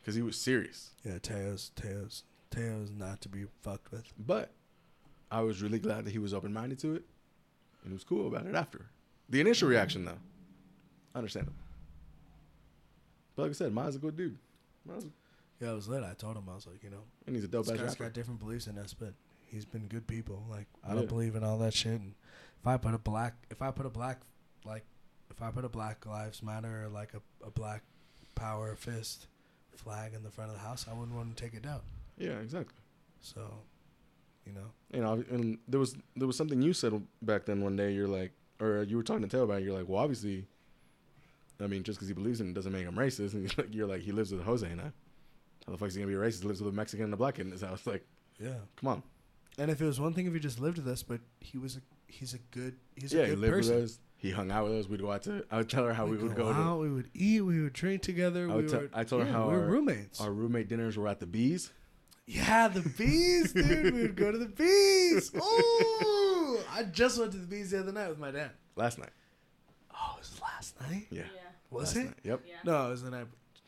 [0.02, 0.92] Because he was serious.
[1.04, 1.20] yeah.
[1.20, 4.12] Teo's Teo's Teo's not to be fucked with.
[4.18, 4.52] But
[5.32, 7.04] I was really glad that he was open minded to it
[7.84, 8.88] and he was cool about it after.
[9.30, 10.18] The initial reaction, though,
[11.16, 11.56] understandable.
[13.36, 14.38] But like I said, Miles a good dude.
[15.60, 16.04] Yeah, I was lit.
[16.04, 18.06] I told him I was like, you know, and he's a dope this guy's rapper.
[18.06, 19.14] got different beliefs in us, but
[19.46, 20.44] he's been good people.
[20.50, 22.02] Like I don't believe in all that shit.
[22.02, 22.14] And
[22.60, 24.22] if I put a black, if I put a black,
[24.66, 24.84] like,
[25.30, 27.84] if I put a Black Lives Matter or like a, a Black
[28.36, 29.28] Power fist
[29.84, 31.82] flag in the front of the house, I wouldn't want to take it down.
[32.18, 32.76] Yeah, exactly.
[33.20, 33.42] So,
[34.46, 37.76] you know, You know, and there was there was something you said back then one
[37.76, 37.94] day.
[37.94, 39.62] You're like, or you were talking to Taylor about.
[39.62, 40.46] It, you're like, well, obviously,
[41.60, 43.34] I mean, just because he believes in it doesn't make him racist.
[43.34, 44.92] And you're like, you're like, he lives with Jose now.
[45.66, 46.42] How the fuck is he gonna be racist?
[46.42, 47.86] He lives with a Mexican and a black kid in his house.
[47.86, 48.06] Like,
[48.40, 48.56] yeah.
[48.78, 49.04] come on.
[49.58, 51.76] And if it was one thing if he just lived with us, but he was
[51.78, 53.90] a he's a good he's yeah, a he good person.
[54.22, 54.28] With us.
[54.30, 54.88] He hung out with us.
[54.90, 55.44] We'd go out to.
[55.52, 56.60] I would tell her how we would go to.
[56.60, 58.46] out, we would eat, we would drink together.
[58.46, 60.22] I we would tell- would, I told her how we were our- roommates.
[60.22, 61.72] Our roommate dinners were at the Bees.
[62.28, 63.94] Yeah, the bees, dude.
[63.94, 65.34] we would go to the bees.
[65.36, 68.52] Ooh, I just went to the bees the other night with my dad.
[68.78, 69.10] Last night.
[69.94, 71.08] Oh, it was last night.
[71.10, 71.24] Yeah.
[71.72, 72.06] Was last it?
[72.06, 72.16] Night.
[72.24, 72.42] Yep.
[72.48, 72.56] Yeah.
[72.64, 73.26] No, it was the night.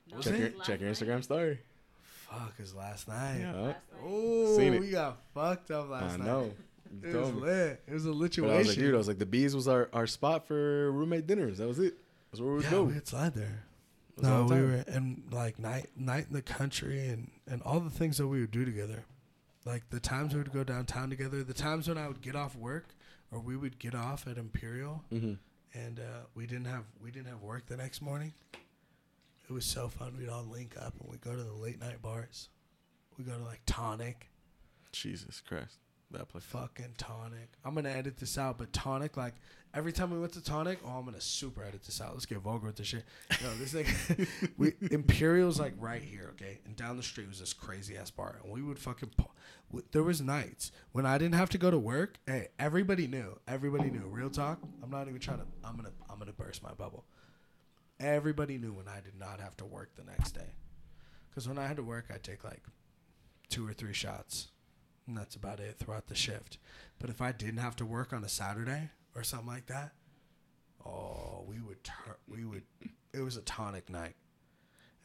[0.09, 0.97] No, Was Check it your check your night.
[0.97, 1.59] Instagram story.
[2.03, 3.39] Fuck, it was last night.
[3.41, 3.51] Yeah.
[3.53, 3.75] Last night.
[4.05, 4.79] Oh, Seen it.
[4.79, 6.25] we got fucked up last I night.
[6.25, 6.51] know.
[7.01, 7.81] It was lit.
[7.87, 8.79] It was a But I was like, lituation.
[8.79, 11.57] dude, I was like, the Bees was our, our spot for roommate dinners.
[11.57, 11.95] That was it.
[12.31, 12.83] That's where we would yeah, go.
[12.83, 13.63] we had slide there.
[14.17, 17.61] It was all No, we were and like night night in the country and and
[17.63, 19.05] all the things that we would do together.
[19.65, 22.55] Like the times we would go downtown together, the times when I would get off
[22.55, 22.89] work
[23.31, 25.37] or we would get off at Imperial Mhm.
[25.73, 28.33] and uh, we didn't have we didn't have work the next morning.
[29.49, 30.15] It was so fun.
[30.17, 32.49] We'd all link up and we'd go to the late night bars.
[33.17, 34.29] We go to like Tonic,
[34.91, 35.77] Jesus Christ.
[36.13, 36.43] That place.
[36.43, 37.49] fucking Tonic.
[37.65, 39.33] I'm gonna edit this out, but Tonic, like
[39.73, 42.13] every time we went to Tonic, oh, I'm gonna super edit this out.
[42.13, 43.03] Let's get vulgar with this shit.
[43.41, 47.51] No, this thing, we Imperial's like right here, okay, and down the street was this
[47.51, 49.09] crazy ass bar, and we would fucking.
[49.91, 52.19] There was nights when I didn't have to go to work.
[52.27, 53.39] Hey, everybody knew.
[53.47, 54.05] Everybody knew.
[54.07, 54.59] Real talk.
[54.83, 55.45] I'm not even trying to.
[55.63, 55.93] I'm gonna.
[56.11, 57.05] I'm gonna burst my bubble.
[57.99, 60.53] Everybody knew when I did not have to work the next day.
[61.29, 62.61] Because when I had to work, I'd take like
[63.49, 64.49] two or three shots.
[65.07, 66.57] And that's about it throughout the shift.
[66.99, 69.91] But if I didn't have to work on a Saturday or something like that,
[70.85, 72.15] oh, we would turn.
[72.27, 72.63] We would.
[73.13, 74.15] It was a tonic night,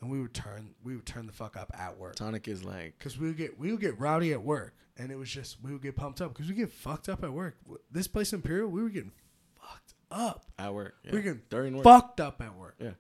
[0.01, 0.71] and we would turn.
[0.85, 3.59] We would turn the fuck up at work Tonic is like because we would get
[3.59, 6.33] we would get rowdy at work, and it was just we would get pumped up
[6.33, 7.57] because we get fucked up at work.
[7.91, 9.13] This place Imperial, we were getting
[9.61, 10.47] fucked up.
[10.59, 10.95] at work.
[11.05, 11.11] Yeah.
[11.11, 11.85] We were getting during work.
[11.85, 12.77] fucked up at work.
[12.81, 12.93] Yeah.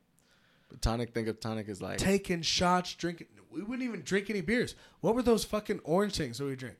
[0.68, 3.28] But tonic, think of tonic as like Taking shots, drinking.
[3.50, 4.74] We wouldn't even drink any beers.
[5.00, 6.76] What were those fucking orange things that we drink?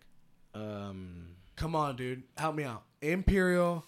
[0.55, 1.27] Um
[1.57, 2.85] Come on, dude, help me out.
[3.03, 3.85] Imperial.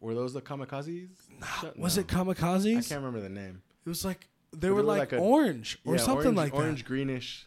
[0.00, 1.08] were those the kamikazes?
[1.60, 2.00] Shut- Was no.
[2.00, 2.76] it kamikazes?
[2.78, 3.62] I can't remember the name.
[3.84, 4.26] It was like
[4.56, 6.58] they were were like, like a- orange or Yeah, something orange, like that.
[6.58, 7.46] orange greenish.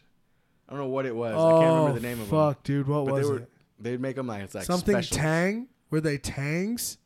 [0.68, 1.34] I don't know what it was.
[1.36, 2.38] Oh, I can't remember the name of them.
[2.38, 3.48] fuck, dude, what But was they were it?
[3.78, 5.00] they'd make them like it's like Something.
[5.02, 5.68] Tang?
[5.90, 6.96] Were they Tangs?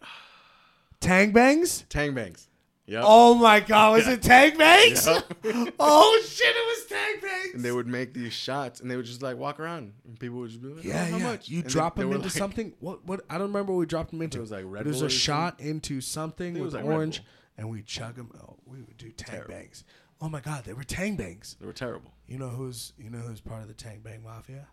[1.00, 1.84] Tang bangs?
[1.88, 2.48] Tang bangs.
[2.86, 3.02] Yep.
[3.06, 5.06] Oh my god, was it Tang bangs?
[5.06, 5.24] Yep.
[5.80, 7.54] oh shit, it was Tang bangs.
[7.54, 10.38] and they would make these shots, and they would just like walk around, and people
[10.40, 11.24] would just be like, yeah, oh, how yeah.
[11.24, 11.48] much?
[11.48, 12.74] You And drop they them were into like- something.
[12.80, 13.04] What?
[13.06, 13.20] What?
[13.30, 14.36] I don't remember what we dropped them into.
[14.38, 16.74] It was like Red But it was a or shot into something It with was
[16.74, 17.22] like orange,
[17.56, 18.30] and we chug them.
[18.38, 19.54] Oh, we would do Tang Terrible.
[19.54, 19.84] bangs.
[20.20, 21.56] Oh my god, they were Tang bangs.
[21.60, 22.12] They were terrible.
[22.26, 24.68] You know who's you know who's part of the Tang Bang Mafia?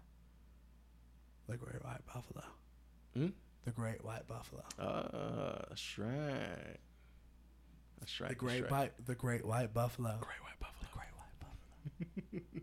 [1.47, 2.43] The Great White Buffalo.
[3.15, 3.27] Hmm?
[3.65, 4.63] The Great White Buffalo.
[4.79, 6.77] Uh, that's right.
[8.01, 8.29] That's right.
[8.29, 8.79] The Great that's right.
[8.81, 10.17] White the Great White Buffalo.
[10.19, 10.79] Great White Buffalo.
[10.81, 12.61] The Great White Buffalo.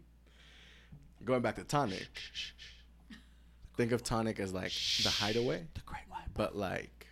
[1.24, 2.08] Going back to tonic,
[3.76, 4.72] think of tonic as like
[5.02, 7.06] the hideaway, The Great White but like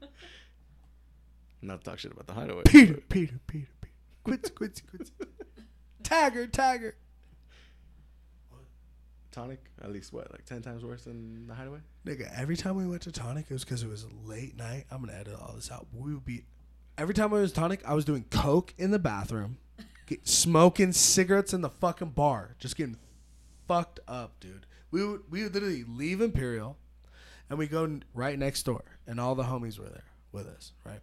[1.61, 2.61] Not to talk shit about the hideaway.
[2.67, 3.93] Peter, but Peter, Peter, Peter.
[4.23, 5.11] Quits, quits, quits.
[6.03, 6.93] Tagger, Tagger.
[9.35, 11.79] Tonic, at least what, like ten times worse than the hideaway?
[12.05, 14.85] Nigga, every time we went to Tonic, it was because it was late night.
[14.89, 15.87] I'm gonna edit all this out.
[15.93, 16.45] We would be
[16.97, 19.57] every time I was Tonic, I was doing coke in the bathroom,
[20.07, 22.97] get, smoking cigarettes in the fucking bar, just getting
[23.67, 24.65] fucked up, dude.
[24.91, 26.77] We would we would literally leave Imperial,
[27.49, 31.01] and we go right next door, and all the homies were there with us, right?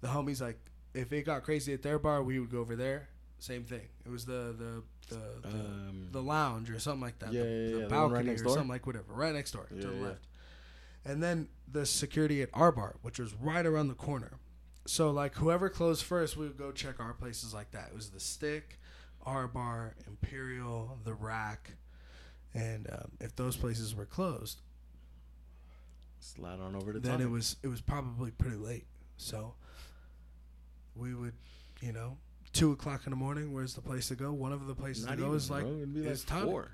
[0.00, 0.58] The homies like
[0.94, 3.08] if it got crazy at their bar, we would go over there.
[3.40, 3.88] Same thing.
[4.04, 4.82] It was the the
[5.14, 7.32] the, the Um, the lounge or something like that.
[7.32, 8.52] Yeah, the, yeah, the yeah, the balcony right next or door?
[8.54, 9.12] something like whatever.
[9.12, 10.02] Right next door Yeah, to the yeah.
[10.06, 10.26] left.
[11.04, 14.32] And then the security at our bar, which was right around the corner.
[14.86, 17.88] So like whoever closed first, we would go check our places like that.
[17.90, 18.78] It was the Stick,
[19.24, 21.72] our bar, Imperial, the Rack,
[22.54, 24.60] and um, if those places were closed,
[26.20, 27.26] slide on over to then tonic.
[27.26, 28.86] it was it was probably pretty late.
[29.16, 29.54] So
[30.94, 31.34] we would,
[31.80, 32.16] you know,
[32.52, 33.52] two o'clock in the morning.
[33.52, 34.32] Where's the place to go?
[34.32, 35.76] One of the places Not to go is like bro.
[35.76, 36.70] It'd be like four.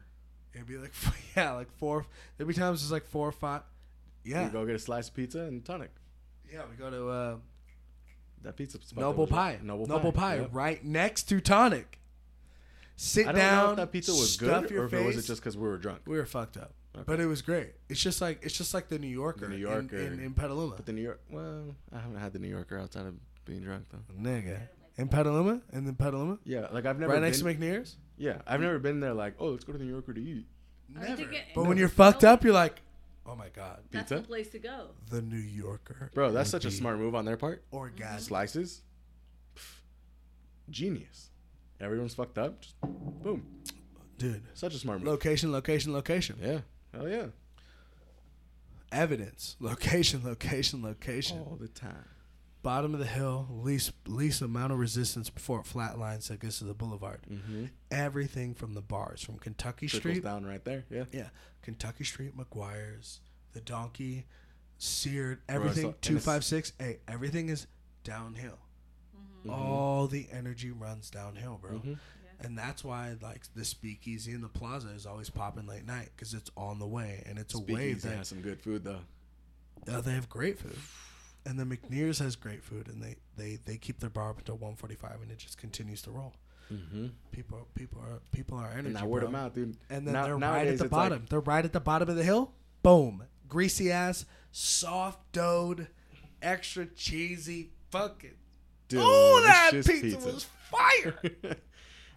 [0.54, 0.92] It'd be like
[1.36, 2.06] yeah, like four.
[2.36, 3.62] There'd be times it's like four or five.
[4.24, 5.90] Yeah, You go get a slice of pizza and tonic.
[6.50, 6.62] yeah.
[6.70, 7.36] We go to uh,
[8.42, 9.58] That pizza spot Noble Pie.
[9.62, 10.48] Noble, Noble Pie, yep.
[10.52, 11.98] right next to Tonic.
[12.96, 13.64] Sit I don't down.
[13.66, 15.00] know if that pizza was good or if face.
[15.00, 16.02] it was it just because we were drunk.
[16.06, 17.04] we were fucked up, Okay.
[17.06, 17.72] but it was great.
[17.88, 19.96] It's just like it's just like the New Yorker, New in- Yorker.
[19.98, 20.76] in, in, Petaluma.
[20.76, 23.14] But the New York, well, I haven't had the New Yorker outside of
[23.44, 23.98] being drunk though.
[24.22, 24.60] Nigga,
[24.96, 27.96] in Petaluma, and then Petaluma, Yeah, like I've never right been, next to McNear's.
[28.16, 29.12] Yeah, I've never been there.
[29.14, 30.46] Like, oh, let's go to the New Yorker to eat.
[30.88, 31.16] Never.
[31.16, 31.68] think But no.
[31.68, 32.80] when you're fucked up, you're like,
[33.26, 34.22] oh my god, That's Pizza?
[34.22, 34.88] the place to go.
[35.10, 36.10] the New Yorker.
[36.14, 37.64] Bro, that's such a smart move on their part.
[37.72, 38.20] orgasm.
[38.20, 38.82] Slices,
[39.56, 39.80] Pff,
[40.70, 41.30] genius.
[41.80, 42.60] Everyone's fucked up.
[42.60, 43.44] Just boom.
[44.18, 44.42] dude.
[44.54, 45.08] Such a smart move.
[45.08, 46.36] Location, location, location.
[46.40, 46.60] Yeah.
[46.92, 47.26] Hell yeah.
[48.92, 49.56] Evidence.
[49.58, 51.38] Location, location, location.
[51.40, 52.04] All the time.
[52.64, 56.64] Bottom of the hill, least least amount of resistance before it flatlines that gets to
[56.64, 57.20] the boulevard.
[57.30, 57.66] Mm-hmm.
[57.90, 60.84] Everything from the bars, from Kentucky Trickles Street, down right there.
[60.90, 61.04] Yeah.
[61.12, 61.28] yeah,
[61.62, 63.20] Kentucky Street, McGuire's,
[63.52, 64.24] the Donkey,
[64.78, 65.84] Seared, everything.
[65.84, 66.72] all- and Two it's- five six.
[66.78, 67.66] Hey, everything is
[68.02, 68.58] downhill.
[69.14, 69.50] Mm-hmm.
[69.50, 69.52] Mhm.
[69.52, 71.80] All the energy runs downhill, bro.
[71.80, 71.98] Mhm.
[72.40, 76.32] And that's why like the speakeasy in the plaza is always popping late night because
[76.34, 77.66] it's on the way and it's a wave
[78.00, 79.00] Speakeasy that has some good food though.
[79.86, 80.76] uh, they have great food.
[81.46, 84.54] And the McNears has great food, and they, they, they keep their bar up until
[84.54, 86.32] 145, and it just continues to roll.
[86.72, 87.08] Mm-hmm.
[87.30, 88.86] People people are people are energy.
[88.86, 89.26] And that word bro.
[89.26, 89.76] of mouth, dude.
[89.90, 91.26] And then Now- they're right at the it's like- bottom.
[91.28, 92.52] they're right at the bottom of the hill.
[92.82, 95.86] Boom, greasy ass, soft doughed,
[96.40, 98.30] extra cheesy, fucking.
[98.96, 101.20] oh, that Delicious pizza, was fire.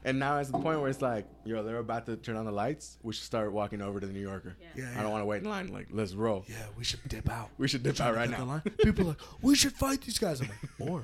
[0.04, 2.52] and now it's the point where it's like, yo, they're about to turn on the
[2.52, 2.98] lights.
[3.04, 4.56] We should start walking over to the New Yorker.
[4.62, 4.84] Yeah.
[4.94, 5.68] yeah, I don't want to wait in line.
[5.74, 6.46] Like, let's roll.
[6.48, 7.50] Yeah, we should dip out.
[7.58, 8.46] We should dip Trying out right now.
[8.46, 8.62] line.
[8.84, 10.42] People are like, we should fight these guys.
[10.42, 11.04] I'm like, or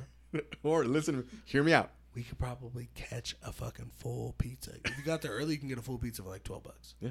[0.64, 1.92] or listen, hear me out.
[2.16, 4.72] we could probably catch a fucking full pizza.
[4.86, 6.96] If you got there early, you can get a full pizza for like twelve bucks.
[7.02, 7.10] Yeah,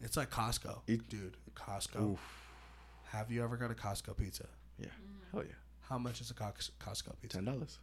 [0.00, 1.36] it's like Costco, Eat- dude.
[1.54, 2.12] Costco.
[2.12, 2.20] Oof.
[3.12, 4.46] Have you ever got a Costco pizza?
[4.78, 4.86] Yeah.
[4.86, 5.32] Mm.
[5.32, 5.54] Hell yeah.
[5.88, 7.36] How much is a Costco pizza?
[7.38, 7.78] Ten dollars.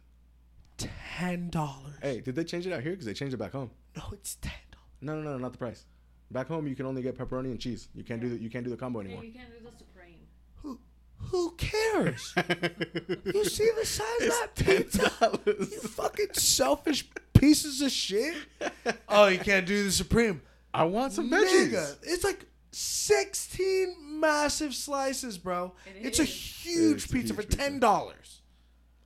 [0.78, 1.94] Ten dollars.
[2.00, 2.92] Hey, did they change it out here?
[2.92, 3.70] Because they changed it back home.
[3.96, 4.86] No, it's ten dollars.
[5.00, 5.84] No, no, no, not the price.
[6.30, 7.88] Back home, you can only get pepperoni and cheese.
[7.94, 9.24] You can't do the, you can't do the combo Yeah, anymore.
[9.24, 10.18] you can't do the supreme.
[10.62, 10.78] Who
[11.16, 12.32] who cares?
[13.34, 15.10] you see the size of that It's pizza?
[15.10, 15.46] $10.
[15.72, 18.34] You fucking selfish pieces of shit.
[19.08, 20.42] Oh, you can't do the supreme.
[20.72, 21.70] I want some veggies.
[21.72, 25.72] Nigga, it's like 16 massive slices, bro.
[25.86, 28.42] It it's a huge It's a pizza huge for ten dollars.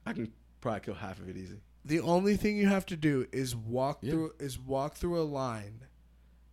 [0.04, 0.32] I can
[0.62, 1.60] probably kill half of it easy.
[1.84, 4.12] The only thing you have to do is walk Yeah.
[4.12, 5.80] through is walk through a line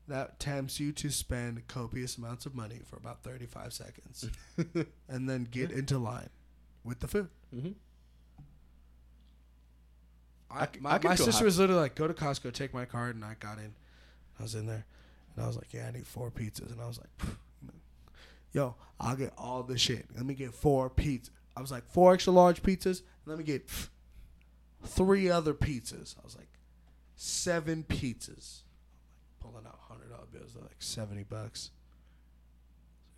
[0.07, 4.27] that tempts you to spend copious amounts of money for about 35 seconds
[5.07, 6.29] and then get into line
[6.83, 7.29] with the food.
[7.55, 7.75] Mhm.
[10.51, 13.23] I, my I my sister was literally like, "Go to Costco, take my card," and
[13.23, 13.75] I got in.
[14.39, 14.85] I was in there,
[15.35, 17.29] and I was like, "Yeah, I need four pizzas," and I was like,
[18.51, 20.07] "Yo, I'll get all the shit.
[20.15, 23.01] Let me get four pizzas." I was like, four extra large pizzas.
[23.25, 23.69] Let me get
[24.83, 26.15] three other pizzas.
[26.17, 26.49] I was like,
[27.15, 28.61] seven pizzas.
[29.41, 31.71] I'm Pulling out hundred dollar bills, they're like seventy bucks.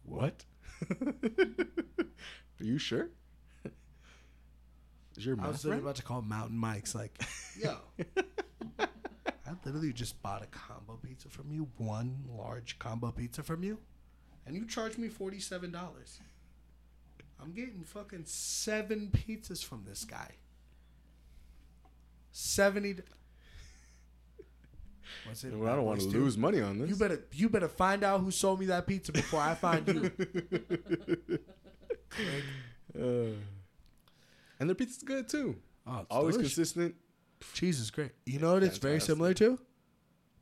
[0.03, 0.45] What?
[0.99, 3.09] Are you sure?
[5.17, 5.83] Is your I was literally right?
[5.83, 7.19] about to call Mountain Mike's like,
[7.61, 7.77] yo.
[8.79, 8.87] I
[9.65, 13.77] literally just bought a combo pizza from you, one large combo pizza from you,
[14.45, 16.19] and you charged me forty seven dollars.
[17.41, 20.31] I'm getting fucking seven pizzas from this guy.
[22.31, 22.93] Seventy.
[22.93, 23.03] d-
[25.25, 25.53] What's it?
[25.53, 26.89] Well, I don't want to lose money on this.
[26.89, 30.11] You better, you better find out who sold me that pizza before I find you.
[32.97, 32.99] Uh,
[34.59, 35.55] and their pizza's good too.
[35.87, 36.55] Oh, it's Always delicious.
[36.55, 36.95] consistent.
[37.53, 38.11] Cheese is great.
[38.25, 39.57] You know what it's very similar to?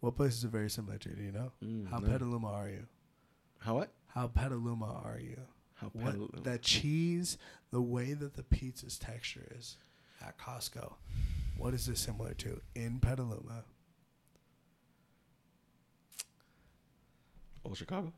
[0.01, 1.09] What place is it very similar to?
[1.09, 1.51] Do you know?
[1.63, 2.07] Mm, How no.
[2.07, 2.85] Petaluma are you?
[3.59, 3.91] How what?
[4.07, 5.37] How Petaluma are you?
[5.75, 6.41] How What Petaluma.
[6.43, 7.37] that cheese,
[7.71, 9.77] the way that the pizza's texture is
[10.25, 10.93] at Costco.
[11.59, 13.65] What is this similar to in Petaluma?
[17.65, 18.13] Old Chicago.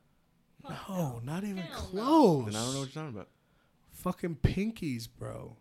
[0.62, 2.02] Fuck No, not even Hell no.
[2.02, 2.44] close.
[2.46, 3.28] Then I don't know what you're talking about.
[3.94, 5.56] Fucking pinkies, bro.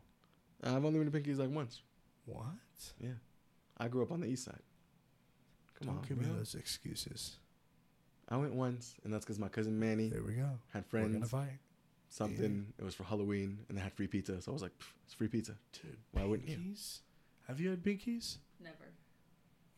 [0.64, 1.82] I've only been to Pinkies like once.
[2.26, 2.46] What?
[3.00, 3.14] Yeah.
[3.80, 4.62] I grew up on the east side.
[5.80, 6.38] Come Don't on, give me man.
[6.38, 7.38] those excuses.
[8.30, 10.48] I went once, and that's because my cousin Manny There we go.
[10.72, 11.32] had We're gonna friends.
[11.32, 11.60] fight,
[12.10, 12.74] Something.
[12.78, 14.40] It was for Halloween, and they had free pizza.
[14.42, 15.58] So I was like, "Pff, it's free pizza.
[15.82, 15.98] dude.
[16.12, 16.58] Why wouldn't you?
[16.58, 17.00] pinkies?
[17.52, 18.38] Have you had pinkies?
[18.64, 18.94] Never.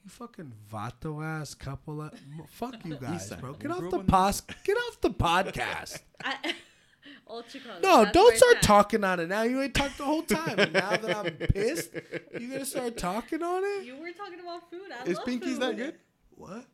[0.03, 2.03] You fucking vato ass couple.
[2.03, 2.13] Of,
[2.47, 3.53] fuck you guys, bro.
[3.53, 4.41] Get off the up pos.
[4.63, 5.99] Get off the podcast.
[6.23, 6.53] I,
[7.27, 7.79] Old Chicago.
[7.81, 8.61] No, that's don't start at.
[8.61, 9.41] talking on it now.
[9.41, 10.59] You ain't talked the whole time.
[10.59, 11.93] And now that I'm pissed,
[12.39, 13.85] you gonna start talking on it?
[13.87, 14.91] You were talking about food.
[14.91, 15.61] I Is love Pinky's food.
[15.61, 15.95] that good?
[16.29, 16.65] What?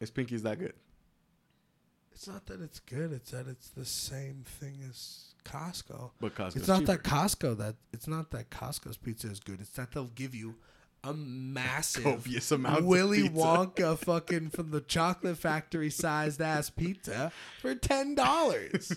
[0.00, 0.74] Is Pinky's that good?
[2.10, 3.12] It's not that it's good.
[3.12, 6.10] It's that it's the same thing as Costco.
[6.20, 6.92] But Costco's it's not cheaper.
[6.92, 9.60] that Costco that it's not that Costco's pizza is good.
[9.60, 10.56] It's that they'll give you
[11.04, 13.28] a massive Copious amounts of Willy.
[13.28, 18.92] Wonka fucking from the chocolate factory sized ass pizza for ten dollars.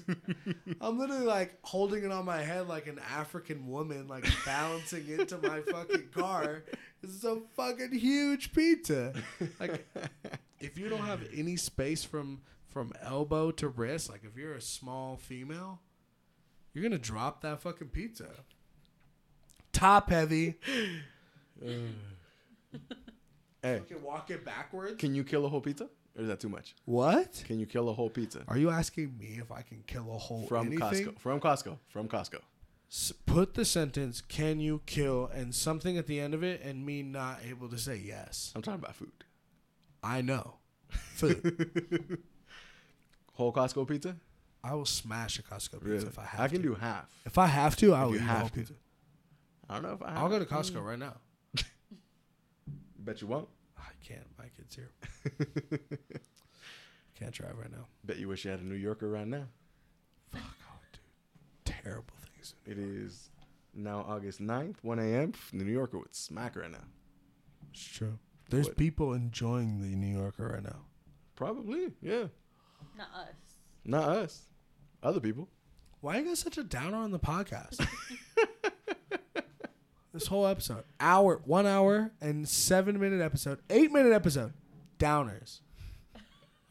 [0.79, 5.39] I'm literally like holding it on my head like an African woman, like balancing into
[5.39, 6.63] my fucking car.
[7.01, 9.13] This is a fucking huge pizza.
[9.59, 9.87] Like
[10.59, 14.61] if you don't have any space from from elbow to wrist, like if you're a
[14.61, 15.81] small female,
[16.75, 18.27] you're gonna drop that fucking pizza.
[19.73, 20.55] Top heavy.
[23.61, 24.97] Hey, Fucking walk it backwards.
[24.99, 25.85] can you kill a whole pizza?
[26.15, 26.75] Or is that too much?
[26.85, 27.43] What?
[27.47, 28.43] Can you kill a whole pizza?
[28.47, 31.07] Are you asking me if I can kill a whole From anything?
[31.07, 31.19] Costco.
[31.19, 31.77] From Costco.
[31.87, 32.39] From Costco.
[32.91, 36.85] S- put the sentence "Can you kill?" and something at the end of it, and
[36.85, 38.51] me not able to say yes.
[38.55, 39.11] I'm talking about food.
[40.03, 40.57] I know.
[40.89, 42.19] Food.
[43.33, 44.15] Whole Costco pizza?
[44.65, 46.07] I will smash a Costco pizza Really?
[46.07, 46.69] if I have I can to.
[46.69, 47.05] do half.
[47.25, 48.55] If I have to, I If will you eat a have whole to.
[48.55, 48.73] pizza.
[49.69, 50.45] I don't know if I I'll go to.
[50.45, 51.13] Costco right now.
[52.99, 53.47] Bet you won't.
[53.77, 54.25] I can't.
[54.37, 54.91] My kid's here.
[57.19, 57.85] Can't drive right now.
[58.03, 59.45] Bet you wish you had a New Yorker right now.
[60.31, 61.01] Fuck, oh, dude.
[61.83, 62.55] Terrible things.
[62.65, 63.29] It is
[63.73, 65.31] now August 9th, 1 a.m.
[65.53, 66.83] The New Yorker would smack right now.
[67.71, 68.19] It's true.
[68.49, 68.77] There's What?
[68.77, 70.81] people enjoying the New Yorker right now.
[71.35, 72.25] Probably, yeah.
[72.97, 73.35] Not us.
[73.85, 74.41] Not us.
[75.05, 75.47] Other people.
[76.01, 77.87] Why are you guys such a downer on the podcast?
[80.13, 84.53] this whole episode, hour, one hour and seven minute episode, eight minute episode,
[84.97, 85.59] downers.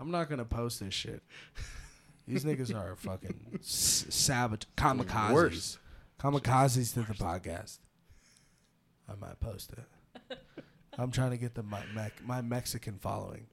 [0.00, 1.22] I'm not gonna post this shit.
[2.26, 5.32] These niggas are fucking s- savage kamikazes.
[5.32, 5.78] Worse.
[6.18, 7.78] Kamikazes to the podcast.
[9.08, 10.38] I might post it.
[10.98, 11.82] I'm trying to get the my,
[12.24, 13.46] my Mexican following.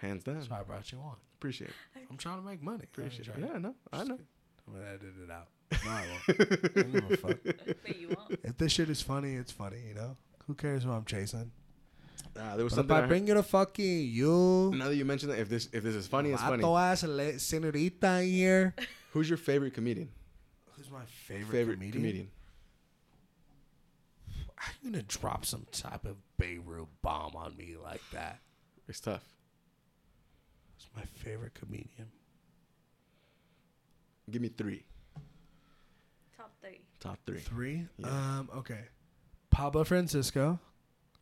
[0.00, 0.34] Hands down.
[0.34, 1.16] That's why I brought you on.
[1.40, 2.02] Appreciate it.
[2.10, 2.84] I'm trying to make money.
[2.84, 3.34] Appreciate it.
[3.38, 3.74] Yeah, I know.
[3.92, 4.18] I know.
[4.68, 5.48] I'm gonna edit it out.
[5.84, 6.22] No, I won't.
[6.28, 7.38] I don't give a fuck.
[7.82, 8.38] but you won't.
[8.44, 9.78] If this shit is funny, it's funny.
[9.88, 10.16] You know.
[10.46, 11.50] Who cares who I'm chasing?
[12.38, 12.96] Ah, there was But if something.
[12.96, 15.82] I I bring you to fucking you, now that you mentioned that, if this if
[15.82, 16.62] this is funny, it's funny.
[16.62, 18.74] vato ass le- senorita in here.
[19.12, 20.10] Who's your favorite comedian?
[20.76, 22.02] Who's my favorite, Favorite comedian?
[22.02, 22.28] comedian.
[24.58, 28.40] I'm gonna drop some type of Beirut bomb on me like that.
[28.88, 29.22] It's tough.
[30.94, 32.08] Who's my favorite comedian?
[34.30, 34.84] Give me three.
[36.36, 36.80] Top three.
[37.00, 37.40] Top three.
[37.40, 37.86] Three.
[37.98, 38.08] Yeah.
[38.08, 38.50] Um.
[38.56, 38.80] Okay.
[39.50, 40.60] Pablo Francisco,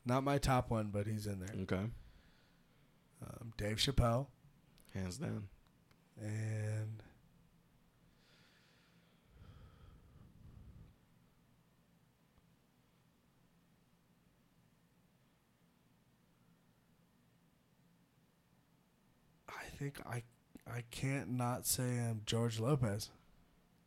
[0.04, 1.54] not my top one, but he's in there.
[1.62, 1.86] Okay.
[3.22, 4.26] Um, Dave Chappelle
[4.94, 5.48] Hands down.
[6.20, 7.02] and
[19.48, 20.22] I think I
[20.70, 23.10] I can't not say um, George Lopez.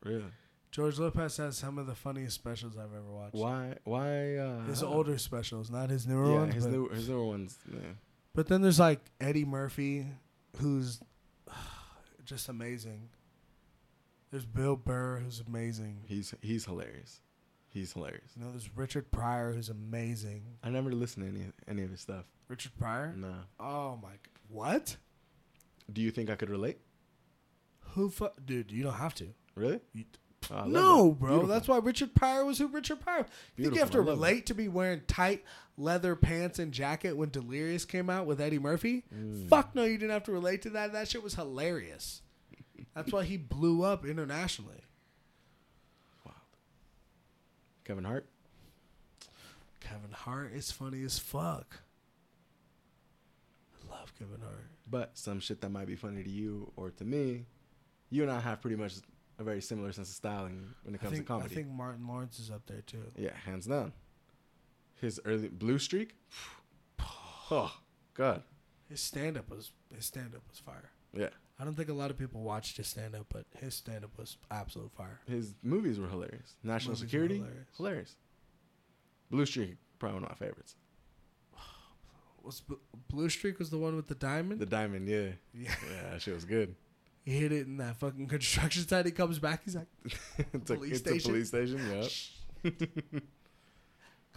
[0.03, 0.25] Really?
[0.71, 3.35] George Lopez has some of the funniest specials I've ever watched.
[3.35, 3.75] Why?
[3.83, 4.35] Why?
[4.37, 6.53] Uh, His older specials, not his newer Yeah, ones.
[6.53, 7.59] his new his newer ones.
[7.71, 7.79] Yeah.
[8.33, 10.07] but then there's like Eddie Murphy,
[10.57, 10.99] who's
[12.25, 13.09] just amazing.
[14.31, 16.03] There's Bill Burr, who's amazing.
[16.07, 17.19] He's he's hilarious.
[17.67, 18.31] He's hilarious.
[18.37, 20.43] You know, there's Richard Pryor, who's amazing.
[20.63, 22.25] I never listened to any any of his stuff.
[22.47, 23.13] Richard Pryor?
[23.15, 23.33] No.
[23.59, 24.11] Oh my!
[24.47, 24.95] What?
[25.91, 26.77] Do you think I could relate?
[27.93, 28.09] Who?
[28.09, 29.27] fuck, Dude, you don't have to.
[29.55, 29.79] Really?
[29.93, 30.05] You-
[30.49, 31.19] Oh, no, that.
[31.19, 31.29] bro.
[31.29, 31.47] Beautiful.
[31.49, 33.27] That's why Richard Pryor was who Richard Pryor.
[33.55, 35.43] You think you have to relate to be wearing tight
[35.77, 39.03] leather pants and jacket when Delirious came out with Eddie Murphy?
[39.15, 39.47] Mm.
[39.49, 40.93] Fuck no, you didn't have to relate to that.
[40.93, 42.23] That shit was hilarious.
[42.95, 44.81] That's why he blew up internationally.
[46.25, 46.35] Wild.
[47.85, 48.25] Kevin Hart.
[49.79, 51.81] Kevin Hart is funny as fuck.
[53.75, 54.71] I love Kevin Hart.
[54.91, 57.45] But some shit that might be funny to you or to me,
[58.09, 58.95] you and I have pretty much
[59.39, 61.49] a very similar sense of styling when it comes think, to comedy.
[61.51, 63.03] I think Martin Lawrence is up there too.
[63.17, 63.93] yeah, hands down.
[64.95, 66.15] His early Blue Streak.
[67.53, 67.73] Oh
[68.13, 68.43] God.
[68.87, 70.89] His stand up was his stand up was fire.
[71.13, 71.27] Yeah.
[71.59, 74.17] I don't think a lot of people watched his stand up, but his stand up
[74.17, 75.19] was absolute fire.
[75.27, 76.55] His movies were hilarious.
[76.63, 77.67] National Movies Security, hilarious.
[77.75, 78.15] hilarious.
[79.29, 80.75] Blue Streak, probably one of my favorites.
[82.43, 82.61] Was
[83.09, 84.59] Blue Streak was the one with the diamond?
[84.59, 85.69] The Diamond, yeah, yeah.
[85.91, 86.75] yeah, that shit was good.
[87.23, 89.05] He hit it in that fucking construction site.
[89.05, 89.61] He comes back.
[89.63, 89.87] He's like,
[90.53, 91.29] it's a, Police it's station?
[91.29, 92.11] a police station.
[92.63, 93.23] Yep.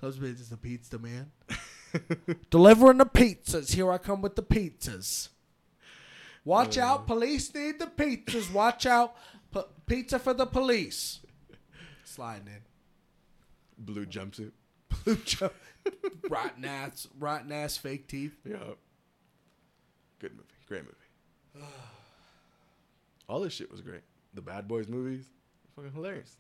[0.01, 0.31] comes back.
[0.31, 1.31] It's the pizza man.
[2.51, 3.73] Delivering the pizzas.
[3.73, 5.29] Here I come with the pizzas.
[6.45, 6.83] Watch Uh.
[6.83, 8.53] out, police need the pizzas.
[8.53, 9.15] Watch out,
[9.53, 11.21] P- pizza for the police.
[12.05, 12.63] Sliding in.
[13.79, 14.53] Blue jumpsuit.
[15.05, 15.51] Blue cho-
[16.31, 18.37] rotten ass, rotten ass fake teeth.
[18.45, 18.75] Yeah.
[20.19, 20.49] Good movie.
[20.67, 21.67] Great movie.
[23.29, 24.03] All this shit was great.
[24.35, 25.27] The Bad Boys movies,
[25.77, 26.37] fucking hilarious.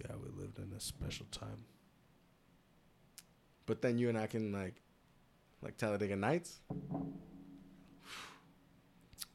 [0.00, 1.64] Yeah, we lived in a special time.
[3.66, 4.82] But then you and I can like,
[5.62, 6.60] like Talladega Nights.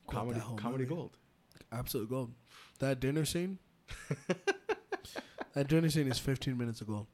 [0.06, 0.96] Quote comedy, that comedy movie.
[0.96, 1.18] gold.
[1.72, 2.34] Absolute gold.
[2.80, 3.60] That dinner scene.
[5.54, 7.08] that dinner scene is 15 minutes of gold.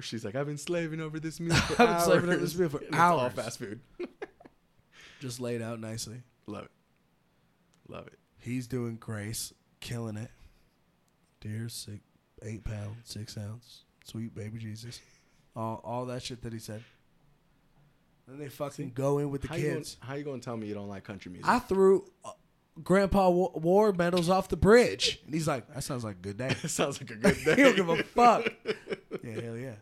[0.00, 2.04] Where she's like, I've been slaving over this meal for I've been hours.
[2.04, 3.34] slaving over this meal for And it's all hours.
[3.34, 3.80] fast food.
[5.20, 6.22] Just laid out nicely.
[6.46, 6.70] Love it.
[7.86, 8.18] Love it.
[8.38, 10.30] He's doing grace, killing it.
[11.42, 11.98] Dear, six,
[12.42, 14.98] eight pound, six ounce, sweet baby Jesus,
[15.54, 16.82] all all that shit that he said.
[18.26, 18.90] Then they fucking See?
[18.94, 19.96] go in with the how You gonna, kids.
[20.00, 21.46] how you gonna tell me you don't like country music?
[21.46, 22.30] I threw uh,
[22.82, 26.38] Grandpa Wa- Ward medals off the bridge, and he's like, "That sounds like a good
[26.38, 27.54] day." it sounds like a good day.
[27.56, 28.48] he don't give a fuck.
[29.22, 29.74] Yeah, hell yeah.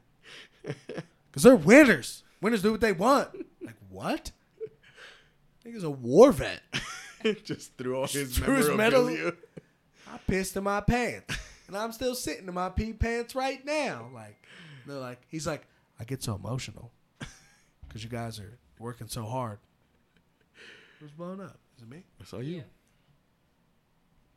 [1.32, 2.22] Cause they're winners.
[2.40, 3.28] Winners do what they want.
[3.62, 4.30] Like what?
[5.62, 6.60] Think Nigga's a war vet.
[7.44, 9.08] Just threw all his Threw his medal-
[10.10, 11.36] I pissed in my pants,
[11.66, 14.08] and I'm still sitting in my pee pants right now.
[14.14, 14.42] Like,
[14.86, 15.66] they're like, he's like,
[16.00, 16.92] I get so emotional
[17.86, 19.58] because you guys are working so hard.
[21.00, 21.58] Who's blowing up?
[21.76, 22.04] Is it me?
[22.20, 22.56] I saw you.
[22.58, 22.62] Yeah.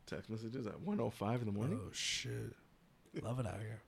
[0.07, 1.79] Text messages at 105 in the morning.
[1.81, 2.53] Oh shit,
[3.21, 3.81] love it out here.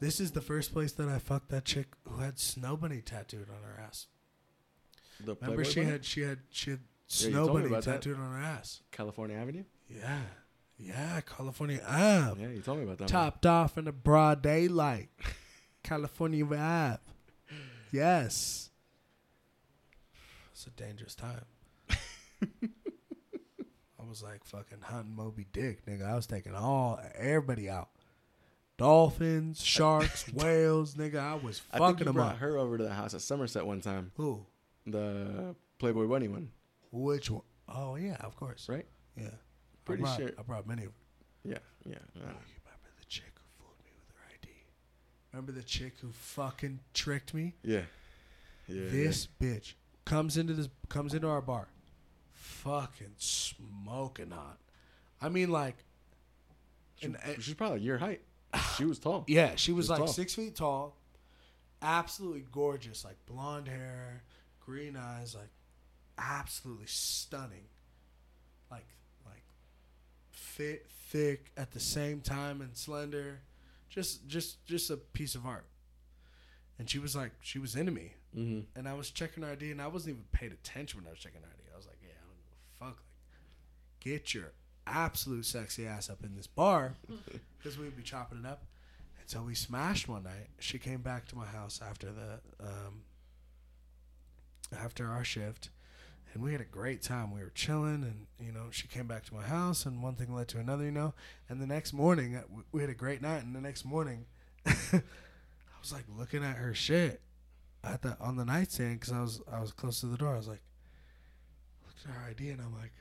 [0.00, 3.48] This is the first place that I fucked that chick who had snow bunny tattooed
[3.48, 4.06] on her ass.
[5.20, 5.92] The Remember, Playboy she Bunny?
[5.92, 7.92] had she had she had Yeah, you snow told me bunny about that.
[8.02, 8.80] tattooed on her ass.
[8.92, 9.64] California Avenue.
[9.88, 10.18] Yeah,
[10.78, 13.08] yeah, California Ave, Yeah, you told me about that.
[13.08, 15.08] topped off in the broad daylight.
[15.82, 16.98] California Ave.
[17.92, 18.70] Yes.
[20.52, 21.44] It's a dangerous time.
[21.90, 21.96] I
[24.08, 26.06] was like fucking hunting Moby Dick, nigga.
[26.06, 27.88] I was taking all everybody out.
[28.76, 31.16] Dolphins, sharks, whales, nigga.
[31.18, 32.38] I was fucking I think you them brought up.
[32.38, 34.12] her over to the house at Somerset one time.
[34.16, 34.44] Who?
[34.86, 36.50] The Playboy Bunny one,
[36.92, 37.42] Which one?
[37.68, 38.68] Oh yeah, of course.
[38.68, 38.86] right?
[39.16, 39.30] Yeah.
[39.84, 40.30] Pretty I brought, sure.
[40.38, 41.52] I brought many of them.
[41.52, 41.58] Yeah,
[41.90, 41.98] yeah.
[42.16, 44.48] Oh, you remember the chick who fooled me with her ID?
[45.32, 47.54] Remember the chick who fucking tricked me?
[47.62, 47.82] Yeah.
[48.68, 48.88] Yeah.
[48.90, 49.74] this bitch
[50.04, 51.68] comes into this comes into our bar,
[52.32, 54.58] fucking smoking hot.
[55.22, 55.76] I mean, like,
[57.00, 58.22] She, and, and- she's probably your height.
[58.76, 59.24] She was tall.
[59.28, 60.06] yeah, she was She's like tall.
[60.08, 60.96] six feet tall,
[61.82, 64.22] absolutely gorgeous, like blonde hair,
[64.64, 65.50] green eyes, like
[66.18, 67.64] absolutely stunning,
[68.70, 68.86] like
[69.24, 69.44] like
[70.30, 73.40] fit, thick at the same time and slender,
[73.88, 75.66] just just just a piece of art.
[76.78, 78.78] And she was like, she was into me, Mm-hmm.
[78.78, 81.18] and I was checking her ID, and I wasn't even paid attention when I was
[81.18, 81.70] checking her ID.
[81.72, 83.02] I was like, yeah, I don't give a fuck.
[83.30, 83.40] Like,
[84.00, 84.52] get your
[84.86, 86.94] absolute sexy ass up in this bar,
[87.58, 88.62] because we'd be chopping it up.
[89.20, 90.48] And so we smashed one night.
[90.60, 93.02] She came back to my house after the um,
[94.76, 95.70] after our shift,
[96.34, 97.32] and we had a great time.
[97.32, 100.34] We were chilling, and you know, she came back to my house, and one thing
[100.34, 101.14] led to another, you know.
[101.48, 102.42] And the next morning, uh,
[102.72, 104.26] we- had a great night, and the next morning,
[104.66, 105.02] I
[105.80, 107.20] was like looking at her shit
[107.84, 110.34] at the on the nightstand because I was I was close to the door.
[110.34, 110.62] I was like,
[111.86, 112.92] looked at her ID, and I'm like.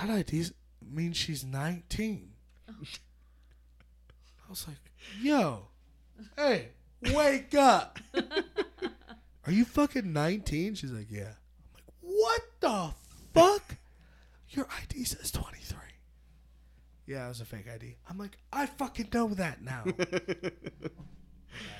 [0.00, 0.46] That ID
[0.92, 2.30] means she's 19.
[2.68, 2.72] I
[4.50, 4.76] was like,
[5.22, 5.68] yo,
[6.36, 6.70] hey,
[7.12, 8.00] wake up.
[9.46, 10.74] Are you fucking 19?
[10.74, 11.34] She's like, yeah.
[11.34, 12.92] I'm like, what the
[13.32, 13.76] fuck?
[14.48, 15.78] Your ID says 23.
[17.06, 17.96] Yeah, it was a fake ID.
[18.10, 19.84] I'm like, I fucking know that now.
[19.96, 20.52] that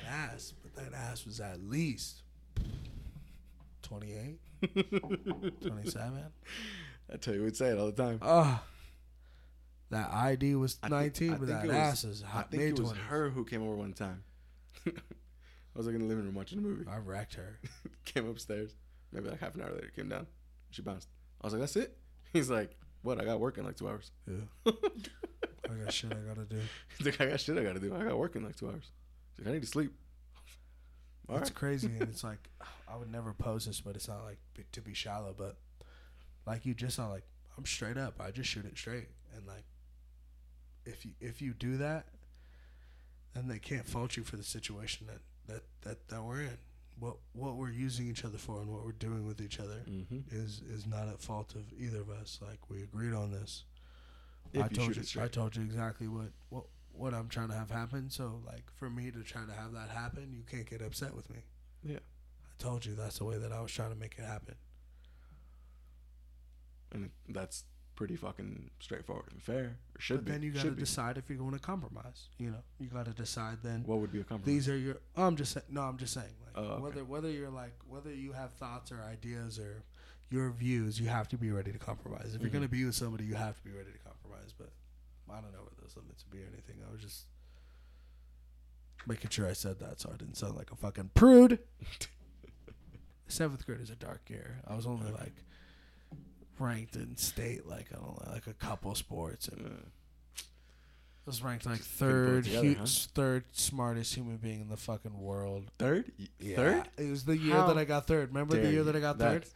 [0.08, 2.22] ass, but that ass was at least
[3.82, 4.38] 28,
[5.62, 6.24] 27.
[7.12, 8.18] I tell you, we'd say it all the time.
[8.22, 8.62] Ah,
[9.90, 12.26] that ID was I think- 19, I but think that it was- ass is I
[12.26, 12.96] hot think it was 20s.
[13.08, 14.24] her who came over one time.
[14.86, 14.92] I
[15.74, 16.84] was like in the living room watching a movie.
[16.88, 17.58] I wrecked her.
[18.04, 18.74] came upstairs.
[19.12, 20.26] Maybe like half an hour later, came down.
[20.70, 21.08] She bounced.
[21.40, 21.96] I was like, "That's it."
[22.32, 23.20] He's like, "What?
[23.20, 24.72] I got work in like two hours." Yeah.
[25.70, 26.58] I got shit I gotta do.
[26.98, 27.94] He's like, "I got shit I got to do.
[27.94, 28.90] I got work in like two hours."
[29.36, 29.92] He's like, "I need to sleep."
[31.28, 31.54] All it's right.
[31.54, 32.48] crazy, and it's like
[32.88, 35.56] I would never pose this, but it's not like b- to be shallow, but
[36.46, 37.24] like you just not like
[37.56, 38.20] I'm straight up.
[38.20, 39.64] I just shoot it straight, and like
[40.84, 42.06] if you if you do that,
[43.34, 45.20] then they can't fault you for the situation that
[45.52, 46.58] that that, that we're in.
[46.98, 50.18] What what we're using each other for and what we're doing with each other Mm-hmm.
[50.30, 52.38] is is not at fault of either of us.
[52.46, 53.64] Like we agreed on this.
[54.52, 55.22] If I you told you.
[55.22, 58.10] I told you exactly what, what what I'm trying to have happen.
[58.10, 61.28] So like for me to try to have that happen, you can't get upset with
[61.30, 61.38] me.
[61.82, 61.96] Yeah.
[61.98, 64.54] I told you that's the way that I was trying to make it happen.
[66.94, 67.64] And that's
[67.96, 69.76] pretty fucking straightforward and fair.
[69.94, 70.30] Or should but be.
[70.32, 72.28] then you got to decide if you're going to compromise.
[72.38, 73.82] You know, you got to decide then.
[73.84, 74.46] What would be a compromise?
[74.46, 74.96] These are your.
[75.16, 75.66] Oh, I'm just saying.
[75.68, 76.26] No, I'm just saying.
[76.44, 76.82] Like Oh, okay.
[76.82, 79.82] whether whether you're like whether you have thoughts or ideas or
[80.30, 82.34] your views, you have to be ready to compromise.
[82.34, 82.54] If you're Mhm.
[82.54, 84.52] going to be with somebody, you have to be ready to compromise.
[84.56, 84.70] But
[85.30, 86.76] I don't know where those limits would be or anything.
[86.88, 87.26] I was just
[89.06, 91.58] making sure I said that so I didn't sound like a fucking prude.
[93.28, 94.60] Seventh grade is a dark year.
[94.66, 95.32] I was only like
[96.58, 99.70] ranked in state like I don't know, like a couple sports and Uh,
[101.26, 102.86] I was ranked like Couldn't pull it third, together, hu- huh?
[103.14, 105.70] third smartest human being in the fucking world.
[105.78, 106.12] third.
[106.38, 106.56] Yeah.
[106.56, 106.88] Third.
[106.98, 108.28] It was the year How that I got third.
[108.28, 108.84] Remember the year you.
[108.84, 109.42] that I got third?
[109.44, 109.54] That's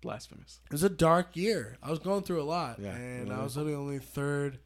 [0.00, 0.58] Blasphemous.
[0.66, 1.78] It was a dark year.
[1.82, 2.96] I was going through a lot, Yeah.
[2.96, 3.38] and Yeah.
[3.40, 4.58] I was literally only third.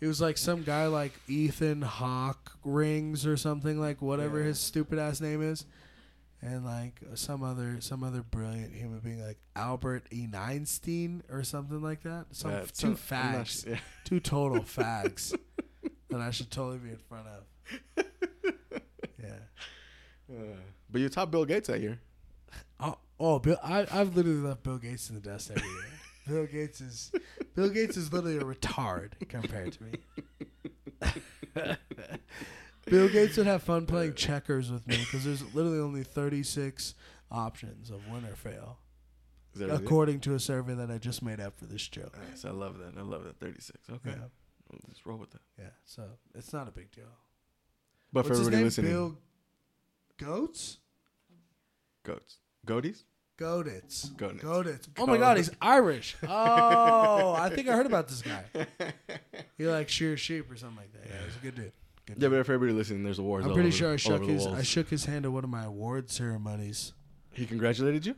[0.00, 4.46] It was like some guy like Ethan Hawk Rings or something like whatever Yeah.
[4.46, 5.66] his stupid ass name is,
[6.42, 10.26] and like some other some other brilliant human being like Albert E.
[10.34, 12.26] Einstein or something like that.
[12.32, 13.78] Some Yeah, two so- I'm not fags, yeah.
[14.04, 15.36] two total fags
[16.10, 18.04] that I should totally be in front of.
[19.22, 19.34] Yeah.
[20.32, 20.56] Uh,
[20.90, 22.00] but you top Bill Gates that year.
[22.80, 25.84] Oh, oh Bill, I, I've literally left Bill Gates in the dust every year.
[26.26, 27.12] Bill Gates is
[27.54, 31.76] Bill Gates is literally a retard compared to me.
[32.86, 36.94] Bill Gates would have fun playing checkers with me because there's literally only 36
[37.30, 38.78] options of win or fail,
[39.54, 42.16] that really according to a survey that I just made up for this joke.
[42.30, 42.44] Nice.
[42.44, 42.94] I love that.
[42.98, 43.38] I love that.
[43.38, 43.78] 36.
[43.90, 44.10] Okay.
[44.10, 44.26] Yeah,
[44.88, 45.40] Let's roll with that.
[45.58, 45.68] yeah.
[45.84, 46.04] So
[46.34, 47.04] it's not a big deal.
[48.12, 48.64] But What's for his everybody name?
[48.64, 49.18] listening, Bill
[50.18, 50.78] Goats.
[52.04, 52.38] goats.
[52.66, 53.04] Goaties?
[53.38, 54.10] Goditz.
[54.16, 54.42] Goditz.
[54.42, 54.88] Goditz.
[54.98, 56.14] Oh my God, he's Irish.
[56.28, 58.44] Oh, I think I heard about this guy.
[59.56, 61.02] He likes shear sheep or something like that.
[61.08, 61.72] Yeah, he's a good dude.
[62.14, 63.44] Good Yeah, but for everybody listening, there's awards.
[63.44, 65.32] I'm all pretty over- sure I shook over the his I shook his hand at
[65.32, 66.92] one of my award ceremonies.
[67.32, 68.16] He congratulated you.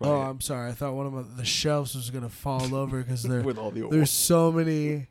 [0.00, 0.70] Oh, probably I'm sorry.
[0.70, 3.70] I thought one of my, the shelves was gonna fall over because there with all
[3.70, 5.06] the there's so many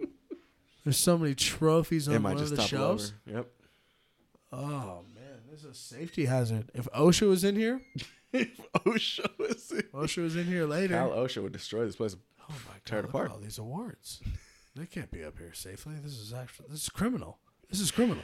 [0.84, 3.14] there's so many trophies on It might one of just the topple shelves.
[3.28, 3.38] over.
[3.38, 3.52] Yep.
[4.54, 6.70] Oh man, this is a safety hazard.
[6.76, 7.82] If OSHA was in here,
[8.34, 10.94] OSHA was OSHA was in here later.
[10.94, 12.16] Cal OSHA would destroy this place.
[12.42, 12.82] oh my god!
[12.86, 13.32] tear it apart.
[13.32, 14.22] All these awards.
[14.76, 15.96] They can't be up here safely.
[16.04, 17.40] This is actually this is criminal.
[17.70, 18.24] This is criminal.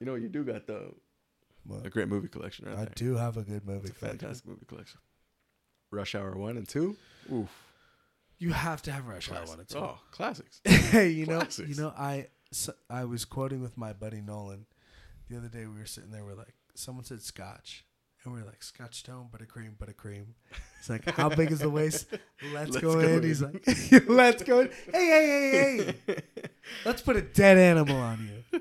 [0.00, 0.92] You know, you do got the
[1.66, 1.84] What?
[1.86, 2.92] a great movie collection right I there.
[2.94, 3.88] do have a good movie.
[3.88, 4.18] A collection.
[4.18, 5.00] fantastic movie collection.
[5.90, 6.96] Rush Hour one and two.
[7.32, 7.48] Oof.
[8.38, 9.78] You have to have Rush Hour one and two.
[9.78, 10.60] Oh, classics.
[10.64, 11.68] Hey, you know, Classics.
[11.68, 14.66] you know, I s- I was quoting with my buddy Nolan
[15.28, 15.66] the other day.
[15.66, 16.24] We were sitting there.
[16.24, 17.84] We're like, someone said Scotch,
[18.24, 20.26] and we are like, Scotch Stone, buttercream, buttercream.
[20.80, 22.06] It's like, how big is the waist?
[22.52, 23.16] Let's, Let's go, go in.
[23.16, 23.22] in.
[23.24, 23.66] He's like,
[24.08, 24.70] let's go in.
[24.92, 26.14] Hey, hey, hey, hey.
[26.84, 28.60] Let's put a dead animal on you.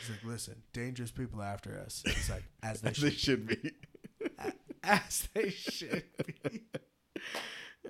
[0.00, 2.02] He's like, listen, dangerous people after us.
[2.04, 3.70] He's like, as they As they should, should be.
[4.82, 6.02] as they should
[6.50, 6.62] be.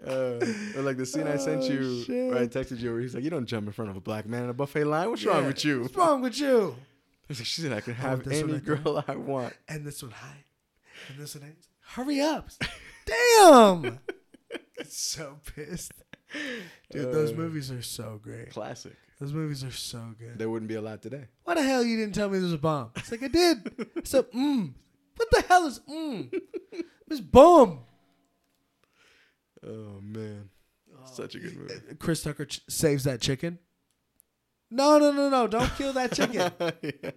[0.06, 0.44] Uh,
[0.76, 2.28] or like the scene I sent Oh, you, shit.
[2.30, 4.26] where I texted you, where he's like, "You don't jump in front of a black
[4.26, 5.08] man in a buffet line.
[5.10, 6.74] What's wrong with you?" What's wrong with you?
[7.28, 9.54] He's she said I can Oh, have this any girl I want.
[9.68, 10.44] And this one, hi.
[11.08, 11.52] And this one, hey.
[11.80, 12.48] Hurry up.
[13.06, 13.98] Damn.
[14.88, 15.92] so pissed.
[16.90, 18.50] Dude, those Uh, movies are so great.
[18.50, 18.94] Classic.
[19.20, 20.38] Those movies are so good.
[20.38, 21.26] There wouldn't be a lot today.
[21.44, 22.90] Why the hell you didn't tell me there was a bomb?
[22.96, 23.58] It's like, I did.
[24.04, 24.72] so said, mm.
[25.16, 26.32] What the hell is mm?
[27.08, 27.80] It's boom.
[29.64, 30.48] Oh man,
[31.04, 31.74] such a good movie.
[31.98, 33.58] Chris Tucker ch- saves that chicken.
[34.70, 35.46] No, no, no, no.
[35.46, 36.50] Don't kill that chicken.
[36.82, 37.10] Yeah.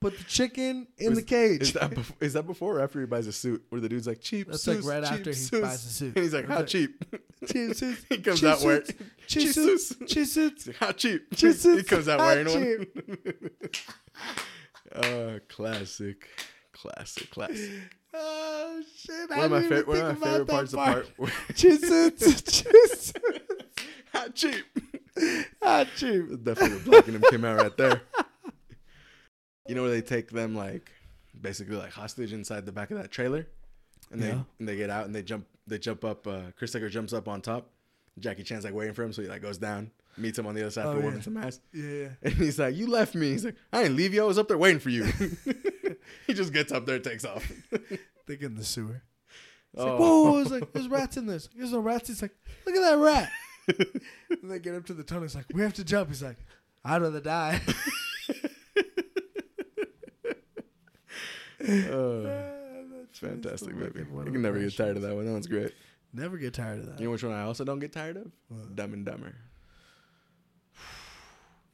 [0.00, 1.60] Put the chicken in Was- the cage.
[1.62, 3.64] Is that before, is that before or after he buys a suit?
[3.68, 6.14] Where the dude's like cheap That's suits, like right after he suits." buys a suit.
[6.14, 7.04] and he's like, "How That's cheap?"
[7.46, 8.04] Cheap suits.
[8.08, 9.02] he comes Cheap out wearing suits.
[9.26, 9.88] cheap Cheap suits.
[9.88, 10.12] suits.
[10.14, 10.66] Cheap suits.
[10.68, 13.50] Like, "How cheap?" Cheap he comes out How wearing one.
[14.94, 16.28] uh, classic,
[16.72, 17.70] classic, classic.
[18.14, 19.30] Oh shit!
[19.30, 20.70] One of my, fa- one of my favorite parts.
[20.70, 22.42] The part where Cheap suits.
[22.42, 23.12] Cheap suits.
[24.12, 24.64] how cheap.
[25.62, 26.24] Ah, cheap.
[26.44, 28.02] Definitely the black in him came out right there.
[29.68, 30.90] You know where they take them like
[31.40, 33.46] basically like hostage inside the back of that trailer,
[34.10, 34.42] and they Yeah.
[34.58, 36.26] and they get out and they jump they jump up.
[36.26, 37.70] Uh, Chris Tucker jumps up on top.
[38.18, 40.62] Jackie Chan's like waiting for him, so he like goes down, meets him on the
[40.62, 41.20] other side Oh, for yeah.
[41.20, 42.08] some ass, Yeah.
[42.22, 44.22] and he's like, "You left me." He's like, "I didn't leave you.
[44.22, 45.04] I was up there waiting for you."
[46.26, 47.50] he just gets up there, takes off.
[48.26, 49.00] They get in the sewer.
[49.72, 49.86] It's Oh.
[49.86, 51.48] like, whoa, it's like, there's rats in this.
[51.56, 52.08] There's no rats.
[52.08, 52.34] He's like,
[52.66, 53.30] look at that rat.
[54.42, 55.22] and they get up to the tunnel.
[55.22, 56.08] He's like, we have to jump.
[56.10, 56.36] He's like,
[56.84, 57.60] I'd rather die.
[61.60, 61.64] Uh,
[63.00, 64.00] that's fantastic movie.
[64.00, 65.26] You can never get tired of that one.
[65.26, 65.72] That one's great.
[66.12, 66.98] Never get tired of that.
[67.00, 68.30] You know which one I also don't get tired of?
[68.48, 68.74] What?
[68.76, 69.34] Dumb and Dumber.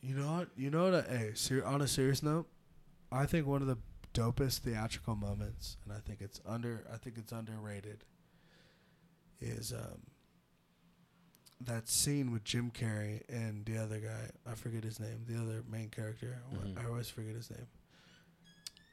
[0.00, 0.48] You know what?
[0.56, 1.06] You know what?
[1.08, 2.46] Hey, ser- on a serious note,
[3.10, 3.78] I think one of the
[4.12, 8.04] dopest theatrical moments, and I think it's under, I think it's underrated,
[9.40, 10.02] is um
[11.60, 14.30] that scene with Jim Carrey and the other guy.
[14.50, 15.24] I forget his name.
[15.26, 16.38] The other main character.
[16.52, 16.78] Mhm.
[16.82, 17.66] I always forget his name.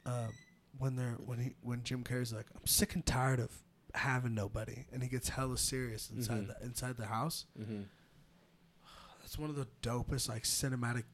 [0.06, 0.30] Um,
[0.78, 3.50] when they're when he when Jim Carrey's like, I'm sick and tired of
[3.94, 6.46] having nobody, and he gets hella serious inside Mhm.
[6.58, 7.46] the inside the house.
[7.60, 7.82] Mm-hmm.
[9.20, 11.04] That's one of the dopest like cinematic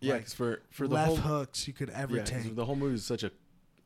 [0.00, 2.54] Yeah, Like, for for the left whole hooks you could ever yeah, take.
[2.56, 3.30] the whole movie is such a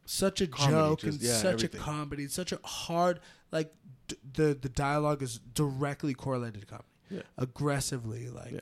[0.06, 1.80] Such a comedy, joke just- and yeah, such everything.
[1.80, 3.74] a comedy, such a hard like
[4.08, 6.88] d- the the dialogue is directly correlated to comedy.
[7.10, 7.22] Yeah.
[7.36, 8.60] Aggressively, like Yeah.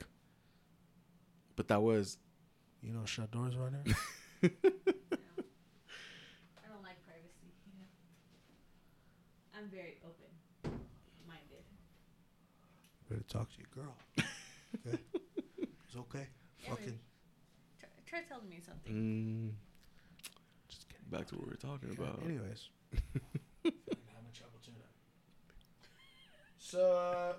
[1.55, 2.17] but that was
[2.81, 3.95] you know, shut doors around here.
[4.43, 4.49] I
[6.69, 7.49] don't like privacy.
[7.65, 7.87] You know?
[9.65, 10.79] I'm very open
[11.27, 11.63] minded.
[13.09, 13.95] Better talk to your girl.
[14.85, 14.99] Okay,
[15.87, 16.27] it's okay.
[16.61, 16.99] Yeah, Fucking.
[17.79, 18.93] Try, try telling me something.
[18.93, 19.51] mm,
[20.67, 21.05] just kidding.
[21.09, 22.21] back to what we were talking Okay, about.
[22.25, 22.69] Anyways,
[23.63, 24.91] having trouble tonight.
[26.59, 27.33] So,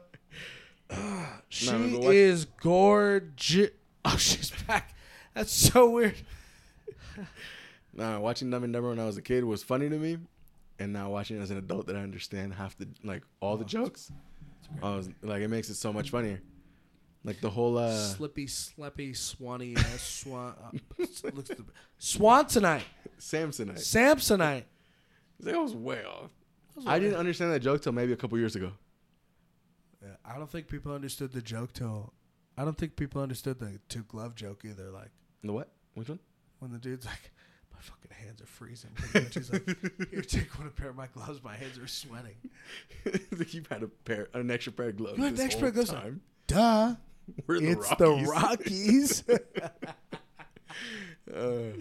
[0.91, 0.97] uh,
[1.51, 3.71] she No, but what- is gorgeous.
[4.07, 4.95] Oh, she's back.
[5.35, 6.17] That's so weird.
[7.95, 10.19] Nah, watching Dumb and Dumber when I was a kid was funny to me,
[10.79, 13.65] and now watching it as an adult that I understand half the like all the
[13.65, 14.11] Oh, jokes.
[14.61, 16.41] It's a I was like, it makes it so much funnier.
[17.25, 20.55] Like the whole uh, Slippy, slappy, swanny, ass swan.
[20.63, 21.65] Uh, looks the,
[22.01, 22.83] Swansonite,
[23.19, 23.79] Samsonite.
[23.79, 24.65] Samsonite.
[25.41, 26.31] That was way off.
[26.87, 28.73] I didn't understand that joke till maybe a couple years ago.
[30.03, 32.13] Yeah, I don't think people understood the joke till.
[32.59, 34.91] I don't think people understood the two glove joke either.
[34.91, 35.11] Like
[35.43, 35.69] The what?
[35.95, 36.21] Which one?
[36.59, 37.33] when the dude's like,
[37.77, 39.65] "My fucking hands are freezing." And she's like,
[40.11, 41.41] "Here, take one a pair of my gloves.
[41.45, 42.37] My hands are sweating."
[43.39, 45.19] like you had a pair, an extra pair of gloves.
[45.19, 45.91] You had an extra pair of gloves?
[45.91, 46.21] time.
[46.47, 46.95] Duh.
[47.47, 49.23] We're the it's Rockies.
[49.23, 49.85] the Rockies.
[51.35, 51.73] Uh,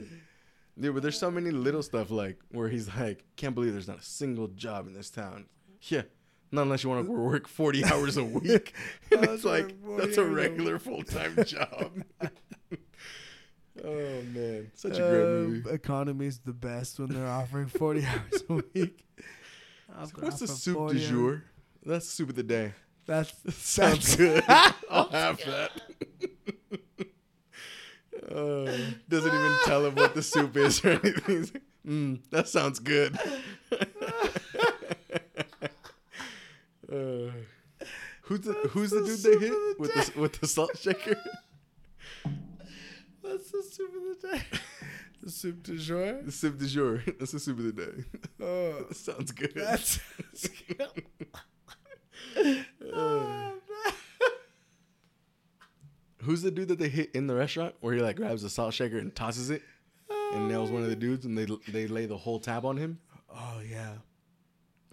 [0.79, 3.99] dude, but there's so many little stuff like where he's like, can't believe there's not
[3.99, 5.45] a single job in this town.
[5.83, 6.01] Yeah,
[6.51, 8.73] Not unless you want to work 40 hours a week.
[9.11, 12.03] And it's like, that's a regular full time job.
[13.83, 14.71] Oh, man.
[14.75, 15.69] Such a great Um, movie.
[15.71, 19.05] Economy's the best when they're offering 40 hours a week.
[19.97, 21.09] I'll What's the soup 40 du hours.
[21.09, 21.43] jour?
[21.85, 22.73] That's soup of the day.
[23.05, 24.43] That's Sounds that's- good.
[24.89, 25.71] I'll have that.
[28.31, 28.71] Uh,
[29.07, 31.41] doesn't even tell him what the soup is or anything.
[31.41, 33.15] Like, mm, that sounds good.
[36.91, 37.31] uh,
[38.23, 41.17] who's the Who's the dude they hit with the with the salt shaker?
[43.27, 44.41] That's the soup of the day.
[45.23, 46.21] The soup du jour.
[46.21, 47.01] The soup du jour.
[47.19, 48.03] That's the soup of the day.
[48.39, 49.53] Oh, That sounds good.
[49.55, 49.99] that's.
[52.93, 53.51] Uh,
[56.21, 58.73] who's the dude that they hit in the restaurant where he like grabs a salt
[58.73, 59.61] shaker and tosses it
[60.33, 62.99] and nails one of the dudes and they they lay the whole tab on him?
[63.33, 63.93] oh yeah,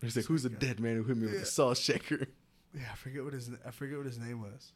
[0.01, 1.41] He's like, "Who's the dead man who hit me with Yeah.
[1.41, 2.27] the salt shaker?"
[2.75, 2.89] yeah.
[2.93, 4.73] I forget what his I forget what his name was.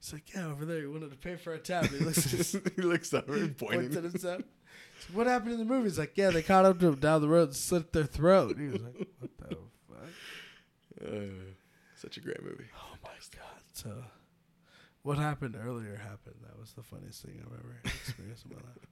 [0.00, 0.80] He's like, yeah, over there.
[0.80, 1.86] He wanted to pay for a tab.
[1.88, 4.02] He looks at his, he looks up and points at pointing.
[4.02, 4.42] himself.
[5.00, 5.84] So what happened in the movie?
[5.88, 8.56] He's like, yeah, they caught up to him down the road and slit their throat.
[8.58, 9.48] He was like, what the fuck?
[11.06, 11.52] Uh,
[11.94, 12.64] such a great movie.
[12.74, 13.60] Oh my god!
[13.74, 14.02] So,
[15.02, 16.36] what happened earlier happened.
[16.42, 18.88] That was the funniest thing I've ever experienced in my life.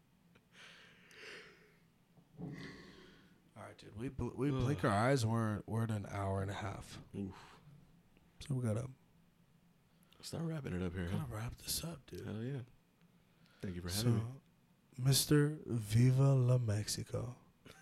[3.57, 3.97] All right, dude.
[3.99, 5.25] We bl- we blink our eyes.
[5.25, 6.99] We're we're at an hour and a half.
[7.19, 7.33] Oof.
[8.47, 8.85] So we gotta
[10.25, 11.07] start wrapping it up here.
[11.07, 12.25] Kind of wrap this up, dude.
[12.25, 12.61] Hell yeah!
[13.63, 14.21] Thank you for having
[14.99, 15.57] so, me, Mr.
[15.67, 17.35] Viva la Mexico.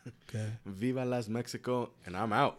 [0.29, 0.49] Okay.
[0.67, 2.59] Viva las Mexico, and I'm out.